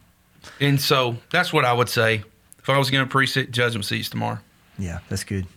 And 0.62 0.80
so 0.80 1.18
that's 1.32 1.52
what 1.52 1.66
I 1.66 1.74
would 1.74 1.90
say 1.90 2.24
If 2.60 2.70
I 2.70 2.78
was 2.78 2.90
going 2.90 3.04
to 3.04 3.10
preach 3.10 3.34
judgment 3.52 3.86
seats 3.86 4.10
tomorrow. 4.10 4.40
Yeah, 4.78 5.00
that's 5.10 5.24
good. 5.24 5.48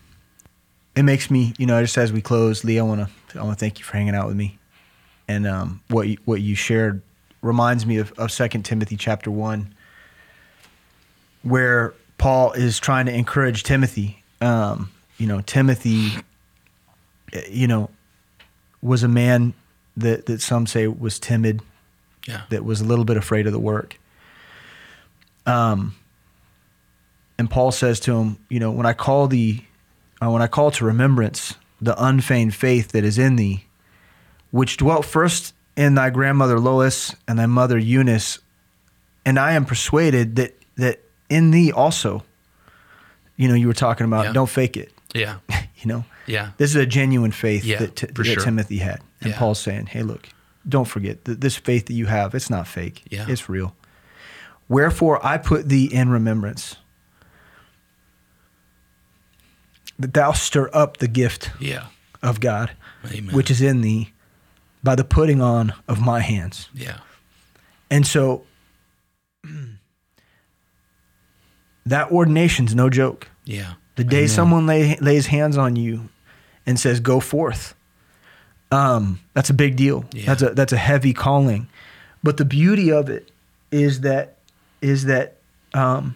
It 0.96 1.02
makes 1.02 1.30
me, 1.30 1.54
you 1.58 1.66
know, 1.66 1.80
just 1.82 1.98
as 1.98 2.12
we 2.12 2.20
close, 2.20 2.64
Lee, 2.64 2.78
I 2.78 2.82
want 2.82 3.06
to, 3.06 3.38
I 3.38 3.42
want 3.42 3.58
to 3.58 3.60
thank 3.60 3.78
you 3.78 3.84
for 3.84 3.96
hanging 3.96 4.14
out 4.14 4.26
with 4.26 4.36
me, 4.36 4.58
and 5.28 5.46
um, 5.46 5.80
what 5.88 6.08
you, 6.08 6.18
what 6.24 6.40
you 6.40 6.54
shared 6.54 7.02
reminds 7.42 7.86
me 7.86 7.96
of, 7.98 8.12
of 8.18 8.30
Second 8.30 8.64
Timothy 8.64 8.96
chapter 8.96 9.30
one, 9.30 9.74
where 11.42 11.94
Paul 12.18 12.52
is 12.52 12.78
trying 12.78 13.06
to 13.06 13.12
encourage 13.14 13.62
Timothy. 13.62 14.22
Um, 14.40 14.90
you 15.18 15.26
know, 15.26 15.40
Timothy, 15.42 16.12
you 17.50 17.66
know, 17.66 17.90
was 18.82 19.02
a 19.02 19.08
man 19.08 19.54
that 19.96 20.26
that 20.26 20.40
some 20.40 20.66
say 20.66 20.86
was 20.86 21.18
timid, 21.18 21.60
Yeah. 22.26 22.42
that 22.50 22.64
was 22.64 22.80
a 22.80 22.84
little 22.84 23.04
bit 23.04 23.16
afraid 23.16 23.46
of 23.46 23.52
the 23.52 23.58
work. 23.58 23.98
Um, 25.46 25.94
and 27.38 27.50
Paul 27.50 27.72
says 27.72 28.00
to 28.00 28.16
him, 28.16 28.36
you 28.48 28.60
know, 28.60 28.70
when 28.70 28.86
I 28.86 28.92
call 28.92 29.26
thee, 29.26 29.66
uh, 30.22 30.30
when 30.30 30.42
I 30.42 30.46
call 30.46 30.70
to 30.72 30.84
remembrance 30.84 31.54
the 31.80 31.94
unfeigned 32.02 32.54
faith 32.54 32.92
that 32.92 33.04
is 33.04 33.18
in 33.18 33.36
thee, 33.36 33.64
which 34.50 34.76
dwelt 34.76 35.04
first 35.06 35.54
in 35.76 35.94
thy 35.94 36.10
grandmother 36.10 36.58
Lois 36.58 37.14
and 37.28 37.38
thy 37.38 37.46
mother 37.46 37.78
Eunice, 37.78 38.38
and 39.24 39.38
I 39.38 39.52
am 39.52 39.64
persuaded 39.64 40.36
that 40.36 40.54
that 40.76 41.00
in 41.28 41.50
thee 41.50 41.70
also, 41.72 42.24
you 43.36 43.48
know, 43.48 43.54
you 43.54 43.66
were 43.66 43.74
talking 43.74 44.04
about, 44.06 44.26
Yeah. 44.26 44.32
don't 44.32 44.48
fake 44.50 44.76
it, 44.76 44.92
Yeah. 45.14 45.36
you 45.50 45.86
know. 45.86 46.04
Yeah. 46.26 46.50
This 46.58 46.70
is 46.70 46.76
a 46.76 46.86
genuine 46.86 47.32
faith 47.32 47.64
Yeah, 47.64 47.78
that, 47.78 47.98
for 48.14 48.22
that 48.22 48.24
sure. 48.24 48.42
Timothy 48.42 48.78
had. 48.78 49.00
And 49.20 49.30
Yeah. 49.32 49.38
Paul's 49.38 49.60
saying, 49.60 49.86
hey, 49.86 50.02
look, 50.02 50.28
don't 50.68 50.86
forget 50.86 51.24
that 51.24 51.40
this 51.40 51.56
faith 51.56 51.86
that 51.86 51.94
you 51.94 52.06
have, 52.06 52.34
it's 52.34 52.48
not 52.50 52.66
fake. 52.66 53.02
Yeah. 53.10 53.26
It's 53.28 53.48
real. 53.48 53.74
Wherefore 54.68 55.24
I 55.24 55.36
put 55.38 55.68
thee 55.68 55.84
in 55.92 56.08
remembrance 56.08 56.76
that 59.98 60.14
thou 60.14 60.32
stir 60.32 60.70
up 60.72 60.96
the 60.98 61.08
gift 61.08 61.50
Yeah. 61.60 61.86
of 62.22 62.40
God, 62.40 62.70
Amen. 63.12 63.34
which 63.34 63.50
is 63.50 63.60
in 63.60 63.80
thee 63.82 64.12
by 64.82 64.94
the 64.94 65.04
putting 65.04 65.40
on 65.40 65.72
of 65.88 66.00
my 66.00 66.20
hands. 66.20 66.68
yeah. 66.74 66.98
And 67.90 68.06
so 68.06 68.44
that 71.86 72.10
ordination's 72.12 72.74
no 72.74 72.88
joke. 72.90 73.28
Yeah. 73.44 73.74
The 73.96 74.04
day 74.04 74.18
Amen. 74.18 74.28
someone 74.28 74.66
lay, 74.66 74.96
lays 74.96 75.26
hands 75.26 75.58
on 75.58 75.76
you 75.76 76.08
and 76.66 76.78
says, 76.78 77.00
"Go 77.00 77.20
forth," 77.20 77.74
um, 78.70 79.20
that's 79.34 79.50
a 79.50 79.54
big 79.54 79.76
deal. 79.76 80.04
Yeah. 80.12 80.26
That's 80.26 80.42
a 80.42 80.50
that's 80.54 80.72
a 80.72 80.76
heavy 80.78 81.12
calling. 81.12 81.68
But 82.22 82.36
the 82.36 82.44
beauty 82.44 82.92
of 82.92 83.08
it 83.10 83.30
is 83.70 84.02
that 84.02 84.36
is 84.80 85.04
that 85.06 85.36
um, 85.74 86.14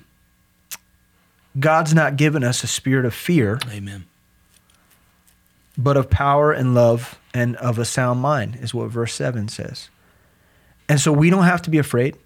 God's 1.58 1.92
not 1.92 2.16
given 2.16 2.44
us 2.44 2.62
a 2.62 2.66
spirit 2.66 3.04
of 3.04 3.14
fear, 3.14 3.58
Amen. 3.70 4.06
But 5.76 5.96
of 5.96 6.10
power 6.10 6.52
and 6.52 6.74
love 6.74 7.18
and 7.32 7.56
of 7.56 7.78
a 7.78 7.84
sound 7.84 8.20
mind, 8.20 8.56
is 8.60 8.72
what 8.72 8.90
verse 8.90 9.14
seven 9.14 9.48
says. 9.48 9.90
And 10.88 11.00
so 11.00 11.12
we 11.12 11.30
don't 11.30 11.44
have 11.44 11.62
to 11.62 11.70
be 11.70 11.78
afraid. 11.78 12.16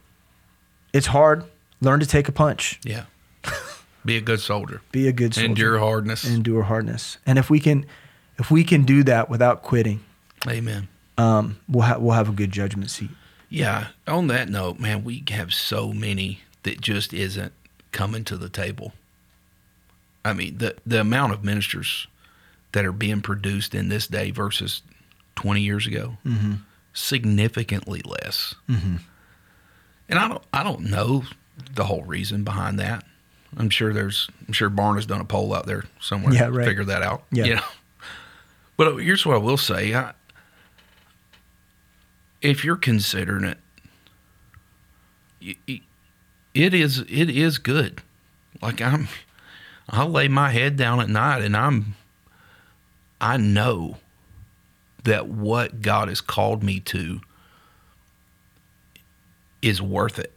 It's 0.93 1.07
hard. 1.07 1.45
Learn 1.81 2.01
to 2.01 2.07
take 2.07 2.29
a 2.29 2.33
punch. 2.33 2.81
Yeah. 2.83 3.05
Be 4.05 4.17
a 4.17 4.21
good 4.21 4.41
soldier. 4.41 4.81
Be 4.91 5.07
a 5.07 5.13
good 5.13 5.35
soldier. 5.35 5.49
Endure 5.49 5.79
hardness. 5.79 6.25
endure 6.25 6.63
hardness. 6.63 7.19
And 7.27 7.39
if 7.39 7.51
we 7.51 7.61
can, 7.61 7.87
if 8.39 8.51
we 8.51 8.65
can 8.65 8.85
do 8.85 9.03
that 9.05 9.29
without 9.29 9.63
quitting, 9.63 10.01
Amen. 10.47 10.89
um, 11.19 11.59
we'll 11.69 11.85
have 11.85 12.01
we'll 12.01 12.15
have 12.15 12.29
a 12.29 12.33
good 12.33 12.51
judgment 12.51 12.91
seat. 12.91 13.11
Yeah. 13.49 13.89
On 14.07 14.27
that 14.29 14.49
note, 14.49 14.79
man, 14.79 15.05
we 15.05 15.25
have 15.31 15.55
so 15.55 15.93
many 15.93 16.41
that 16.63 16.81
just 16.81 17.13
isn't 17.13 17.53
coming 17.93 18.25
to 18.25 18.37
the 18.37 18.49
table. 18.49 18.93
I 20.25 20.33
mean, 20.33 20.59
the 20.59 20.77
the 20.87 21.01
amount 21.01 21.33
of 21.33 21.45
ministers 21.45 22.07
that 22.73 22.85
are 22.85 22.93
being 22.93 23.21
produced 23.21 23.75
in 23.75 23.89
this 23.89 24.07
day 24.07 24.31
versus 24.31 24.83
20 25.37 25.61
years 25.61 25.87
ago, 25.87 26.19
mm-hmm. 26.25 26.55
significantly 26.93 28.03
less. 28.05 28.55
Mm-hmm. 28.69 28.97
And 30.09 30.19
I 30.19 30.29
don't 30.29 30.43
I 30.53 30.63
don't 30.63 30.83
know 30.83 31.25
the 31.75 31.85
whole 31.85 32.03
reason 32.03 32.45
behind 32.45 32.79
that. 32.79 33.05
I'm 33.57 33.71
sure 33.71 33.93
there's 33.93 34.29
I'm 34.47 34.53
sure 34.53 34.69
Barna's 34.71 35.07
done 35.07 35.21
a 35.21 35.25
poll 35.25 35.55
out 35.55 35.67
there 35.67 35.85
somewhere 36.01 36.35
Yeah, 36.35 36.47
to 36.47 36.53
right. 36.53 36.67
figure 36.67 36.85
that 36.85 37.03
out. 37.03 37.25
Yeah. 37.31 37.45
You 37.45 37.55
know? 37.57 37.63
But 38.77 38.97
here's 38.99 39.27
what 39.27 39.35
I 39.35 39.39
will 39.39 39.57
say. 39.57 39.93
I, 39.93 40.13
if 42.41 42.65
you're 42.65 42.77
considering 42.77 43.55
it, 45.41 45.81
it 46.55 46.75
is 46.75 47.01
it 47.01 47.29
is 47.29 47.59
good. 47.59 48.01
Like 48.63 48.81
I'm, 48.81 49.09
I'll 49.89 50.09
lay 50.09 50.29
my 50.29 50.51
head 50.51 50.77
down 50.77 51.01
at 51.01 51.09
night 51.09 51.43
and 51.43 51.57
I'm, 51.57 51.95
I 53.21 53.37
know 53.37 53.97
that 55.05 55.29
what 55.29 55.81
God 55.83 56.09
has 56.09 56.21
called 56.21 56.63
me 56.63 56.81
to 56.81 57.21
is 59.63 59.81
worth 59.83 60.19
it. 60.19 60.33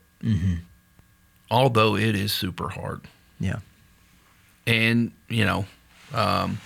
Although 1.49 1.95
it 1.95 2.15
is 2.15 2.31
super 2.31 2.69
hard, 2.69 3.01
Yeah, 3.39 3.59
and 4.65 5.11
you 5.27 5.43
know, 5.45 5.65
um, 6.13 6.59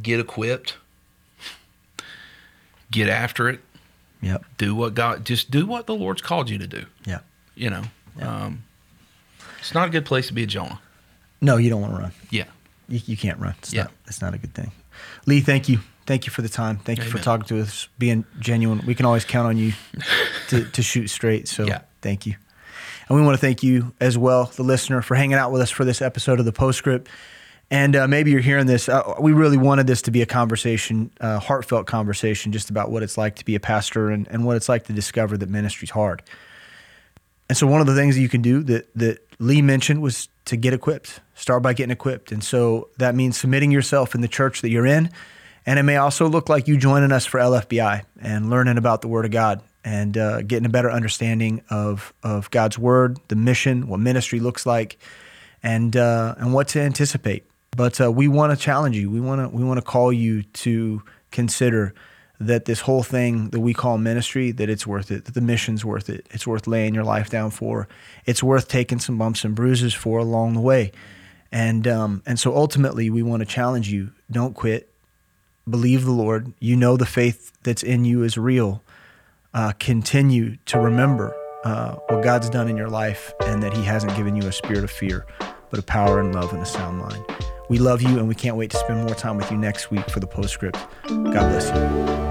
get 0.00 0.20
equipped, 0.20 0.76
get 2.90 3.08
after 3.08 3.48
it, 3.48 3.60
yep, 4.20 4.44
do 4.58 4.74
what 4.74 4.94
God 4.94 5.24
just 5.24 5.50
do 5.50 5.66
what 5.66 5.86
the 5.86 5.94
Lord's 5.94 6.22
called 6.22 6.48
you 6.50 6.58
to 6.58 6.66
do. 6.66 6.84
yeah. 7.04 7.20
You 7.56 7.68
know, 7.70 7.82
um, 8.20 8.62
it's 9.58 9.74
not 9.74 9.88
a 9.88 9.90
good 9.90 10.06
place 10.06 10.28
to 10.28 10.32
be 10.32 10.44
a 10.44 10.46
Jonah. 10.46 10.80
No, 11.42 11.56
you 11.56 11.68
don't 11.68 11.80
want 11.82 11.94
to 11.96 12.00
run. 12.00 12.12
Yeah, 12.30 12.44
You, 12.90 13.00
you 13.06 13.16
can't 13.16 13.38
run. 13.38 13.54
It's 13.58 13.72
Yeah. 13.72 13.84
not. 13.84 13.92
It's 14.06 14.20
not 14.20 14.34
a 14.34 14.38
good 14.38 14.54
thing. 14.54 14.72
Lee, 15.26 15.40
thank 15.40 15.68
you. 15.68 15.78
Thank 16.06 16.26
you 16.26 16.32
for 16.32 16.42
the 16.42 16.48
time. 16.48 16.78
Thank 16.78 16.98
you 16.98 17.04
for 17.10 17.18
talking 17.18 17.46
to 17.46 17.60
us, 17.60 17.88
being 17.98 18.24
genuine. 18.40 18.82
We 18.84 18.94
can 18.94 19.06
always 19.06 19.24
count 19.24 19.46
on 19.46 19.56
you 19.56 19.72
to, 20.48 20.64
to 20.64 20.82
shoot 20.82 21.08
straight. 21.08 21.46
So 21.48 21.64
Yeah. 21.66 21.82
thank 22.02 22.26
you. 22.26 22.34
And 23.08 23.18
we 23.18 23.24
want 23.24 23.34
to 23.34 23.40
thank 23.40 23.62
you 23.62 23.92
as 24.00 24.16
well, 24.18 24.46
the 24.56 24.62
listener, 24.62 25.02
for 25.02 25.14
hanging 25.14 25.34
out 25.36 25.52
with 25.52 25.62
us 25.62 25.70
for 25.70 25.84
this 25.84 26.02
episode 26.02 26.38
of 26.40 26.44
the 26.46 26.52
Postscript. 26.52 27.08
And 27.70 27.94
uh, 27.94 28.08
maybe 28.08 28.32
you're 28.32 28.40
hearing 28.40 28.66
this. 28.66 28.88
Uh, 28.88 29.14
we 29.20 29.32
really 29.32 29.56
wanted 29.56 29.86
this 29.86 30.02
to 30.02 30.10
be 30.10 30.22
a 30.22 30.26
conversation, 30.26 31.12
uh, 31.20 31.38
heartfelt 31.38 31.86
conversation, 31.86 32.50
just 32.50 32.70
about 32.70 32.90
what 32.90 33.04
it's 33.04 33.16
like 33.16 33.36
to 33.36 33.44
be 33.44 33.54
a 33.54 33.60
pastor 33.60 34.10
and, 34.10 34.26
and 34.28 34.44
what 34.44 34.56
it's 34.56 34.68
like 34.68 34.84
to 34.86 34.92
discover 34.92 35.36
that 35.36 35.48
ministry's 35.48 35.90
hard. 35.90 36.22
And 37.50 37.56
so 37.56 37.66
one 37.66 37.80
of 37.80 37.88
the 37.88 37.96
things 37.96 38.14
that 38.14 38.20
you 38.20 38.28
can 38.28 38.42
do 38.42 38.62
that 38.62 38.94
that 38.94 39.26
Lee 39.40 39.60
mentioned 39.60 40.00
was 40.00 40.28
to 40.44 40.56
get 40.56 40.72
equipped. 40.72 41.18
Start 41.34 41.64
by 41.64 41.72
getting 41.72 41.90
equipped. 41.90 42.30
And 42.30 42.44
so 42.44 42.90
that 42.98 43.16
means 43.16 43.36
submitting 43.36 43.72
yourself 43.72 44.14
in 44.14 44.20
the 44.20 44.28
church 44.28 44.62
that 44.62 44.70
you're 44.70 44.86
in. 44.86 45.10
And 45.66 45.76
it 45.76 45.82
may 45.82 45.96
also 45.96 46.28
look 46.28 46.48
like 46.48 46.68
you 46.68 46.76
joining 46.76 47.10
us 47.10 47.26
for 47.26 47.40
LFBI 47.40 48.04
and 48.20 48.50
learning 48.50 48.78
about 48.78 49.02
the 49.02 49.08
Word 49.08 49.24
of 49.24 49.32
God 49.32 49.64
and 49.82 50.16
uh, 50.16 50.42
getting 50.42 50.64
a 50.64 50.68
better 50.68 50.92
understanding 50.92 51.64
of 51.70 52.14
of 52.22 52.48
God's 52.52 52.78
Word, 52.78 53.18
the 53.26 53.34
mission, 53.34 53.88
what 53.88 53.98
ministry 53.98 54.38
looks 54.38 54.64
like, 54.64 54.96
and 55.60 55.96
uh, 55.96 56.36
and 56.38 56.54
what 56.54 56.68
to 56.68 56.80
anticipate. 56.80 57.46
But 57.76 58.00
uh, 58.00 58.12
we 58.12 58.28
want 58.28 58.56
to 58.56 58.64
challenge 58.64 58.96
you. 58.96 59.10
We 59.10 59.20
want 59.20 59.40
to 59.40 59.56
we 59.56 59.64
want 59.64 59.78
to 59.78 59.84
call 59.84 60.12
you 60.12 60.44
to 60.44 61.02
consider 61.32 61.94
that 62.40 62.64
this 62.64 62.80
whole 62.80 63.02
thing 63.02 63.50
that 63.50 63.60
we 63.60 63.74
call 63.74 63.98
ministry 63.98 64.50
that 64.50 64.70
it's 64.70 64.86
worth 64.86 65.10
it 65.10 65.26
that 65.26 65.34
the 65.34 65.40
mission's 65.42 65.84
worth 65.84 66.08
it. 66.08 66.26
It's 66.30 66.46
worth 66.46 66.66
laying 66.66 66.94
your 66.94 67.04
life 67.04 67.28
down 67.28 67.50
for. 67.50 67.86
It's 68.24 68.42
worth 68.42 68.66
taking 68.66 68.98
some 68.98 69.18
bumps 69.18 69.44
and 69.44 69.54
bruises 69.54 69.92
for 69.92 70.18
along 70.18 70.54
the 70.54 70.60
way. 70.60 70.92
And 71.52 71.86
um, 71.86 72.22
and 72.26 72.40
so 72.40 72.56
ultimately 72.56 73.10
we 73.10 73.22
want 73.22 73.40
to 73.40 73.46
challenge 73.46 73.90
you. 73.90 74.10
Don't 74.30 74.54
quit. 74.54 74.88
Believe 75.68 76.04
the 76.04 76.12
lord. 76.12 76.52
You 76.58 76.76
know 76.76 76.96
the 76.96 77.06
faith 77.06 77.52
that's 77.62 77.82
in 77.82 78.04
you 78.04 78.22
is 78.22 78.38
real. 78.38 78.82
Uh, 79.52 79.72
continue 79.78 80.56
to 80.64 80.78
remember 80.78 81.36
uh, 81.64 81.96
what 82.08 82.22
god's 82.22 82.48
done 82.48 82.68
in 82.68 82.76
your 82.76 82.88
life 82.88 83.32
and 83.44 83.62
that 83.62 83.76
he 83.76 83.82
hasn't 83.82 84.16
given 84.16 84.34
you 84.34 84.46
a 84.48 84.52
spirit 84.52 84.84
of 84.84 84.90
fear 84.90 85.26
but 85.70 85.78
a 85.78 85.82
power 85.82 86.20
and 86.20 86.34
love 86.34 86.52
and 86.52 86.62
a 86.62 86.66
sound 86.66 86.98
mind. 86.98 87.24
We 87.68 87.78
love 87.78 88.02
you 88.02 88.18
and 88.18 88.28
we 88.28 88.34
can't 88.34 88.56
wait 88.56 88.70
to 88.72 88.76
spend 88.76 89.04
more 89.06 89.14
time 89.14 89.36
with 89.36 89.50
you 89.50 89.56
next 89.56 89.90
week 89.90 90.08
for 90.10 90.20
the 90.20 90.26
postscript. 90.26 90.78
God 91.06 91.32
bless 91.32 91.68
you 91.68 92.29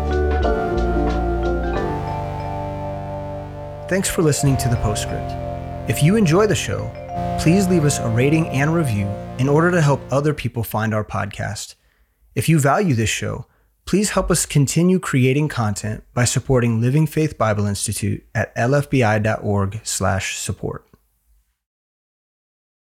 Thanks 3.90 4.08
for 4.08 4.22
listening 4.22 4.56
to 4.58 4.70
the 4.70 4.76
Postscript. 4.78 5.32
If 5.90 6.04
you 6.04 6.16
enjoy 6.16 6.46
the 6.46 6.56
show, 6.56 6.92
please 7.42 7.68
leave 7.68 7.86
us 7.86 7.98
a 7.98 8.08
rating 8.08 8.48
and 8.50 8.72
review 8.74 9.08
in 9.40 9.50
order 9.50 9.72
to 9.72 9.82
help 9.82 10.00
other 10.12 10.36
people 10.36 10.64
find 10.64 10.94
our 10.94 11.04
podcast. 11.04 11.74
If 12.36 12.48
you 12.48 12.60
value 12.60 12.94
this 12.94 13.10
show, 13.10 13.48
please 13.86 14.12
help 14.12 14.30
us 14.30 14.46
continue 14.46 15.00
creating 15.00 15.48
content 15.48 16.04
by 16.14 16.26
supporting 16.26 16.80
Living 16.80 17.08
Faith 17.08 17.40
Bible 17.40 17.66
Institute 17.66 18.24
at 18.36 18.56
lfbi.org/support. 18.56 20.89